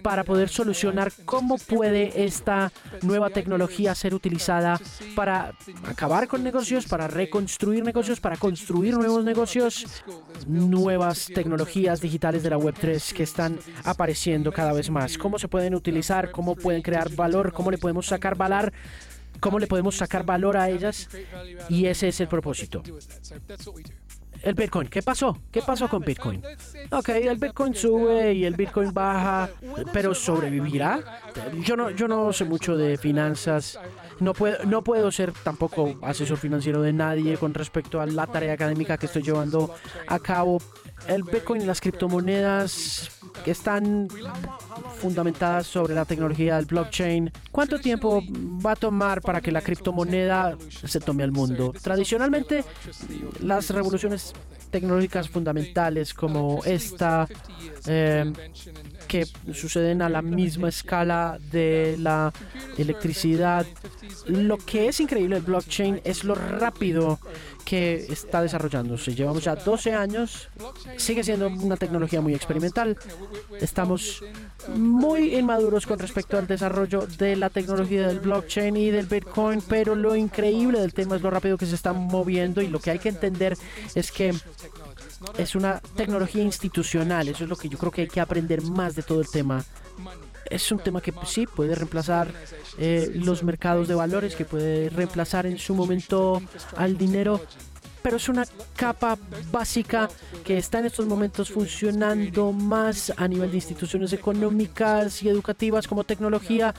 para 0.02 0.24
poder 0.24 0.48
solucionar 0.48 1.12
cómo 1.24 1.58
puede 1.58 2.24
esta 2.24 2.72
nueva 3.02 3.30
tecnología 3.30 3.94
ser 3.94 4.14
utilizada 4.14 4.80
para 5.14 5.52
acabar 5.86 6.28
con 6.28 6.42
negocios, 6.42 6.86
para 6.86 7.08
reconstruir 7.08 7.84
negocios, 7.84 8.20
para 8.20 8.36
construir 8.36 8.94
nuevos 8.96 9.24
negocios, 9.24 10.04
nuevas 10.46 11.26
tecnologías 11.34 12.00
digitales 12.00 12.42
de 12.42 12.50
la 12.50 12.58
Web3 12.58 13.12
que 13.12 13.22
están 13.22 13.58
apareciendo 13.84 14.52
cada 14.52 14.72
vez 14.72 14.90
más. 14.90 15.18
¿Cómo 15.18 15.38
se 15.38 15.48
pueden 15.48 15.74
utilizar? 15.74 16.30
¿Cómo 16.30 16.56
pueden 16.56 16.82
crear 16.82 17.10
valor? 17.14 17.52
¿Cómo 17.52 17.70
le 17.70 17.78
podemos 17.78 18.06
sacar 18.06 18.36
valor? 18.36 18.72
¿Cómo 19.40 19.58
le 19.58 19.66
podemos 19.66 19.96
sacar 19.96 20.24
valor 20.24 20.56
a 20.56 20.70
ellas? 20.70 21.08
Y 21.68 21.86
ese 21.86 22.08
es 22.08 22.20
el 22.20 22.28
propósito 22.28 22.82
el 24.42 24.54
Bitcoin. 24.54 24.88
¿Qué 24.88 25.02
pasó? 25.02 25.38
¿Qué 25.50 25.62
pasó 25.62 25.88
con 25.88 26.02
Bitcoin? 26.02 26.42
Ok, 26.90 27.08
el 27.10 27.38
Bitcoin 27.38 27.74
sube 27.74 28.32
y 28.32 28.44
el 28.44 28.54
Bitcoin 28.54 28.92
baja, 28.92 29.50
pero 29.92 30.14
¿sobrevivirá? 30.14 31.00
Yo 31.64 31.76
no, 31.76 31.90
yo 31.90 32.08
no 32.08 32.32
sé 32.32 32.44
mucho 32.44 32.76
de 32.76 32.96
finanzas. 32.96 33.78
No 34.22 34.34
puedo, 34.34 34.64
no 34.64 34.84
puedo 34.84 35.10
ser 35.10 35.32
tampoco 35.32 35.96
asesor 36.00 36.36
financiero 36.38 36.80
de 36.80 36.92
nadie 36.92 37.36
con 37.36 37.52
respecto 37.52 38.00
a 38.00 38.06
la 38.06 38.24
tarea 38.28 38.52
académica 38.52 38.96
que 38.96 39.06
estoy 39.06 39.22
llevando 39.22 39.74
a 40.06 40.20
cabo. 40.20 40.58
El 41.08 41.24
Bitcoin 41.24 41.62
y 41.62 41.64
las 41.64 41.80
criptomonedas 41.80 43.10
que 43.44 43.50
están 43.50 44.06
fundamentadas 45.00 45.66
sobre 45.66 45.96
la 45.96 46.04
tecnología 46.04 46.54
del 46.54 46.66
blockchain. 46.66 47.32
¿Cuánto 47.50 47.80
tiempo 47.80 48.22
va 48.64 48.72
a 48.72 48.76
tomar 48.76 49.20
para 49.20 49.40
que 49.40 49.50
la 49.50 49.60
criptomoneda 49.60 50.56
se 50.70 51.00
tome 51.00 51.24
al 51.24 51.32
mundo? 51.32 51.72
Tradicionalmente, 51.82 52.64
las 53.40 53.70
revoluciones 53.70 54.32
tecnológicas 54.72 55.28
fundamentales 55.28 56.14
como 56.14 56.64
esta, 56.64 57.28
eh, 57.86 58.32
que 59.06 59.26
suceden 59.52 60.02
a 60.02 60.08
la 60.08 60.22
misma 60.22 60.70
escala 60.70 61.38
de 61.52 61.96
la 61.98 62.32
electricidad. 62.78 63.66
Lo 64.26 64.56
que 64.56 64.88
es 64.88 64.98
increíble 64.98 65.36
el 65.36 65.42
blockchain 65.42 66.00
es 66.02 66.24
lo 66.24 66.34
rápido 66.34 67.20
que 67.64 68.06
está 68.10 68.42
desarrollándose. 68.42 69.14
Llevamos 69.14 69.44
ya 69.44 69.54
12 69.54 69.94
años, 69.94 70.48
sigue 70.96 71.24
siendo 71.24 71.48
una 71.48 71.76
tecnología 71.76 72.20
muy 72.20 72.34
experimental. 72.34 72.96
Estamos 73.60 74.22
muy 74.74 75.34
inmaduros 75.36 75.86
con 75.86 75.98
respecto 75.98 76.38
al 76.38 76.46
desarrollo 76.46 77.06
de 77.18 77.36
la 77.36 77.50
tecnología 77.50 78.08
del 78.08 78.20
blockchain 78.20 78.76
y 78.76 78.90
del 78.90 79.06
Bitcoin, 79.06 79.62
pero 79.68 79.94
lo 79.94 80.14
increíble 80.16 80.80
del 80.80 80.92
tema 80.92 81.16
es 81.16 81.22
lo 81.22 81.30
rápido 81.30 81.56
que 81.56 81.66
se 81.66 81.74
está 81.74 81.92
moviendo 81.92 82.62
y 82.62 82.68
lo 82.68 82.80
que 82.80 82.90
hay 82.90 82.98
que 82.98 83.08
entender 83.08 83.56
es 83.94 84.12
que 84.12 84.34
es 85.38 85.54
una 85.54 85.80
tecnología 85.96 86.42
institucional, 86.42 87.28
eso 87.28 87.44
es 87.44 87.50
lo 87.50 87.56
que 87.56 87.68
yo 87.68 87.78
creo 87.78 87.92
que 87.92 88.02
hay 88.02 88.08
que 88.08 88.20
aprender 88.20 88.62
más 88.62 88.94
de 88.94 89.02
todo 89.02 89.20
el 89.20 89.28
tema. 89.28 89.64
Es 90.50 90.70
un 90.72 90.78
tema 90.78 91.00
que 91.00 91.12
sí 91.26 91.46
puede 91.46 91.74
reemplazar 91.74 92.28
eh, 92.78 93.10
los 93.14 93.42
mercados 93.42 93.88
de 93.88 93.94
valores, 93.94 94.36
que 94.36 94.44
puede 94.44 94.90
reemplazar 94.90 95.46
en 95.46 95.58
su 95.58 95.74
momento 95.74 96.42
al 96.76 96.96
dinero, 96.96 97.40
pero 98.02 98.16
es 98.16 98.28
una 98.28 98.44
capa 98.76 99.16
básica 99.50 100.08
que 100.44 100.58
está 100.58 100.80
en 100.80 100.86
estos 100.86 101.06
momentos 101.06 101.50
funcionando 101.50 102.52
más 102.52 103.12
a 103.16 103.28
nivel 103.28 103.50
de 103.50 103.56
instituciones 103.56 104.12
económicas 104.12 105.22
y 105.22 105.28
educativas 105.28 105.86
como 105.86 106.04
tecnología 106.04 106.74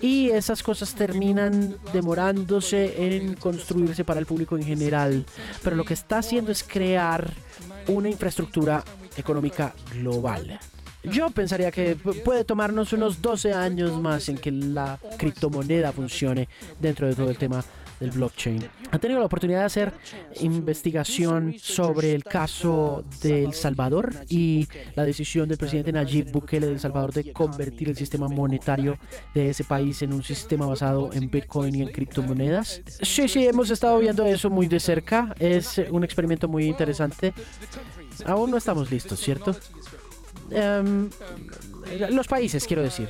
y 0.00 0.30
esas 0.30 0.62
cosas 0.62 0.94
terminan 0.94 1.76
demorándose 1.92 3.16
en 3.16 3.34
construirse 3.34 4.04
para 4.04 4.20
el 4.20 4.26
público 4.26 4.56
en 4.56 4.64
general. 4.64 5.26
Pero 5.62 5.76
lo 5.76 5.84
que 5.84 5.94
está 5.94 6.18
haciendo 6.18 6.52
es 6.52 6.62
crear 6.62 7.32
una 7.88 8.08
infraestructura 8.08 8.84
económica 9.16 9.74
global. 9.92 10.60
Yo 11.04 11.30
pensaría 11.30 11.70
que 11.70 11.96
puede 11.96 12.44
tomarnos 12.44 12.92
unos 12.92 13.20
12 13.20 13.52
años 13.52 14.00
más 14.00 14.28
en 14.28 14.38
que 14.38 14.50
la 14.50 14.98
criptomoneda 15.18 15.92
funcione 15.92 16.48
dentro 16.80 17.06
de 17.06 17.14
todo 17.14 17.30
el 17.30 17.36
tema 17.36 17.64
del 18.00 18.10
blockchain. 18.10 18.64
Han 18.90 19.00
tenido 19.00 19.20
la 19.20 19.26
oportunidad 19.26 19.60
de 19.60 19.64
hacer 19.66 19.92
investigación 20.40 21.54
sobre 21.58 22.14
el 22.14 22.24
caso 22.24 23.04
de 23.22 23.44
El 23.44 23.54
Salvador 23.54 24.12
y 24.28 24.66
la 24.94 25.04
decisión 25.04 25.48
del 25.48 25.58
presidente 25.58 25.92
Nayib 25.92 26.32
Bukele 26.32 26.66
de 26.66 26.78
Salvador 26.78 27.12
de 27.12 27.32
convertir 27.32 27.88
el 27.88 27.96
sistema 27.96 28.28
monetario 28.28 28.98
de 29.34 29.50
ese 29.50 29.64
país 29.64 30.02
en 30.02 30.12
un 30.12 30.22
sistema 30.22 30.66
basado 30.66 31.12
en 31.12 31.30
Bitcoin 31.30 31.74
y 31.74 31.82
en 31.82 31.88
criptomonedas. 31.88 32.82
Sí, 33.02 33.28
sí, 33.28 33.46
hemos 33.46 33.70
estado 33.70 33.98
viendo 33.98 34.24
eso 34.26 34.50
muy 34.50 34.66
de 34.66 34.80
cerca. 34.80 35.34
Es 35.38 35.80
un 35.90 36.04
experimento 36.04 36.48
muy 36.48 36.64
interesante. 36.64 37.32
Aún 38.26 38.50
no 38.50 38.56
estamos 38.56 38.90
listos, 38.90 39.20
¿cierto? 39.20 39.56
Em, 40.54 41.10
los 42.10 42.26
países, 42.26 42.66
quiero 42.66 42.82
decir. 42.82 43.08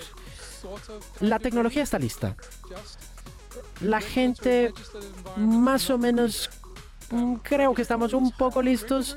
La 1.21 1.39
tecnología 1.39 1.83
está 1.83 1.99
lista 1.99 2.37
la 3.81 4.01
gente 4.01 4.73
más 5.37 5.91
o 5.91 5.99
menos 5.99 6.51
mm, 7.11 7.35
creo 7.37 7.75
que 7.75 7.83
estamos 7.83 8.13
un 8.13 8.31
poco 8.33 8.63
listos. 8.63 9.17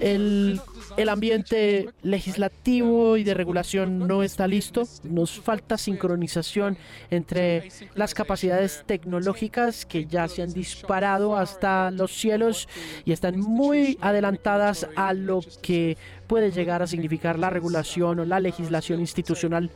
El, 0.00 0.60
el, 0.98 1.08
ambiente 1.08 1.88
legislativo 2.02 3.16
y 3.16 3.24
de 3.24 3.34
regulación 3.34 4.06
no 4.06 4.22
está 4.22 4.46
listo. 4.46 4.86
Nos 5.04 5.40
falta 5.40 5.78
sincronización 5.78 6.76
entre 7.10 7.68
las 7.94 8.14
capacidades 8.14 8.84
tecnológicas 8.86 9.86
que 9.86 10.06
ya 10.06 10.28
se 10.28 10.42
han 10.42 10.52
disparado 10.52 11.36
hasta 11.36 11.90
los 11.90 12.12
cielos 12.12 12.68
y 13.04 13.12
están 13.12 13.38
muy 13.38 13.98
adelantadas 14.00 14.88
a 14.96 15.12
lo 15.14 15.40
que 15.62 15.96
puede 16.26 16.50
llegar 16.50 16.82
a 16.82 16.86
significar 16.86 17.38
la 17.38 17.50
regulación 17.50 18.20
o 18.20 18.24
la 18.24 18.38
legislación 18.38 19.00
institucional 19.00 19.70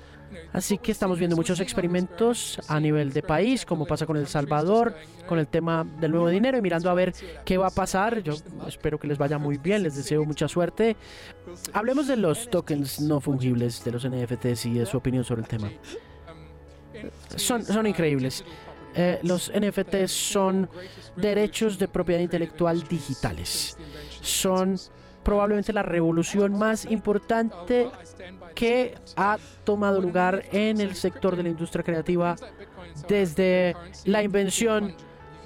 Así 0.53 0.79
que 0.79 0.93
estamos 0.93 1.19
viendo 1.19 1.37
muchos 1.37 1.61
experimentos 1.61 2.61
a 2.69 2.79
nivel 2.81 3.13
de 3.13 3.23
país, 3.23 3.65
como 3.65 3.87
pasa 3.87 4.07
con 4.07 4.17
El 4.17 4.27
Salvador, 4.27 4.95
con 5.27 5.39
el 5.39 5.47
tema 5.47 5.87
del 6.01 6.13
nuevo 6.13 6.29
dinero 6.29 6.59
y 6.59 6.63
mirando 6.63 6.91
a 6.91 6.95
ver 6.95 7.15
qué 7.45 7.59
va 7.59 7.69
a 7.69 7.71
pasar. 7.71 8.23
Yo 8.23 8.35
espero 8.67 8.99
que 8.99 9.07
les 9.07 9.19
vaya 9.19 9.39
muy 9.39 9.59
bien, 9.59 9.83
les 9.83 9.97
deseo 9.97 10.25
mucha 10.25 10.49
suerte. 10.49 10.97
Hablemos 11.73 12.07
de 12.07 12.17
los 12.17 12.51
tokens 12.51 13.01
no 13.01 13.21
fungibles, 13.21 13.85
de 13.85 13.93
los 13.93 14.07
NFTs 14.09 14.67
y 14.67 14.75
de 14.75 14.87
su 14.87 14.97
opinión 14.97 15.25
sobre 15.25 15.43
el 15.43 15.49
tema. 15.49 15.71
Son, 17.37 17.65
son 17.65 17.87
increíbles. 17.87 18.45
Eh, 18.95 19.21
los 19.23 19.51
NFTs 19.51 20.11
son 20.11 20.69
derechos 21.17 21.79
de 21.79 21.89
propiedad 21.89 22.21
intelectual 22.21 22.83
digitales. 22.83 23.77
Son 24.21 24.77
probablemente 25.23 25.73
la 25.73 25.83
revolución 25.83 26.59
más 26.59 26.85
importante 26.85 27.89
que 28.55 28.95
ha 29.17 29.39
tomado 29.65 30.01
lugar 30.01 30.45
en 30.53 30.81
el 30.81 30.95
sector 30.95 31.37
de 31.37 31.43
la 31.43 31.49
industria 31.51 31.83
creativa 31.83 32.37
desde 33.09 33.75
la 34.05 34.23
invención 34.23 34.95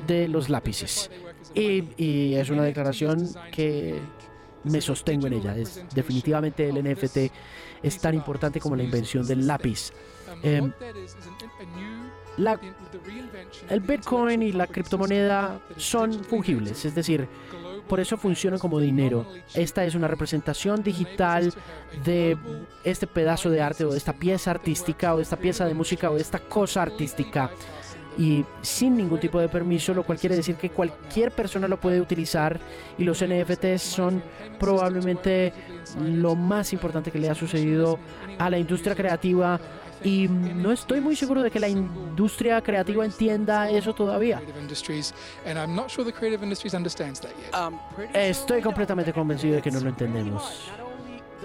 de 0.07 0.29
los 0.29 0.49
lápices. 0.49 1.11
Y, 1.55 2.35
es 2.35 2.51
una 2.51 2.63
declaración 2.63 3.29
que 3.51 3.99
me 4.65 4.81
sostengo 4.81 5.27
en 5.27 5.35
ella. 5.35 5.57
Es 5.57 5.83
definitivamente 5.95 6.69
el 6.69 6.83
NFT 6.83 7.33
es 7.83 7.99
tan 7.99 8.15
importante 8.15 8.61
como 8.61 8.77
la 8.77 8.83
invención 8.83 9.27
del 9.27 9.47
lápiz. 9.47 9.93
Em, 10.43 10.73
el 13.71 13.81
Bitcoin 13.81 14.43
y 14.43 14.53
la 14.53 14.67
criptomoneda 14.67 15.61
son 15.77 16.13
fungibles, 16.25 16.85
es 16.85 16.95
decir, 16.95 17.27
por 17.89 18.01
eso 18.01 18.17
funciona 18.17 18.59
como 18.59 18.81
dinero. 18.81 19.27
Esta 19.55 19.85
es 19.85 19.95
una 19.95 20.09
representación 20.09 20.83
digital 20.83 21.53
de 22.05 22.37
este 22.85 23.07
pedazo 23.07 23.51
de 23.51 23.63
arte 23.63 23.85
o 23.85 23.91
de 23.91 23.99
esta 23.99 24.13
pieza 24.13 24.51
artística 24.51 25.15
o 25.15 25.19
de 25.19 25.23
esta 25.23 25.37
pieza 25.37 25.65
de 25.65 25.75
música 25.75 26.11
o 26.11 26.15
de 26.15 26.23
esta 26.23 26.39
cosa 26.39 26.83
artística 26.83 27.51
y 28.19 28.45
sin 28.63 28.97
ningún 28.97 29.21
tipo 29.21 29.39
de 29.39 29.49
permiso, 29.49 29.93
lo 29.93 30.03
cual 30.03 30.19
quiere 30.19 30.37
decir 30.37 30.57
que 30.57 30.71
cualquier 30.71 31.33
persona 31.33 31.69
lo 31.69 31.79
puede 31.79 32.01
utilizar 32.01 32.59
y 32.97 33.05
los 33.05 33.23
NFTs 33.23 33.83
son 33.83 34.23
probablemente 34.59 35.53
lo 36.01 36.35
más 36.35 36.73
importante 36.73 37.11
que 37.11 37.19
le 37.19 37.29
ha 37.29 37.35
sucedido 37.35 37.99
a 38.39 38.49
la 38.49 38.59
industria 38.59 38.95
creativa 38.95 39.61
y 40.07 40.29
no 40.29 40.71
estoy 40.71 41.01
muy 41.01 41.17
seguro 41.17 41.43
de 41.43 41.51
que 41.51 41.59
la 41.59 41.69
industria 41.69 42.63
creativa 42.63 43.05
entienda 43.05 43.69
eso 43.69 43.93
todavía. 43.93 44.41
Estoy 48.15 48.63
completamente 48.63 49.13
convencido 49.13 49.57
de 49.57 49.63
que 49.63 49.71
no 49.73 49.81
lo 49.81 49.89
entendemos. 49.89 50.71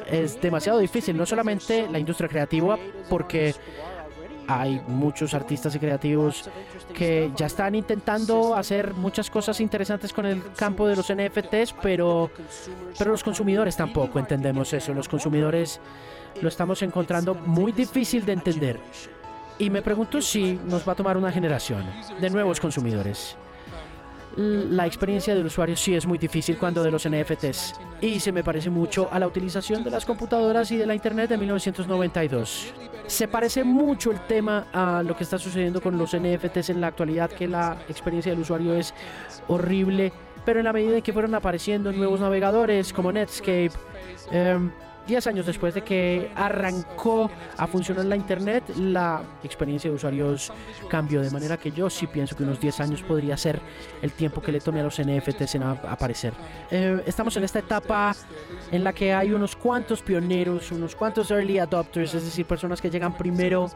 Es 0.05 0.39
demasiado 0.39 0.77
difícil, 0.77 1.17
no 1.17 1.25
solamente 1.25 1.87
la 1.89 1.97
industria 1.97 2.29
creativa, 2.29 2.77
porque 3.09 3.55
hay 4.47 4.79
muchos 4.87 5.33
artistas 5.33 5.73
y 5.75 5.79
creativos 5.79 6.49
que 6.93 7.31
ya 7.35 7.47
están 7.47 7.73
intentando 7.73 8.55
hacer 8.55 8.93
muchas 8.93 9.29
cosas 9.31 9.59
interesantes 9.59 10.13
con 10.13 10.27
el 10.27 10.43
campo 10.55 10.87
de 10.87 10.95
los 10.95 11.11
NFTs, 11.11 11.73
pero, 11.81 12.29
pero 12.97 13.11
los 13.11 13.23
consumidores 13.23 13.75
tampoco 13.75 14.19
entendemos 14.19 14.71
eso. 14.73 14.93
Los 14.93 15.09
consumidores 15.09 15.79
lo 16.41 16.47
estamos 16.47 16.81
encontrando 16.81 17.33
muy 17.35 17.71
difícil 17.71 18.25
de 18.25 18.33
entender. 18.33 18.79
Y 19.57 19.69
me 19.69 19.81
pregunto 19.81 20.21
si 20.21 20.59
nos 20.65 20.87
va 20.87 20.93
a 20.93 20.95
tomar 20.95 21.17
una 21.17 21.31
generación 21.31 21.85
de 22.19 22.29
nuevos 22.29 22.59
consumidores. 22.59 23.37
La 24.37 24.85
experiencia 24.85 25.35
del 25.35 25.45
usuario 25.45 25.75
sí 25.75 25.93
es 25.93 26.05
muy 26.05 26.17
difícil 26.17 26.57
cuando 26.57 26.81
de 26.81 26.89
los 26.89 27.07
NFTs 27.07 27.73
y 27.99 28.19
se 28.19 28.31
me 28.31 28.43
parece 28.43 28.69
mucho 28.69 29.09
a 29.11 29.19
la 29.19 29.27
utilización 29.27 29.83
de 29.83 29.91
las 29.91 30.05
computadoras 30.05 30.71
y 30.71 30.77
de 30.77 30.85
la 30.85 30.95
Internet 30.95 31.29
de 31.29 31.37
1992. 31.37 32.73
Se 33.07 33.27
parece 33.27 33.65
mucho 33.65 34.11
el 34.11 34.21
tema 34.21 34.67
a 34.71 35.03
lo 35.03 35.17
que 35.17 35.25
está 35.25 35.37
sucediendo 35.37 35.81
con 35.81 35.97
los 35.97 36.15
NFTs 36.15 36.69
en 36.69 36.79
la 36.79 36.87
actualidad, 36.87 37.29
que 37.29 37.47
la 37.47 37.77
experiencia 37.89 38.31
del 38.31 38.41
usuario 38.41 38.73
es 38.73 38.93
horrible, 39.49 40.13
pero 40.45 40.59
en 40.59 40.65
la 40.65 40.73
medida 40.73 40.95
en 40.95 41.01
que 41.01 41.11
fueron 41.11 41.35
apareciendo 41.35 41.91
nuevos 41.91 42.21
navegadores 42.21 42.93
como 42.93 43.11
Netscape, 43.11 43.71
em, 44.31 44.71
10 45.07 45.27
años 45.27 45.45
después 45.45 45.73
de 45.73 45.83
que 45.83 46.31
arrancó 46.35 47.29
a 47.57 47.67
funcionar 47.67 48.05
la 48.05 48.15
Internet, 48.15 48.63
la 48.77 49.21
experiencia 49.43 49.89
de 49.89 49.95
usuarios 49.95 50.51
cambió. 50.89 51.21
De 51.21 51.31
manera 51.31 51.57
que 51.57 51.71
yo 51.71 51.89
sí 51.89 52.07
pienso 52.07 52.35
que 52.35 52.43
unos 52.43 52.59
10 52.59 52.79
años 52.79 53.01
podría 53.01 53.35
ser 53.37 53.59
el 54.01 54.11
tiempo 54.11 54.41
que 54.41 54.51
le 54.51 54.59
tome 54.59 54.79
a 54.79 54.83
los 54.83 55.01
NFTs 55.01 55.55
en 55.55 55.63
aparecer. 55.63 56.33
Eh, 56.69 57.01
estamos 57.05 57.35
en 57.37 57.43
esta 57.43 57.59
etapa 57.59 58.15
en 58.71 58.83
la 58.83 58.93
que 58.93 59.13
hay 59.13 59.31
unos 59.31 59.55
cuantos 59.55 60.01
pioneros, 60.01 60.71
unos 60.71 60.95
cuantos 60.95 61.31
early 61.31 61.59
adopters, 61.59 62.13
es 62.13 62.23
decir, 62.23 62.45
personas 62.45 62.81
que 62.81 62.89
llegan 62.89 63.17
primero 63.17 63.69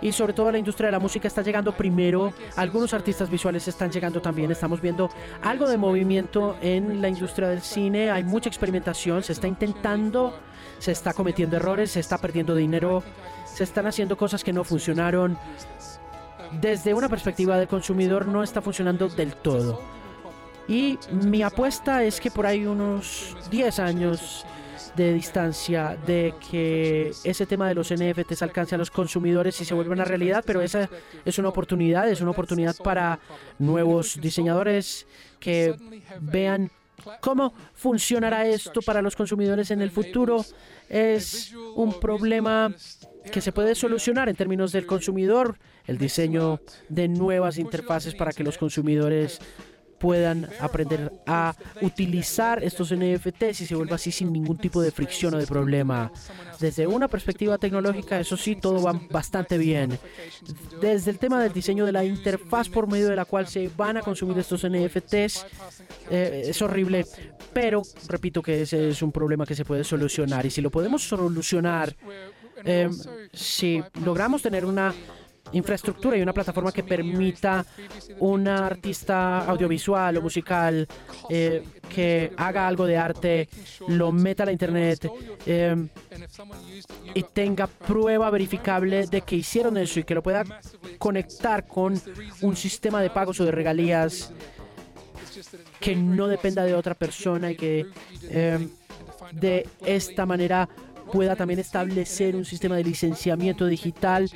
y 0.00 0.12
sobre 0.12 0.32
todo 0.32 0.50
la 0.50 0.58
industria 0.58 0.86
de 0.86 0.92
la 0.92 0.98
música 0.98 1.28
está 1.28 1.42
llegando 1.42 1.72
primero. 1.72 2.32
Algunos 2.56 2.94
artistas 2.94 3.28
visuales 3.28 3.66
están 3.68 3.90
llegando 3.90 4.20
también. 4.20 4.50
Estamos 4.50 4.80
viendo 4.80 5.10
algo 5.42 5.68
de 5.68 5.76
movimiento 5.76 6.56
en 6.60 7.00
la 7.02 7.08
industria 7.08 7.48
del 7.48 7.60
cine. 7.60 8.10
Hay 8.10 8.24
mucha 8.24 8.48
experimentación. 8.48 9.22
Se 9.22 9.32
está 9.32 9.46
intentando, 9.46 10.38
se 10.80 10.92
está 10.92 11.12
cometiendo 11.12 11.56
errores, 11.56 11.92
se 11.92 12.00
está 12.00 12.18
perdiendo 12.18 12.54
dinero, 12.56 13.04
se 13.44 13.62
están 13.64 13.86
haciendo 13.86 14.16
cosas 14.16 14.42
que 14.42 14.52
no 14.52 14.64
funcionaron. 14.64 15.38
Desde 16.60 16.94
una 16.94 17.08
perspectiva 17.08 17.56
del 17.58 17.68
consumidor 17.68 18.26
no 18.26 18.42
está 18.42 18.60
funcionando 18.60 19.08
del 19.08 19.34
todo. 19.34 19.80
Y 20.66 20.98
mi 21.12 21.42
apuesta 21.42 22.02
es 22.02 22.20
que 22.20 22.30
por 22.30 22.46
ahí 22.46 22.66
unos 22.66 23.36
10 23.50 23.78
años 23.78 24.44
de 24.96 25.12
distancia 25.14 25.96
de 26.06 26.34
que 26.50 27.12
ese 27.24 27.46
tema 27.46 27.68
de 27.68 27.74
los 27.74 27.92
NFTs 27.92 28.42
alcance 28.42 28.74
a 28.74 28.78
los 28.78 28.90
consumidores 28.90 29.60
y 29.60 29.64
se 29.64 29.74
vuelva 29.74 29.92
una 29.92 30.04
realidad, 30.04 30.42
pero 30.46 30.60
esa 30.60 30.88
es 31.24 31.38
una 31.38 31.48
oportunidad, 31.48 32.08
es 32.08 32.20
una 32.20 32.32
oportunidad 32.32 32.76
para 32.76 33.20
nuevos 33.58 34.18
diseñadores 34.20 35.06
que 35.38 35.74
vean 36.20 36.70
cómo 37.20 37.52
funcionará 37.74 38.46
esto 38.46 38.80
para 38.82 39.02
los 39.02 39.16
consumidores 39.16 39.70
en 39.70 39.82
el 39.82 39.90
futuro. 39.90 40.44
Es 40.88 41.54
un 41.74 41.98
problema 42.00 42.74
que 43.32 43.40
se 43.40 43.52
puede 43.52 43.74
solucionar 43.74 44.28
en 44.28 44.36
términos 44.36 44.72
del 44.72 44.86
consumidor, 44.86 45.58
el 45.86 45.98
diseño 45.98 46.60
de 46.88 47.08
nuevas 47.08 47.58
interfaces 47.58 48.14
para 48.14 48.32
que 48.32 48.44
los 48.44 48.58
consumidores 48.58 49.40
puedan 50.00 50.48
aprender 50.60 51.12
a 51.26 51.54
utilizar 51.82 52.64
estos 52.64 52.92
NFTs 52.92 53.60
y 53.60 53.66
se 53.66 53.74
vuelva 53.74 53.96
así 53.96 54.10
sin 54.10 54.32
ningún 54.32 54.56
tipo 54.56 54.80
de 54.80 54.90
fricción 54.90 55.34
o 55.34 55.38
de 55.38 55.46
problema. 55.46 56.10
Desde 56.58 56.86
una 56.86 57.06
perspectiva 57.06 57.58
tecnológica, 57.58 58.18
eso 58.18 58.36
sí, 58.36 58.56
todo 58.56 58.82
va 58.82 58.98
bastante 59.10 59.58
bien. 59.58 59.98
Desde 60.80 61.10
el 61.10 61.18
tema 61.18 61.42
del 61.42 61.52
diseño 61.52 61.84
de 61.84 61.92
la 61.92 62.02
interfaz 62.02 62.70
por 62.70 62.88
medio 62.88 63.08
de 63.08 63.16
la 63.16 63.26
cual 63.26 63.46
se 63.46 63.70
van 63.76 63.98
a 63.98 64.00
consumir 64.00 64.38
estos 64.38 64.66
NFTs, 64.66 65.46
eh, 66.10 66.44
es 66.46 66.62
horrible, 66.62 67.06
pero 67.52 67.82
repito 68.08 68.40
que 68.42 68.62
ese 68.62 68.88
es 68.88 69.02
un 69.02 69.12
problema 69.12 69.44
que 69.44 69.54
se 69.54 69.66
puede 69.66 69.84
solucionar 69.84 70.46
y 70.46 70.50
si 70.50 70.62
lo 70.62 70.70
podemos 70.70 71.06
solucionar, 71.06 71.94
eh, 72.64 72.88
si 73.34 73.82
logramos 74.02 74.40
tener 74.40 74.64
una 74.64 74.94
infraestructura 75.52 76.16
y 76.16 76.22
una 76.22 76.32
plataforma 76.32 76.72
que 76.72 76.82
permita 76.82 77.64
un 78.18 78.48
artista 78.48 79.44
audiovisual 79.46 80.16
o 80.16 80.22
musical 80.22 80.86
eh, 81.28 81.64
que 81.88 82.32
haga 82.36 82.66
algo 82.66 82.86
de 82.86 82.96
arte, 82.96 83.48
lo 83.88 84.12
meta 84.12 84.44
a 84.44 84.46
la 84.46 84.52
internet 84.52 85.10
eh, 85.46 85.76
y 87.14 87.22
tenga 87.24 87.66
prueba 87.66 88.30
verificable 88.30 89.06
de 89.06 89.22
que 89.22 89.36
hicieron 89.36 89.76
eso 89.76 90.00
y 90.00 90.04
que 90.04 90.14
lo 90.14 90.22
pueda 90.22 90.44
conectar 90.98 91.66
con 91.66 92.00
un 92.42 92.56
sistema 92.56 93.02
de 93.02 93.10
pagos 93.10 93.40
o 93.40 93.44
de 93.44 93.50
regalías 93.50 94.32
que 95.80 95.96
no 95.96 96.28
dependa 96.28 96.64
de 96.64 96.74
otra 96.74 96.94
persona 96.94 97.50
y 97.50 97.56
que 97.56 97.86
eh, 98.28 98.68
de 99.32 99.68
esta 99.84 100.26
manera 100.26 100.68
pueda 101.12 101.34
también 101.36 101.60
establecer 101.60 102.36
un 102.36 102.44
sistema 102.44 102.76
de 102.76 102.84
licenciamiento 102.84 103.66
digital 103.66 104.30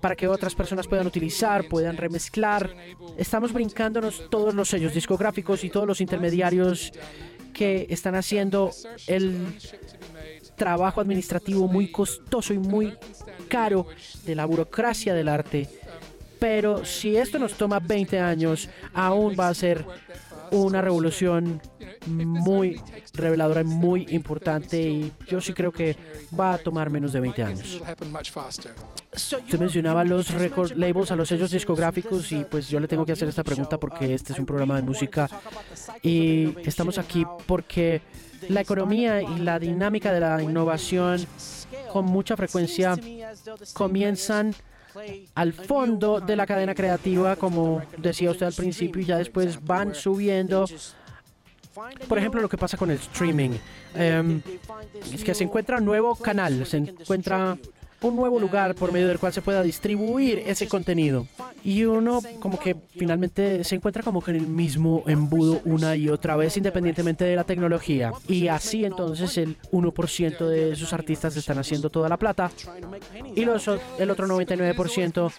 para 0.00 0.16
que 0.16 0.28
otras 0.28 0.54
personas 0.54 0.86
puedan 0.86 1.06
utilizar, 1.06 1.68
puedan 1.68 1.96
remezclar. 1.96 2.74
Estamos 3.16 3.52
brincándonos 3.52 4.28
todos 4.30 4.54
los 4.54 4.68
sellos 4.68 4.94
discográficos 4.94 5.64
y 5.64 5.70
todos 5.70 5.86
los 5.86 6.00
intermediarios 6.00 6.92
que 7.52 7.86
están 7.90 8.14
haciendo 8.14 8.70
el 9.06 9.54
trabajo 10.56 11.00
administrativo 11.00 11.68
muy 11.68 11.90
costoso 11.90 12.54
y 12.54 12.58
muy 12.58 12.94
caro 13.48 13.86
de 14.24 14.34
la 14.34 14.44
burocracia 14.44 15.14
del 15.14 15.28
arte 15.28 15.68
Pero 16.38 16.84
si 16.84 17.16
esto 17.16 17.38
nos 17.38 17.54
toma 17.54 17.78
20 17.78 18.18
años, 18.18 18.68
aún 18.92 19.36
va 19.38 19.48
a 19.48 19.54
ser 19.54 19.84
una 20.52 20.80
revolución 20.80 21.60
muy 22.06 22.80
reveladora 23.14 23.62
y 23.62 23.64
muy 23.64 24.06
importante 24.10 24.80
y 24.80 25.12
yo 25.28 25.40
sí 25.40 25.52
creo 25.52 25.72
que 25.72 25.96
va 26.38 26.54
a 26.54 26.58
tomar 26.58 26.90
menos 26.90 27.12
de 27.12 27.20
20 27.20 27.42
años. 27.42 27.82
Usted 29.14 29.58
mencionaba 29.58 30.04
los 30.04 30.30
record 30.32 30.72
labels, 30.72 31.10
a 31.10 31.16
los 31.16 31.28
sellos 31.28 31.50
discográficos 31.50 32.30
y 32.32 32.44
pues 32.44 32.68
yo 32.68 32.80
le 32.80 32.88
tengo 32.88 33.04
que 33.04 33.12
hacer 33.12 33.28
esta 33.28 33.42
pregunta 33.42 33.78
porque 33.78 34.14
este 34.14 34.32
es 34.32 34.38
un 34.38 34.46
programa 34.46 34.76
de 34.76 34.82
música 34.82 35.28
y 36.02 36.54
estamos 36.66 36.98
aquí 36.98 37.24
porque 37.46 38.02
la 38.48 38.60
economía 38.60 39.22
y 39.22 39.38
la 39.38 39.58
dinámica 39.58 40.12
de 40.12 40.20
la 40.20 40.42
innovación 40.42 41.24
con 41.92 42.04
mucha 42.06 42.36
frecuencia 42.36 42.96
comienzan 43.74 44.54
al 45.34 45.52
fondo 45.52 46.20
de 46.20 46.36
la 46.36 46.46
cadena 46.46 46.74
creativa, 46.74 47.36
como 47.36 47.82
decía 47.98 48.30
usted 48.30 48.46
al 48.46 48.52
principio, 48.52 49.02
y 49.02 49.04
ya 49.06 49.18
después 49.18 49.62
van 49.64 49.94
subiendo. 49.94 50.66
Por 52.06 52.18
ejemplo, 52.18 52.40
lo 52.40 52.48
que 52.48 52.58
pasa 52.58 52.76
con 52.76 52.90
el 52.90 52.98
streaming. 52.98 53.50
Em, 53.94 54.42
es 55.12 55.24
que 55.24 55.34
se 55.34 55.44
encuentra 55.44 55.78
un 55.78 55.84
nuevo 55.84 56.14
canal, 56.16 56.66
se 56.66 56.78
encuentra 56.78 57.56
un 58.02 58.16
nuevo 58.16 58.38
lugar 58.38 58.74
por 58.74 58.92
medio 58.92 59.08
del 59.08 59.18
cual 59.18 59.32
se 59.32 59.42
pueda 59.42 59.62
distribuir 59.62 60.42
ese 60.46 60.68
contenido. 60.68 61.26
Y 61.64 61.84
uno 61.84 62.20
como 62.40 62.58
que 62.58 62.76
finalmente 62.90 63.64
se 63.64 63.76
encuentra 63.76 64.02
como 64.02 64.20
que 64.20 64.32
en 64.32 64.38
el 64.38 64.46
mismo 64.46 65.04
embudo 65.06 65.60
una 65.64 65.94
y 65.96 66.08
otra 66.08 66.36
vez 66.36 66.56
independientemente 66.56 67.24
de 67.24 67.36
la 67.36 67.44
tecnología. 67.44 68.12
Y 68.28 68.48
así 68.48 68.84
entonces 68.84 69.38
el 69.38 69.56
1% 69.70 70.46
de 70.48 70.76
sus 70.76 70.92
artistas 70.92 71.36
están 71.36 71.58
haciendo 71.58 71.90
toda 71.90 72.08
la 72.08 72.16
plata 72.16 72.50
y 73.34 73.44
los, 73.44 73.68
el 73.98 74.10
otro 74.10 74.26
99% 74.26 75.32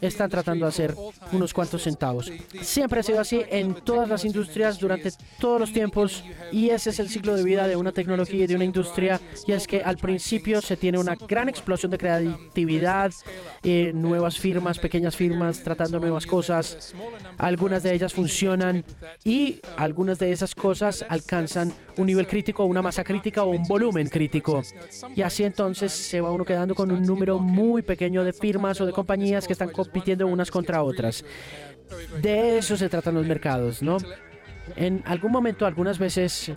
están 0.00 0.30
tratando 0.30 0.66
de 0.66 0.68
hacer 0.68 0.94
unos 1.32 1.52
cuantos 1.52 1.82
centavos. 1.82 2.30
Siempre 2.62 3.00
ha 3.00 3.02
sido 3.02 3.20
así 3.20 3.42
en 3.50 3.74
todas 3.74 4.08
las 4.08 4.24
industrias 4.24 4.78
durante 4.78 5.10
todos 5.38 5.60
los 5.60 5.72
tiempos 5.72 6.24
y 6.52 6.70
ese 6.70 6.90
es 6.90 7.00
el 7.00 7.08
ciclo 7.08 7.34
de 7.34 7.42
vida 7.42 7.66
de 7.66 7.76
una 7.76 7.92
tecnología 7.92 8.44
y 8.44 8.46
de 8.46 8.54
una 8.54 8.64
industria 8.64 9.20
y 9.46 9.52
es 9.52 9.66
que 9.66 9.82
al 9.82 9.96
principio 9.96 10.60
se 10.60 10.76
tiene 10.76 10.98
una 10.98 11.16
gran 11.16 11.48
explosión 11.48 11.90
de 11.90 11.98
creatividad, 12.04 13.12
eh, 13.62 13.92
nuevas 13.94 14.38
firmas, 14.38 14.78
pequeñas 14.78 15.16
firmas 15.16 15.62
tratando 15.62 15.98
nuevas 15.98 16.26
cosas. 16.26 16.94
Algunas 17.38 17.82
de 17.82 17.94
ellas 17.94 18.12
funcionan 18.12 18.84
y 19.24 19.60
algunas 19.76 20.18
de 20.18 20.30
esas 20.32 20.54
cosas 20.54 21.04
alcanzan 21.08 21.72
un 21.96 22.06
nivel 22.06 22.26
crítico, 22.26 22.64
una 22.64 22.82
masa 22.82 23.04
crítica 23.04 23.42
o 23.42 23.50
un 23.50 23.62
volumen 23.66 24.08
crítico. 24.08 24.62
Y 25.16 25.22
así 25.22 25.44
entonces 25.44 25.92
se 25.92 26.20
va 26.20 26.30
uno 26.30 26.44
quedando 26.44 26.74
con 26.74 26.90
un 26.90 27.02
número 27.02 27.38
muy 27.38 27.80
pequeño 27.80 28.22
de 28.22 28.34
firmas 28.34 28.80
o 28.80 28.86
de 28.86 28.92
compañías 28.92 29.46
que 29.46 29.54
están 29.54 29.70
compitiendo 29.70 30.26
unas 30.26 30.50
contra 30.50 30.82
otras. 30.82 31.24
De 32.20 32.58
eso 32.58 32.76
se 32.76 32.88
tratan 32.88 33.14
los 33.14 33.26
mercados, 33.26 33.82
¿no? 33.82 33.98
En 34.76 35.02
algún 35.06 35.32
momento, 35.32 35.66
algunas 35.66 35.98
veces, 35.98 36.52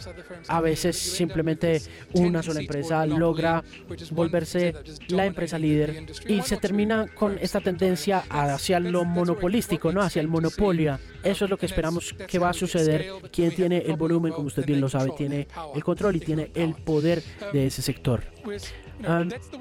a 0.47 0.61
veces 0.61 0.97
simplemente 0.97 1.81
una 2.13 2.41
sola 2.41 2.61
empresa 2.61 3.05
logra 3.05 3.63
volverse 4.11 4.73
la 5.09 5.25
empresa 5.25 5.59
líder 5.59 6.05
y 6.27 6.41
se 6.41 6.57
termina 6.57 7.07
con 7.07 7.37
esta 7.39 7.61
tendencia 7.61 8.23
hacia 8.29 8.79
lo 8.79 9.05
monopolístico, 9.05 9.91
¿no? 9.91 10.01
Hacia 10.01 10.21
el 10.21 10.27
monopolio. 10.27 10.97
Eso 11.23 11.45
es 11.45 11.51
lo 11.51 11.57
que 11.57 11.65
esperamos 11.65 12.13
que 12.13 12.39
va 12.39 12.49
a 12.49 12.53
suceder. 12.53 13.07
Quien 13.31 13.51
tiene 13.53 13.77
el 13.79 13.97
volumen, 13.97 14.31
como 14.31 14.47
usted 14.47 14.65
bien 14.65 14.81
lo 14.81 14.89
sabe, 14.89 15.11
tiene 15.17 15.47
el 15.75 15.83
control 15.83 16.15
y 16.15 16.19
tiene 16.19 16.51
el 16.55 16.73
poder 16.73 17.21
de 17.53 17.67
ese 17.67 17.81
sector. 17.81 18.23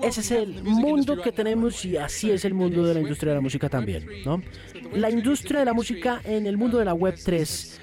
Ese 0.03 0.21
es 0.21 0.31
el 0.31 0.63
mundo 0.63 1.21
que 1.21 1.33
tenemos 1.33 1.85
y 1.85 1.97
así 1.97 2.31
es 2.31 2.45
el 2.45 2.55
mundo 2.55 2.85
de 2.85 2.95
la 2.95 3.01
industria 3.01 3.33
de 3.33 3.37
la 3.37 3.43
música 3.43 3.69
también, 3.69 4.07
¿no? 4.25 4.43
La 4.95 5.11
industria 5.11 5.61
de 5.61 5.67
la 5.67 5.75
música 5.75 6.21
en 6.25 6.47
el 6.47 6.57
mundo 6.57 6.79
de 6.79 6.87
la 6.87 6.95
Web 6.95 7.17
3 7.23 7.81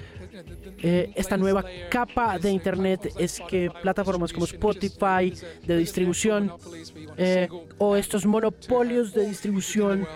eh, 0.82 1.12
esta 1.14 1.36
nueva 1.36 1.64
capa 1.90 2.38
de 2.38 2.50
Internet 2.50 3.12
es 3.18 3.40
que 3.48 3.70
plataformas 3.82 4.32
como 4.32 4.46
Spotify 4.46 5.32
de 5.66 5.78
distribución 5.78 6.52
eh, 7.16 7.48
o 7.78 7.96
estos 7.96 8.26
monopolios 8.26 9.14
de 9.14 9.26
distribución 9.26 10.06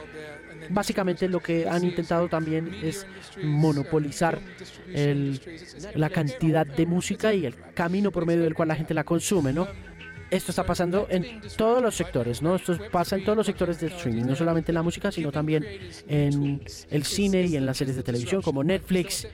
básicamente 0.71 1.29
lo 1.29 1.41
que 1.41 1.69
han 1.69 1.85
intentado 1.85 2.29
también 2.29 2.75
es 2.83 3.07
monopolizar 3.43 4.41
la 5.95 6.11
cantidad 6.11 6.67
de 6.67 6.87
música 6.87 7.33
y 7.33 7.47
el 7.47 7.55
camino 7.75 8.11
por 8.11 8.27
medio 8.27 8.43
del 8.43 8.55
cual 8.55 8.69
la 8.69 8.77
gente 8.77 8.95
la 8.95 9.05
consume, 9.05 9.53
¿no? 9.53 9.69
Esto 10.31 10.53
está 10.53 10.65
pasando 10.65 11.07
en 11.11 11.41
todos 11.57 11.83
los 11.83 11.95
sectores, 11.95 12.43
¿no? 12.43 12.57
Esto 12.57 12.79
pasa 12.91 13.17
en 13.17 13.25
todos 13.25 13.37
los 13.37 13.47
sectores 13.47 13.81
de 13.81 13.89
streaming, 13.89 14.25
no 14.25 14.37
solamente 14.37 14.73
en 14.73 14.75
la 14.75 14.83
música, 14.83 15.11
sino 15.11 15.33
también 15.33 15.65
en 16.09 16.63
el 16.91 17.05
cine 17.05 17.43
y 17.47 17.57
en 17.57 17.67
las 17.67 17.77
series 17.77 17.97
de 17.97 18.03
televisión 18.03 18.43
como 18.43 18.63
Netflix. 18.65 19.27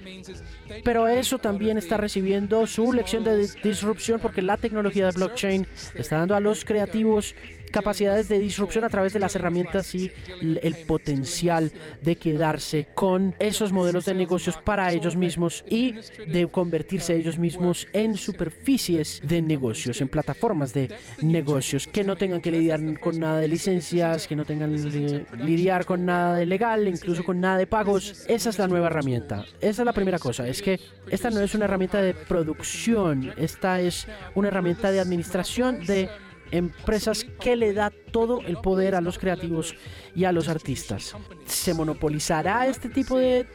Pero 0.84 1.08
eso 1.08 1.38
también 1.38 1.78
está 1.78 1.96
recibiendo 1.96 2.66
su 2.66 2.92
lección 2.92 3.24
de 3.24 3.48
disrupción 3.62 4.20
porque 4.20 4.42
la 4.42 4.56
tecnología 4.56 5.06
de 5.06 5.12
blockchain 5.12 5.66
está 5.94 6.18
dando 6.18 6.34
a 6.34 6.40
los 6.40 6.64
creativos 6.64 7.34
capacidades 7.74 8.28
de 8.28 8.38
disrupción 8.38 8.84
a 8.84 8.88
través 8.88 9.12
de 9.12 9.18
las 9.18 9.34
herramientas 9.34 9.96
y 9.96 10.12
el 10.40 10.76
potencial 10.86 11.72
de 12.02 12.14
quedarse 12.14 12.86
con 12.94 13.34
esos 13.40 13.72
modelos 13.72 14.04
de 14.04 14.14
negocios 14.14 14.56
para 14.58 14.92
ellos 14.92 15.16
mismos 15.16 15.64
y 15.68 15.96
de 16.28 16.46
convertirse 16.46 17.16
ellos 17.16 17.36
mismos 17.36 17.88
en 17.92 18.16
superficies 18.16 19.20
de 19.24 19.42
negocios, 19.42 20.00
en 20.00 20.06
plataformas 20.06 20.72
de 20.72 20.88
negocios 21.20 21.88
que 21.88 22.04
no 22.04 22.14
tengan 22.14 22.40
que 22.40 22.52
lidiar 22.52 23.00
con 23.00 23.18
nada 23.18 23.40
de 23.40 23.48
licencias, 23.48 24.28
que 24.28 24.36
no 24.36 24.44
tengan 24.44 24.72
que 24.72 25.26
lidiar 25.38 25.84
con 25.84 26.04
nada 26.04 26.36
de 26.36 26.46
legal, 26.46 26.86
incluso 26.86 27.24
con 27.24 27.40
nada 27.40 27.58
de 27.58 27.66
pagos. 27.66 28.24
Esa 28.28 28.50
es 28.50 28.58
la 28.60 28.68
nueva 28.68 28.86
herramienta. 28.86 29.46
Esa 29.60 29.82
es 29.82 29.86
la 29.86 29.92
primera 29.92 30.20
cosa. 30.20 30.46
Es 30.46 30.62
que 30.62 30.78
esta 31.10 31.28
no 31.28 31.40
es 31.40 31.56
una 31.56 31.64
herramienta 31.64 32.00
de 32.00 32.14
producción, 32.14 33.34
esta 33.36 33.80
es 33.80 34.06
una 34.36 34.46
herramienta 34.46 34.92
de 34.92 35.00
administración 35.00 35.84
de 35.84 36.08
empresas 36.56 37.24
que 37.40 37.56
le 37.56 37.72
da 37.72 37.90
todo 38.10 38.40
el 38.40 38.56
poder 38.58 38.94
a 38.94 39.00
los 39.00 39.18
creativos 39.18 39.74
y 40.14 40.24
a 40.24 40.32
los 40.32 40.48
artistas. 40.48 41.14
¿Se 41.46 41.74
monopolizará 41.74 42.66
este 42.66 42.88
tipo 42.88 43.18
de 43.18 43.46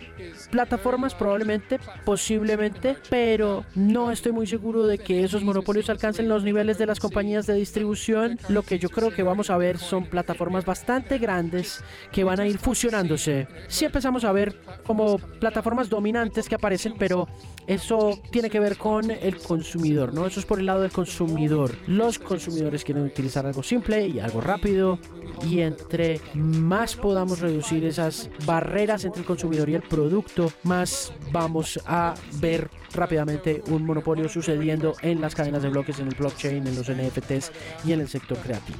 plataformas? 0.51 1.15
Probablemente, 1.15 1.79
posiblemente, 2.05 2.97
pero 3.09 3.65
no 3.75 4.11
estoy 4.11 4.31
muy 4.31 4.47
seguro 4.47 4.85
de 4.85 4.97
que 4.97 5.23
esos 5.23 5.43
monopolios 5.43 5.89
alcancen 5.89 6.27
los 6.27 6.43
niveles 6.43 6.77
de 6.77 6.85
las 6.85 6.99
compañías 6.99 7.45
de 7.47 7.55
distribución. 7.55 8.39
Lo 8.49 8.63
que 8.63 8.79
yo 8.79 8.89
creo 8.89 9.13
que 9.13 9.23
vamos 9.23 9.49
a 9.49 9.57
ver 9.57 9.77
son 9.77 10.05
plataformas 10.05 10.65
bastante 10.65 11.17
grandes 11.17 11.83
que 12.11 12.23
van 12.23 12.39
a 12.39 12.47
ir 12.47 12.57
fusionándose. 12.57 13.47
Sí 13.67 13.85
empezamos 13.85 14.23
a 14.23 14.31
ver 14.31 14.59
como 14.83 15.17
plataformas 15.17 15.89
dominantes 15.89 16.47
que 16.47 16.55
aparecen, 16.55 16.95
pero 16.97 17.27
eso 17.67 18.19
tiene 18.31 18.49
que 18.49 18.59
ver 18.59 18.77
con 18.77 19.11
el 19.11 19.37
consumidor, 19.37 20.13
¿no? 20.13 20.25
Eso 20.25 20.39
es 20.39 20.45
por 20.45 20.59
el 20.59 20.65
lado 20.65 20.81
del 20.81 20.91
consumidor. 20.91 21.71
Los 21.87 22.19
consumidores 22.19 22.83
quieren 22.83 23.03
utilizar 23.03 23.45
algo 23.45 23.63
simple 23.63 24.07
y 24.07 24.19
algo 24.19 24.41
rápido 24.41 24.99
y 25.47 25.61
entre 25.61 26.19
más 26.49 26.95
podamos 26.95 27.39
reducir 27.39 27.85
esas 27.85 28.29
barreras 28.45 29.05
entre 29.05 29.21
el 29.21 29.27
consumidor 29.27 29.69
y 29.69 29.75
el 29.75 29.81
producto, 29.81 30.51
más 30.63 31.13
vamos 31.31 31.79
a 31.85 32.15
ver 32.39 32.69
rápidamente 32.93 33.61
un 33.67 33.85
monopolio 33.85 34.27
sucediendo 34.27 34.95
en 35.01 35.21
las 35.21 35.35
cadenas 35.35 35.63
de 35.63 35.69
bloques, 35.69 35.99
en 35.99 36.07
el 36.07 36.15
blockchain, 36.15 36.65
en 36.65 36.75
los 36.75 36.91
NFTs 36.91 37.51
y 37.85 37.93
en 37.93 38.01
el 38.01 38.07
sector 38.07 38.37
creativo. 38.39 38.79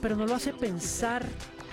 Pero 0.00 0.16
no 0.16 0.26
lo 0.26 0.34
hace 0.34 0.52
pensar 0.52 1.26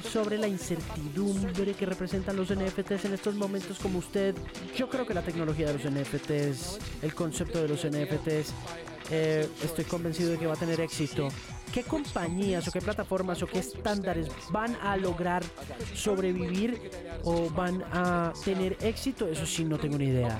sobre 0.04 0.38
la 0.38 0.48
incertidumbre 0.48 1.74
que 1.74 1.86
representan 1.86 2.36
los 2.36 2.54
NFTs 2.54 3.06
en 3.06 3.14
estos 3.14 3.36
momentos 3.36 3.80
como 3.80 4.00
usted. 4.00 4.36
Yo 4.76 4.90
creo 4.90 5.06
que 5.06 5.14
la 5.14 5.22
tecnología 5.22 5.68
de 5.68 5.74
los 5.74 5.92
NFTs, 5.92 6.80
el 7.02 7.14
concepto 7.14 7.62
de 7.62 7.68
los 7.68 7.86
NFTs, 7.86 8.54
eh, 9.10 9.48
estoy 9.64 9.86
convencido 9.86 10.32
de 10.32 10.38
que 10.38 10.46
va 10.46 10.54
a 10.54 10.58
tener 10.58 10.80
éxito. 10.82 11.28
¿Qué 11.74 11.84
compañías 11.84 12.68
o 12.68 12.72
qué 12.72 12.82
plataformas 12.82 13.42
o 13.42 13.48
qué 13.48 13.60
estándares 13.60 14.28
van 14.52 14.76
a 14.76 14.96
lograr 14.96 15.44
sobrevivir 15.96 16.92
o 17.24 17.50
van 17.50 17.84
a 17.92 18.32
tener 18.46 18.78
éxito? 18.82 19.28
Eso 19.28 19.46
sí, 19.46 19.66
no 19.66 19.80
tengo 19.80 19.98
ni 19.98 20.06
idea. 20.06 20.38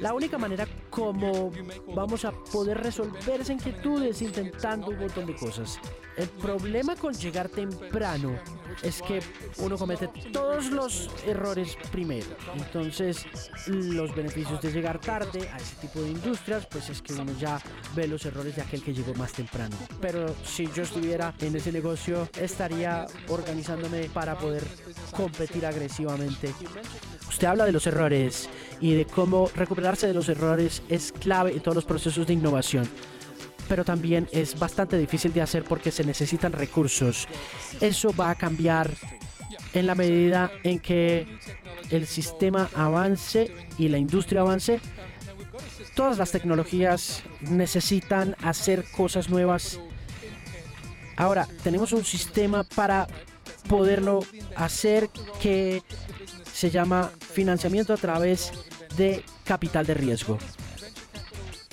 La 0.00 0.14
única 0.14 0.38
manera 0.38 0.66
como 0.90 1.50
vamos 1.94 2.24
a 2.24 2.32
poder 2.32 2.78
resolver 2.78 3.40
esa 3.40 3.52
inquietud 3.52 4.02
es 4.02 4.22
intentando 4.22 4.88
un 4.88 4.98
montón 4.98 5.26
de 5.26 5.34
cosas. 5.34 5.78
El 6.16 6.28
problema 6.28 6.94
con 6.94 7.14
llegar 7.14 7.48
temprano 7.48 8.38
es 8.82 9.00
que 9.00 9.22
uno 9.58 9.78
comete 9.78 10.08
todos 10.30 10.70
los 10.70 11.08
errores 11.26 11.76
primero. 11.90 12.26
Entonces, 12.54 13.24
los 13.66 14.14
beneficios 14.14 14.60
de 14.60 14.72
llegar 14.72 14.98
tarde 15.00 15.48
a 15.48 15.56
ese 15.56 15.76
tipo 15.76 16.02
de 16.02 16.10
industrias, 16.10 16.66
pues 16.66 16.90
es 16.90 17.00
que 17.00 17.14
uno 17.14 17.32
ya 17.38 17.58
ve 17.94 18.06
los 18.06 18.26
errores 18.26 18.56
de 18.56 18.62
aquel 18.62 18.82
que 18.82 18.92
llegó 18.92 19.14
más 19.14 19.32
temprano. 19.32 19.74
Pero 20.02 20.34
si 20.44 20.66
yo 20.74 20.82
estuviera 20.82 21.34
en 21.40 21.56
ese 21.56 21.72
negocio, 21.72 22.28
estaría 22.38 23.06
organizándome 23.28 24.10
para 24.10 24.36
poder 24.36 24.62
competir 25.16 25.64
agresivamente 25.64 26.52
Usted 27.28 27.46
habla 27.46 27.64
de 27.64 27.72
los 27.72 27.86
errores 27.86 28.48
y 28.82 28.94
de 28.94 29.06
cómo 29.06 29.48
recuperarse 29.54 30.06
de 30.08 30.12
los 30.12 30.28
errores 30.28 30.82
es 30.90 31.12
clave 31.12 31.52
en 31.52 31.60
todos 31.60 31.76
los 31.76 31.84
procesos 31.86 32.26
de 32.26 32.34
innovación 32.34 32.86
pero 33.68 33.84
también 33.86 34.28
es 34.32 34.58
bastante 34.58 34.98
difícil 34.98 35.32
de 35.32 35.40
hacer 35.40 35.64
porque 35.64 35.90
se 35.90 36.04
necesitan 36.04 36.52
recursos. 36.52 37.26
Eso 37.80 38.12
va 38.12 38.28
a 38.28 38.34
cambiar 38.34 38.90
en 39.72 39.86
la 39.86 39.94
medida 39.94 40.50
en 40.62 40.78
que 40.78 41.26
el 41.88 42.06
sistema 42.06 42.68
avance 42.74 43.50
y 43.78 43.88
la 43.88 43.96
industria 43.96 44.42
avance. 44.42 44.78
Todas 45.94 46.18
las 46.18 46.32
tecnologías 46.32 47.22
necesitan 47.40 48.36
hacer 48.42 48.84
cosas 48.90 49.30
nuevas. 49.30 49.80
Ahora, 51.16 51.48
tenemos 51.62 51.92
un 51.92 52.04
sistema 52.04 52.64
para 52.64 53.06
poderlo 53.68 54.20
hacer 54.56 55.08
que 55.40 55.82
se 56.52 56.70
llama 56.70 57.10
financiamiento 57.32 57.94
a 57.94 57.96
través 57.96 58.52
de 58.52 58.71
capital 59.44 59.86
de 59.86 59.94
riesgo. 59.94 60.38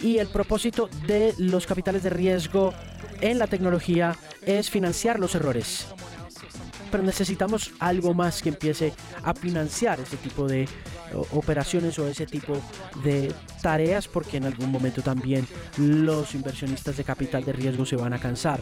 Y 0.02 0.18
el 0.18 0.28
propósito 0.28 0.90
de 1.08 1.34
los 1.38 1.66
capitales 1.66 2.04
de 2.04 2.10
riesgo 2.10 2.74
en 3.22 3.38
la 3.38 3.48
tecnología 3.48 4.16
es 4.42 4.70
financiar 4.70 5.20
los 5.20 5.36
errores. 5.36 5.88
Pero 6.92 7.04
necesitamos 7.04 7.72
algo 7.80 8.14
más 8.14 8.42
que 8.42 8.50
empiece 8.50 8.94
a 9.24 9.34
financiar 9.34 10.00
ese 10.00 10.18
tipo 10.18 10.48
de 10.48 10.68
operaciones 11.32 12.00
o 12.00 12.08
ese 12.08 12.26
tipo 12.26 12.54
de 13.04 13.34
tareas 13.62 14.08
porque 14.08 14.38
en 14.38 14.46
algún 14.46 14.72
momento 14.72 15.02
también 15.02 15.48
los 15.78 16.34
inversionistas 16.34 16.98
de 16.98 17.04
capital 17.04 17.44
de 17.44 17.54
riesgo 17.54 17.86
se 17.86 17.96
van 17.96 18.14
a 18.14 18.20
cansar. 18.20 18.60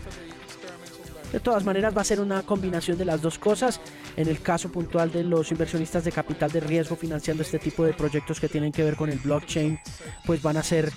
De 1.31 1.39
todas 1.41 1.65
maneras 1.65 1.95
va 1.95 2.01
a 2.01 2.05
ser 2.05 2.21
una 2.21 2.41
combinación 2.43 2.97
de 2.97 3.05
las 3.05 3.21
dos 3.21 3.37
cosas. 3.37 3.81
En 4.15 4.27
el 4.27 4.41
caso 4.41 4.71
puntual 4.71 5.11
de 5.11 5.23
los 5.23 5.51
inversionistas 5.51 6.03
de 6.05 6.11
capital 6.11 6.51
de 6.51 6.61
riesgo 6.61 6.95
financiando 6.95 7.43
este 7.43 7.59
tipo 7.59 7.83
de 7.83 7.93
proyectos 7.93 8.39
que 8.39 8.47
tienen 8.47 8.71
que 8.71 8.83
ver 8.83 8.95
con 8.95 9.09
el 9.09 9.19
blockchain, 9.19 9.79
pues 10.25 10.41
van 10.41 10.57
a 10.57 10.63
ser 10.63 10.91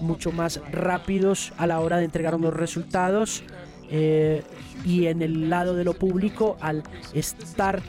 mucho 0.00 0.32
más 0.32 0.60
rápidos 0.70 1.52
a 1.56 1.66
la 1.66 1.80
hora 1.80 1.98
de 1.98 2.04
entregar 2.04 2.34
unos 2.34 2.54
resultados. 2.54 3.42
Eh, 3.90 4.42
y 4.84 5.06
en 5.06 5.22
el 5.22 5.50
lado 5.50 5.74
de 5.74 5.84
lo 5.84 5.94
público, 5.94 6.56
al 6.60 6.82
estar 7.12 7.82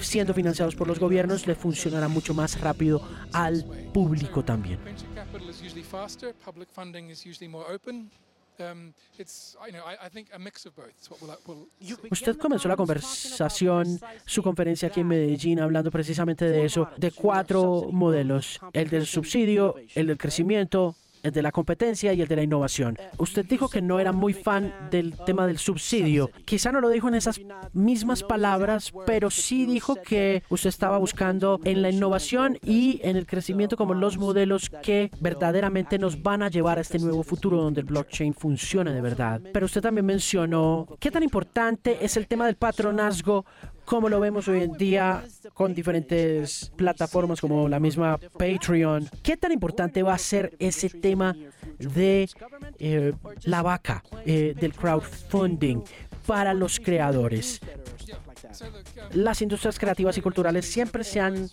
siendo 0.00 0.34
financiados 0.34 0.74
por 0.74 0.86
los 0.86 0.98
gobiernos, 0.98 1.46
le 1.46 1.54
funcionará 1.54 2.08
mucho 2.08 2.34
más 2.34 2.60
rápido 2.60 3.02
al 3.32 3.64
público 3.92 4.44
también. 4.44 4.78
Usted 12.10 12.36
comenzó 12.36 12.68
la 12.68 12.76
conversación, 12.76 14.00
su 14.24 14.42
conferencia 14.42 14.88
aquí 14.88 15.00
en 15.00 15.08
Medellín, 15.08 15.60
hablando 15.60 15.90
precisamente 15.90 16.44
de 16.44 16.64
eso, 16.64 16.88
de 16.96 17.10
cuatro 17.10 17.88
modelos, 17.90 18.60
el 18.72 18.88
del 18.90 19.06
subsidio, 19.06 19.76
el 19.94 20.06
del 20.06 20.18
crecimiento, 20.18 20.94
el 21.24 21.32
de 21.32 21.42
la 21.42 21.50
competencia 21.50 22.12
y 22.12 22.20
el 22.20 22.28
de 22.28 22.36
la 22.36 22.42
innovación. 22.42 22.96
Usted 23.18 23.44
dijo 23.46 23.68
que 23.68 23.82
no 23.82 23.98
era 23.98 24.12
muy 24.12 24.32
fan 24.32 24.72
del 24.90 25.16
tema 25.26 25.46
del 25.46 25.58
subsidio. 25.58 26.30
Quizá 26.44 26.70
no 26.70 26.80
lo 26.80 26.90
dijo 26.90 27.08
en 27.08 27.14
esas 27.14 27.40
mismas 27.72 28.22
palabras, 28.22 28.92
pero 29.06 29.30
sí 29.30 29.64
dijo 29.64 29.96
que 29.96 30.42
usted 30.50 30.68
estaba 30.68 30.98
buscando 30.98 31.60
en 31.64 31.82
la 31.82 31.90
innovación 31.90 32.58
y 32.62 33.00
en 33.02 33.16
el 33.16 33.26
crecimiento 33.26 33.76
como 33.76 33.94
los 33.94 34.18
modelos 34.18 34.70
que 34.82 35.10
verdaderamente 35.18 35.98
nos 35.98 36.22
van 36.22 36.42
a 36.42 36.50
llevar 36.50 36.78
a 36.78 36.82
este 36.82 36.98
nuevo 36.98 37.22
futuro 37.22 37.62
donde 37.62 37.80
el 37.80 37.86
blockchain 37.86 38.34
funcione 38.34 38.92
de 38.92 39.00
verdad. 39.00 39.40
Pero 39.52 39.66
usted 39.66 39.80
también 39.80 40.06
mencionó 40.06 40.86
qué 41.00 41.10
tan 41.10 41.22
importante 41.22 42.04
es 42.04 42.16
el 42.18 42.26
tema 42.26 42.46
del 42.46 42.56
patronazgo 42.56 43.46
como 43.84 44.08
lo 44.08 44.20
vemos 44.20 44.48
hoy 44.48 44.62
en 44.62 44.72
día 44.72 45.24
con 45.52 45.74
diferentes 45.74 46.72
plataformas 46.76 47.40
como 47.40 47.68
la 47.68 47.80
misma 47.80 48.18
Patreon. 48.18 49.08
¿Qué 49.22 49.36
tan 49.36 49.52
importante 49.52 50.02
va 50.02 50.14
a 50.14 50.18
ser 50.18 50.54
ese 50.58 50.88
tema 50.88 51.36
de 51.78 52.28
eh, 52.78 53.12
la 53.44 53.62
vaca, 53.62 54.02
eh, 54.24 54.54
del 54.58 54.72
crowdfunding 54.72 55.82
para 56.26 56.54
los 56.54 56.80
creadores? 56.80 57.60
Las 59.12 59.42
industrias 59.42 59.78
creativas 59.78 60.16
y 60.18 60.20
culturales 60.20 60.66
siempre 60.66 61.04
se 61.04 61.20
han 61.20 61.48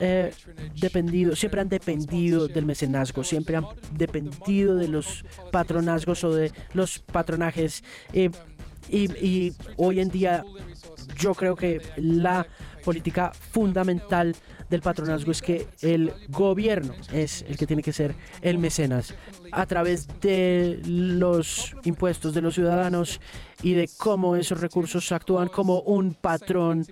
eh, 0.00 0.32
dependido, 0.80 1.36
siempre 1.36 1.60
han 1.60 1.68
dependido 1.68 2.48
del 2.48 2.66
mecenazgo, 2.66 3.24
siempre 3.24 3.56
han 3.56 3.66
dependido 3.92 4.76
de 4.76 4.88
los 4.88 5.24
patronazgos 5.52 6.24
o 6.24 6.34
de 6.34 6.52
los 6.74 6.98
patronajes. 6.98 7.84
Y 8.90 9.52
hoy 9.76 10.00
en 10.00 10.08
día 10.08 10.44
yo 11.16 11.34
creo 11.34 11.56
que 11.56 11.80
la 11.96 12.46
política 12.84 13.32
fundamental 13.32 14.34
del 14.70 14.80
patronazgo 14.80 15.32
es 15.32 15.42
que 15.42 15.66
el 15.82 16.12
gobierno 16.28 16.94
es 17.12 17.44
el 17.48 17.56
que 17.56 17.66
tiene 17.66 17.82
que 17.82 17.92
ser 17.92 18.14
el 18.40 18.58
mecenas 18.58 19.14
a 19.52 19.66
través 19.66 20.06
de 20.20 20.80
los 20.86 21.74
impuestos 21.84 22.32
de 22.32 22.40
los 22.40 22.54
ciudadanos 22.54 23.20
y 23.62 23.74
de 23.74 23.90
cómo 23.98 24.36
esos 24.36 24.60
recursos 24.60 25.10
actúan 25.12 25.48
como 25.48 25.80
un 25.80 26.14
patrón, 26.14 26.86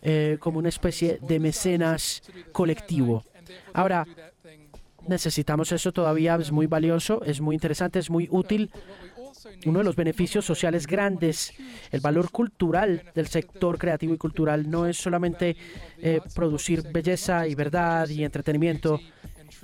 eh, 0.00 0.38
como 0.40 0.58
una 0.58 0.68
especie 0.68 1.18
de 1.20 1.40
mecenas 1.40 2.22
colectivo. 2.52 3.24
Ahora, 3.72 4.06
necesitamos 5.08 5.72
eso 5.72 5.92
todavía, 5.92 6.36
es 6.36 6.52
muy 6.52 6.66
valioso, 6.66 7.22
es 7.24 7.40
muy 7.40 7.56
interesante, 7.56 7.98
es 7.98 8.10
muy 8.10 8.28
útil 8.30 8.70
uno 9.66 9.78
de 9.80 9.84
los 9.84 9.96
beneficios 9.96 10.44
sociales 10.44 10.86
grandes, 10.86 11.52
el 11.90 12.00
valor 12.00 12.30
cultural 12.30 13.02
del 13.14 13.26
sector 13.26 13.78
creativo 13.78 14.14
y 14.14 14.18
cultural. 14.18 14.68
No 14.70 14.86
es 14.86 14.96
solamente 14.96 15.56
eh, 15.98 16.20
producir 16.34 16.82
belleza 16.92 17.46
y 17.46 17.54
verdad 17.54 18.08
y 18.08 18.24
entretenimiento, 18.24 19.00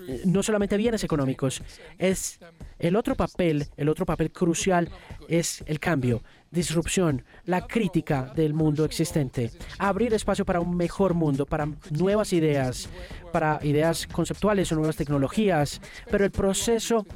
eh, 0.07 0.23
no 0.25 0.43
solamente 0.43 0.77
bienes 0.77 1.05
económicos, 1.05 1.63
es 1.99 2.41
el 2.79 2.97
otro 2.97 3.15
papel, 3.15 3.67
el 3.77 3.89
otro 3.89 4.07
papel 4.07 4.31
crucial 4.31 4.89
es 5.29 5.63
el 5.67 5.79
cambio, 5.79 6.23
disrupción, 6.51 7.25
la 7.45 7.67
crítica 7.67 8.33
del 8.35 8.55
mundo 8.55 8.85
existente, 8.85 9.51
abrir 9.79 10.15
espacio 10.15 10.45
para 10.45 10.61
un 10.61 10.77
mejor 10.77 11.15
mundo, 11.15 11.45
para 11.47 11.69
nuevas 11.91 12.33
ideas, 12.33 12.89
para 13.33 13.61
ideas 13.63 14.07
conceptuales 14.07 14.73
o 14.73 14.77
nuevas 14.77 14.97
tecnologías, 14.97 15.81
pero 16.11 16.25
el 16.25 16.31
proceso 16.31 17.07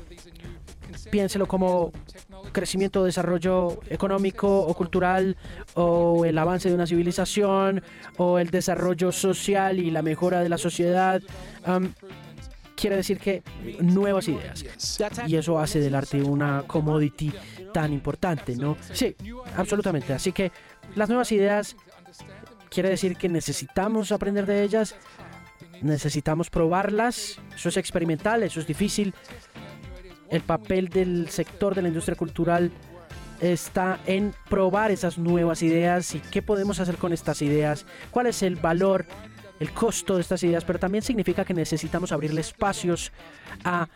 piénselo 1.10 1.46
como 1.46 1.92
crecimiento, 2.52 3.04
desarrollo 3.04 3.80
económico 3.88 4.60
o 4.60 4.74
cultural, 4.74 5.36
o 5.74 6.24
el 6.24 6.36
avance 6.38 6.68
de 6.68 6.74
una 6.74 6.86
civilización, 6.86 7.82
o 8.16 8.38
el 8.38 8.50
desarrollo 8.50 9.12
social 9.12 9.78
y 9.78 9.90
la 9.90 10.02
mejora 10.02 10.40
de 10.40 10.48
la 10.48 10.58
sociedad. 10.58 11.22
quiere 12.76 12.96
decir 12.96 13.18
que 13.18 13.42
nuevas 13.80 14.28
ideas. 14.28 14.64
Y 15.26 15.36
eso 15.36 15.58
hace 15.58 15.80
del 15.80 15.94
arte 15.94 16.22
una 16.22 16.64
commodity 16.66 17.32
tan 17.72 17.92
importante, 17.92 18.56
¿no? 18.56 18.76
Sí, 18.92 19.14
absolutamente. 19.56 20.12
Así 20.12 20.32
que 20.32 20.52
las 20.94 21.08
nuevas 21.08 21.32
ideas 21.32 21.76
quiere 22.70 22.90
decir 22.90 23.16
que 23.16 23.28
necesitamos 23.28 24.12
aprender 24.12 24.46
de 24.46 24.62
ellas, 24.62 24.96
necesitamos 25.80 26.50
probarlas, 26.50 27.40
eso 27.54 27.68
es 27.68 27.76
experimental, 27.76 28.42
eso 28.42 28.60
es 28.60 28.66
difícil, 28.66 29.14
el 30.30 30.42
papel 30.42 30.88
del 30.88 31.28
sector 31.28 31.74
de 31.74 31.82
la 31.82 31.88
industria 31.88 32.16
cultural 32.16 32.70
está 33.40 33.98
en 34.06 34.34
probar 34.48 34.90
esas 34.90 35.18
nuevas 35.18 35.62
ideas 35.62 36.14
y 36.14 36.20
qué 36.20 36.42
podemos 36.42 36.80
hacer 36.80 36.96
con 36.96 37.12
estas 37.12 37.42
ideas, 37.42 37.86
cuál 38.10 38.26
es 38.26 38.42
el 38.42 38.56
valor, 38.56 39.06
el 39.60 39.70
costo 39.72 40.16
de 40.16 40.22
estas 40.22 40.42
ideas, 40.42 40.64
pero 40.64 40.78
también 40.78 41.02
significa 41.02 41.44
que 41.44 41.54
necesitamos 41.54 42.12
abrirle 42.12 42.40
espacios 42.40 43.12
a 43.64 43.88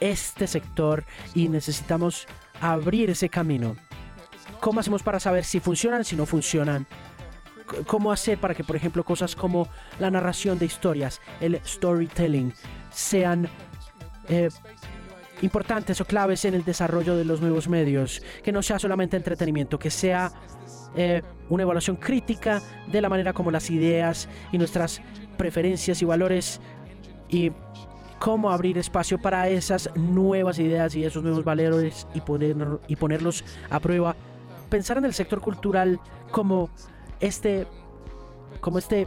este 0.00 0.46
sector 0.46 1.04
y 1.34 1.48
necesitamos 1.48 2.26
abrir 2.60 3.10
ese 3.10 3.28
camino. 3.28 3.76
¿Cómo 4.60 4.80
hacemos 4.80 5.02
para 5.02 5.20
saber 5.20 5.44
si 5.44 5.60
funcionan, 5.60 6.04
si 6.04 6.16
no 6.16 6.26
funcionan? 6.26 6.86
¿Cómo 7.86 8.10
hacer 8.10 8.38
para 8.38 8.54
que, 8.54 8.64
por 8.64 8.76
ejemplo, 8.76 9.04
cosas 9.04 9.36
como 9.36 9.68
la 9.98 10.10
narración 10.10 10.58
de 10.58 10.66
historias, 10.66 11.20
el 11.40 11.60
storytelling, 11.64 12.52
sean 12.90 13.48
eh, 14.28 14.48
importantes 15.42 16.00
o 16.00 16.04
claves 16.04 16.44
en 16.44 16.54
el 16.54 16.64
desarrollo 16.64 17.16
de 17.16 17.24
los 17.24 17.40
nuevos 17.40 17.68
medios, 17.68 18.22
que 18.42 18.52
no 18.52 18.62
sea 18.62 18.78
solamente 18.78 19.16
entretenimiento, 19.16 19.78
que 19.78 19.90
sea 19.90 20.32
eh, 20.96 21.22
una 21.48 21.62
evaluación 21.62 21.96
crítica 21.96 22.60
de 22.90 23.00
la 23.00 23.08
manera 23.08 23.32
como 23.32 23.50
las 23.50 23.70
ideas 23.70 24.28
y 24.52 24.58
nuestras 24.58 25.00
preferencias 25.36 26.02
y 26.02 26.04
valores 26.04 26.60
y 27.28 27.52
cómo 28.18 28.50
abrir 28.50 28.78
espacio 28.78 29.18
para 29.20 29.48
esas 29.48 29.90
nuevas 29.94 30.58
ideas 30.58 30.94
y 30.96 31.04
esos 31.04 31.22
nuevos 31.22 31.44
valores 31.44 32.06
y, 32.14 32.20
poner, 32.20 32.56
y 32.88 32.96
ponerlos 32.96 33.44
a 33.70 33.80
prueba. 33.80 34.16
Pensar 34.68 34.98
en 34.98 35.04
el 35.04 35.14
sector 35.14 35.40
cultural 35.40 36.00
como 36.30 36.68
este, 37.20 37.66
como 38.60 38.78
este 38.78 39.06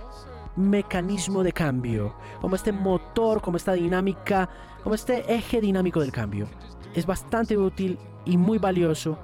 mecanismo 0.55 1.43
de 1.43 1.53
cambio, 1.53 2.13
como 2.41 2.55
este 2.55 2.71
motor, 2.71 3.41
como 3.41 3.57
esta 3.57 3.73
dinámica 3.73 4.49
como 4.83 4.95
este 4.95 5.33
eje 5.33 5.61
dinámico 5.61 5.99
del 5.99 6.11
cambio. 6.11 6.47
Es 6.93 7.05
bastante 7.05 7.57
útil 7.57 7.97
y 8.25 8.37
muy 8.37 8.57
valioso. 8.57 9.17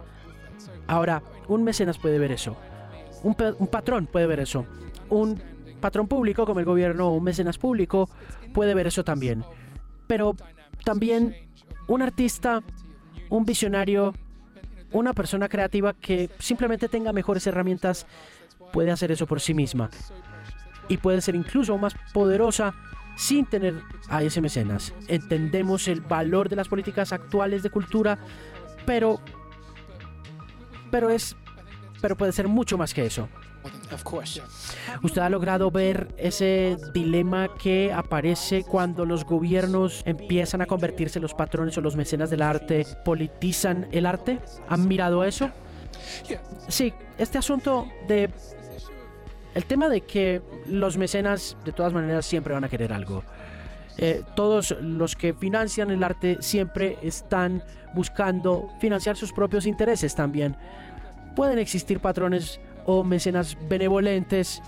Ahora, 0.87 1.21
un 1.47 1.63
mecenas 1.63 1.97
puede 1.97 2.19
ver 2.19 2.31
eso. 2.31 2.55
Un, 3.23 3.35
patrón 3.35 4.07
puede 4.07 4.27
ver 4.27 4.39
eso. 4.39 4.65
Un 5.09 5.41
patrón 5.81 6.07
público 6.07 6.45
como 6.45 6.59
el 6.59 6.65
gobierno 6.65 7.07
o 7.07 7.15
un 7.15 7.23
mecenas 7.23 7.57
público 7.57 8.09
puede 8.53 8.73
ver 8.73 8.87
eso 8.87 9.03
también. 9.03 9.43
Pero 10.05 10.35
también 10.83 11.35
un 11.87 12.01
artista, 12.01 12.61
un 13.29 13.45
visionario, 13.45 14.13
una 14.91 15.13
persona 15.13 15.49
creativa 15.49 15.93
que 15.93 16.29
simplemente 16.39 16.87
tenga 16.87 17.11
mejores 17.11 17.45
herramientas 17.47 18.05
puede 18.71 18.91
hacer 18.91 19.11
eso 19.11 19.25
por 19.25 19.41
sí 19.41 19.53
misma. 19.53 19.89
Y 20.89 20.97
puede 20.97 21.21
ser 21.21 21.35
incluso 21.35 21.77
más 21.77 21.95
poderosa 22.13 22.73
sin 23.15 23.45
tener 23.45 23.81
a 24.09 24.21
ese 24.23 24.41
mecenas. 24.41 24.93
Entendemos 25.07 25.87
el 25.87 26.01
valor 26.01 26.49
de 26.49 26.55
las 26.55 26.67
políticas 26.67 27.11
actuales 27.11 27.63
de 27.63 27.69
cultura, 27.69 28.19
pero 28.85 29.19
pero 30.91 31.09
es 31.09 31.35
pero 32.01 32.15
puede 32.15 32.31
ser 32.31 32.47
mucho 32.47 32.77
más 32.77 32.93
que 32.93 33.05
eso. 33.05 33.27
Usted 35.03 35.21
ha 35.21 35.29
logrado 35.29 35.71
ver 35.71 36.07
ese 36.17 36.77
dilema 36.93 37.49
que 37.57 37.91
aparece 37.91 38.63
cuando 38.63 39.05
los 39.05 39.25
gobiernos 39.25 40.03
empiezan 40.05 40.61
a 40.61 40.65
convertirse 40.65 41.19
en 41.19 41.23
los 41.23 41.33
patrones 41.33 41.77
o 41.77 41.81
los 41.81 41.95
mecenas 41.95 42.29
del 42.29 42.43
arte, 42.43 42.85
politizan 43.03 43.87
el 43.91 44.05
arte. 44.05 44.39
¿Han 44.69 44.87
mirado 44.87 45.23
eso? 45.23 45.49
Sí, 46.67 46.93
este 47.17 47.37
asunto 47.37 47.87
de 48.07 48.29
el 49.57 49.65
tema 49.65 49.89
de 49.89 50.01
que 50.01 50.43
los 50.67 50.97
mecenas 50.97 51.57
de 51.65 51.71
todas 51.71 51.91
maneras 51.91 52.27
siempre 52.27 52.53
van 52.53 52.63
a 52.63 52.69
querer 52.69 52.93
algo. 52.93 53.23
Eh, 53.97 54.21
todos 54.35 54.77
los 54.81 55.15
que 55.15 55.33
financian 55.33 55.89
el 55.89 56.03
arte 56.03 56.37
siempre 56.41 56.99
están 57.01 57.63
buscando 57.95 58.69
financiar 58.79 59.17
sus 59.17 59.33
propios 59.33 59.65
intereses 59.65 60.13
también. 60.13 60.55
Pueden 61.35 61.57
existir 61.57 61.99
patrones 61.99 62.59
o 62.85 63.03
mecenas 63.03 63.57
benevolentes 63.67 64.61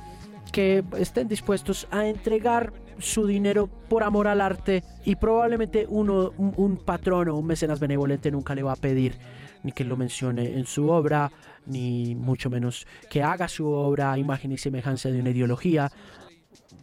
que 0.52 0.84
estén 0.98 1.28
dispuestos 1.28 1.88
a 1.92 2.08
entregar 2.08 2.74
su 2.98 3.28
dinero 3.28 3.68
por 3.68 4.02
amor 4.02 4.28
al 4.28 4.42
arte 4.42 4.84
y 5.06 5.18
probablemente 5.18 5.86
uno, 5.88 6.34
un, 6.36 6.78
patrón 6.78 7.30
o 7.30 7.36
un 7.36 7.46
mecenas 7.46 7.80
benevolente 7.80 8.32
nunca 8.32 8.56
le 8.56 8.64
va 8.64 8.72
a 8.72 8.76
pedir 8.76 9.16
ni 9.62 9.72
que 9.72 9.84
lo 9.84 9.98
mencione 9.98 10.58
en 10.58 10.66
su 10.66 10.90
obra, 10.90 11.32
ni 11.70 12.16
mucho 12.16 12.50
menos 12.50 12.86
que 13.10 13.24
haga 13.24 13.48
su 13.48 13.68
obra 13.68 14.18
imagen 14.18 14.52
y 14.52 14.58
semejanza 14.58 15.10
de 15.10 15.20
una 15.20 15.30
ideología. 15.30 15.92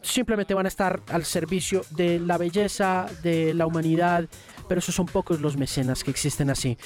Simplemente 0.03 0.55
van 0.55 0.67
a 0.67 0.69
estar 0.69 1.03
al 1.09 1.25
servicio 1.25 1.83
de 1.91 2.21
la 2.21 2.39
belleza, 2.39 3.07
de 3.23 3.53
la 3.55 3.67
humanidad, 3.67 4.29
pero 4.69 4.79
esos 4.79 4.95
son 4.95 5.07
pocos 5.07 5.41
los 5.41 5.57
mecenas 5.57 6.05
que 6.05 6.11
existen 6.11 6.51
así. 6.51 6.79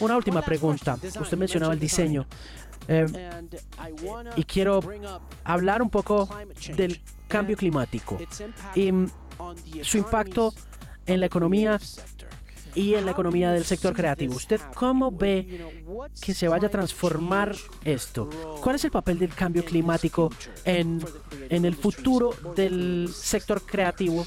Una 0.00 0.16
última 0.16 0.42
pregunta. 0.42 0.96
Usted 1.20 1.36
mencionaba 1.36 1.74
el 1.74 1.80
diseño. 1.80 2.26
Eh, 2.88 3.06
y 4.36 4.44
quiero 4.44 4.80
hablar 5.44 5.82
un 5.82 5.90
poco 5.90 6.28
del 6.76 7.00
cambio 7.28 7.56
climático 7.56 8.18
y 8.74 8.90
su 9.82 9.98
impacto 9.98 10.54
en 11.06 11.20
la 11.20 11.26
economía 11.26 11.78
y 12.74 12.94
en 12.94 13.04
la 13.04 13.12
economía 13.12 13.52
del 13.52 13.64
sector 13.64 13.94
creativo. 13.94 14.34
¿Usted 14.34 14.60
cómo 14.74 15.10
ve 15.10 15.82
que 16.20 16.34
se 16.34 16.48
vaya 16.48 16.68
a 16.68 16.70
transformar 16.70 17.54
esto? 17.84 18.28
¿Cuál 18.62 18.76
es 18.76 18.84
el 18.84 18.90
papel 18.90 19.18
del 19.18 19.34
cambio 19.34 19.64
climático 19.64 20.30
en, 20.64 21.04
en 21.48 21.64
el 21.64 21.74
futuro 21.74 22.34
del 22.56 23.10
sector 23.12 23.62
creativo? 23.62 24.26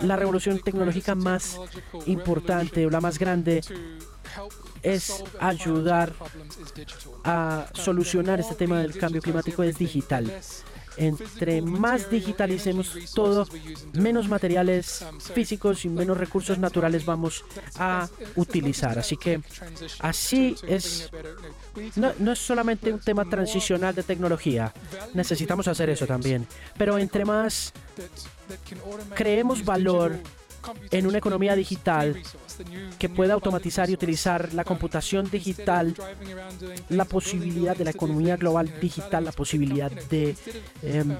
La 0.00 0.16
revolución 0.16 0.58
tecnológica 0.58 1.14
más 1.14 1.60
importante 2.06 2.84
o 2.86 2.90
la 2.90 3.00
más 3.00 3.18
grande 3.18 3.62
es 4.82 5.24
ayudar 5.40 6.12
a 7.24 7.66
solucionar 7.72 8.40
este 8.40 8.54
tema 8.54 8.80
del 8.80 8.98
cambio 8.98 9.22
climático 9.22 9.62
es 9.62 9.78
digital. 9.78 10.30
Entre 10.96 11.60
más 11.62 12.10
digitalicemos 12.10 12.96
todo, 13.14 13.46
menos 13.92 14.28
materiales 14.28 15.04
físicos 15.34 15.84
y 15.84 15.88
menos 15.88 16.16
recursos 16.16 16.58
naturales 16.58 17.04
vamos 17.04 17.44
a 17.76 18.08
utilizar. 18.36 18.98
Así 18.98 19.16
que 19.16 19.40
así 20.00 20.54
es, 20.66 21.10
no, 21.96 22.32
es 22.32 22.38
solamente 22.38 22.92
un 22.92 23.00
tema 23.00 23.24
transicional 23.24 23.94
de 23.94 24.02
tecnología, 24.02 24.72
necesitamos 25.14 25.68
hacer 25.68 25.90
eso 25.90 26.06
también. 26.06 26.46
Pero 26.76 26.98
entre 26.98 27.24
más 27.24 27.72
creemos 29.14 29.64
valor 29.64 30.18
en 30.90 31.06
una 31.06 31.18
economía 31.18 31.54
digital 31.56 32.20
que 32.98 33.08
pueda 33.08 33.34
automatizar 33.34 33.90
y 33.90 33.94
utilizar 33.94 34.52
la 34.54 34.64
computación 34.64 35.30
digital, 35.30 35.94
la 36.88 37.04
posibilidad 37.04 37.76
de 37.76 37.84
la 37.84 37.90
economía 37.90 38.36
global 38.36 38.72
digital, 38.80 39.24
la 39.24 39.32
posibilidad 39.32 39.90
de, 39.90 40.36
em, 40.82 41.16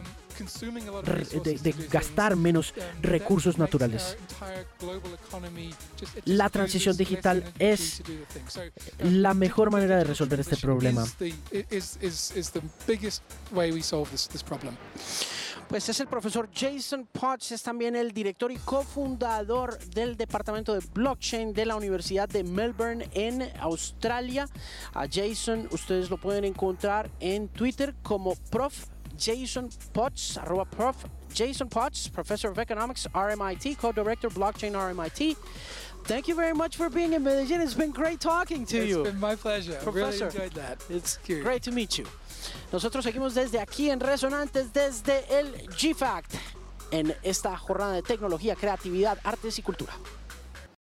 gastar 1.90 2.36
menos 2.36 2.74
recursos 3.02 3.58
naturales. 3.58 4.16
La 6.24 6.48
transición 6.48 6.96
digital 6.96 7.44
es 7.58 8.02
la 8.98 9.34
mejor 9.34 9.70
manera 9.70 9.96
de 9.96 10.04
resolver 10.04 10.40
este 10.40 10.56
problema. 10.56 11.06
Pues 15.68 15.88
es 15.88 15.98
el 15.98 16.06
profesor 16.06 16.48
Jason 16.54 17.06
Potts, 17.06 17.52
es 17.52 17.62
también 17.62 17.96
el 17.96 18.12
director 18.12 18.52
y 18.52 18.56
cofundador 18.58 19.78
del 19.86 20.16
departamento 20.16 20.72
de 20.74 20.80
blockchain 20.92 21.52
de 21.52 21.66
la 21.66 21.74
Universidad 21.74 22.28
de 22.28 22.44
Melbourne 22.44 23.08
en 23.12 23.50
Australia. 23.58 24.46
A 24.92 25.06
Jason 25.10 25.68
ustedes 25.72 26.10
lo 26.10 26.16
pueden 26.16 26.44
encontrar 26.44 27.10
en 27.18 27.48
Twitter 27.48 27.94
como 28.02 28.34
prof 28.50 28.86
Jason 29.18 29.68
Potts, 29.92 30.38
arroba 30.38 30.64
prof 30.64 30.96
Jason 31.34 31.68
Potts, 31.68 32.08
professor 32.08 32.50
of 32.50 32.58
economics, 32.58 33.08
RMIT, 33.12 33.76
co-director 33.76 34.30
blockchain 34.30 34.74
RMIT. 34.74 35.36
Thank 36.04 36.28
you 36.28 36.34
very 36.34 36.52
much 36.52 36.76
for 36.76 36.90
being 36.90 37.14
in 37.14 37.22
Medellin. 37.22 37.62
It's 37.62 37.74
been 37.74 37.90
great 37.90 38.20
talking 38.20 38.66
to 38.66 38.84
you. 38.84 39.00
It's 39.00 39.10
been 39.10 39.20
my 39.20 39.34
pleasure. 39.34 39.78
Professor, 39.82 40.26
I 40.26 40.28
really 40.28 40.44
enjoyed 40.44 40.52
that. 40.52 40.84
It's 40.90 41.18
great 41.26 41.62
to 41.62 41.72
meet 41.72 41.96
you. 41.98 42.04
Nosotros 42.72 43.04
seguimos 43.04 43.34
desde 43.34 43.60
aquí 43.60 43.90
en 43.90 44.00
Resonantes, 44.00 44.72
desde 44.72 45.24
el 45.38 45.68
GFACT, 45.68 46.34
en 46.90 47.14
esta 47.22 47.56
jornada 47.56 47.92
de 47.92 48.02
tecnología, 48.02 48.56
creatividad, 48.56 49.18
artes 49.24 49.58
y 49.58 49.62
cultura. 49.62 49.92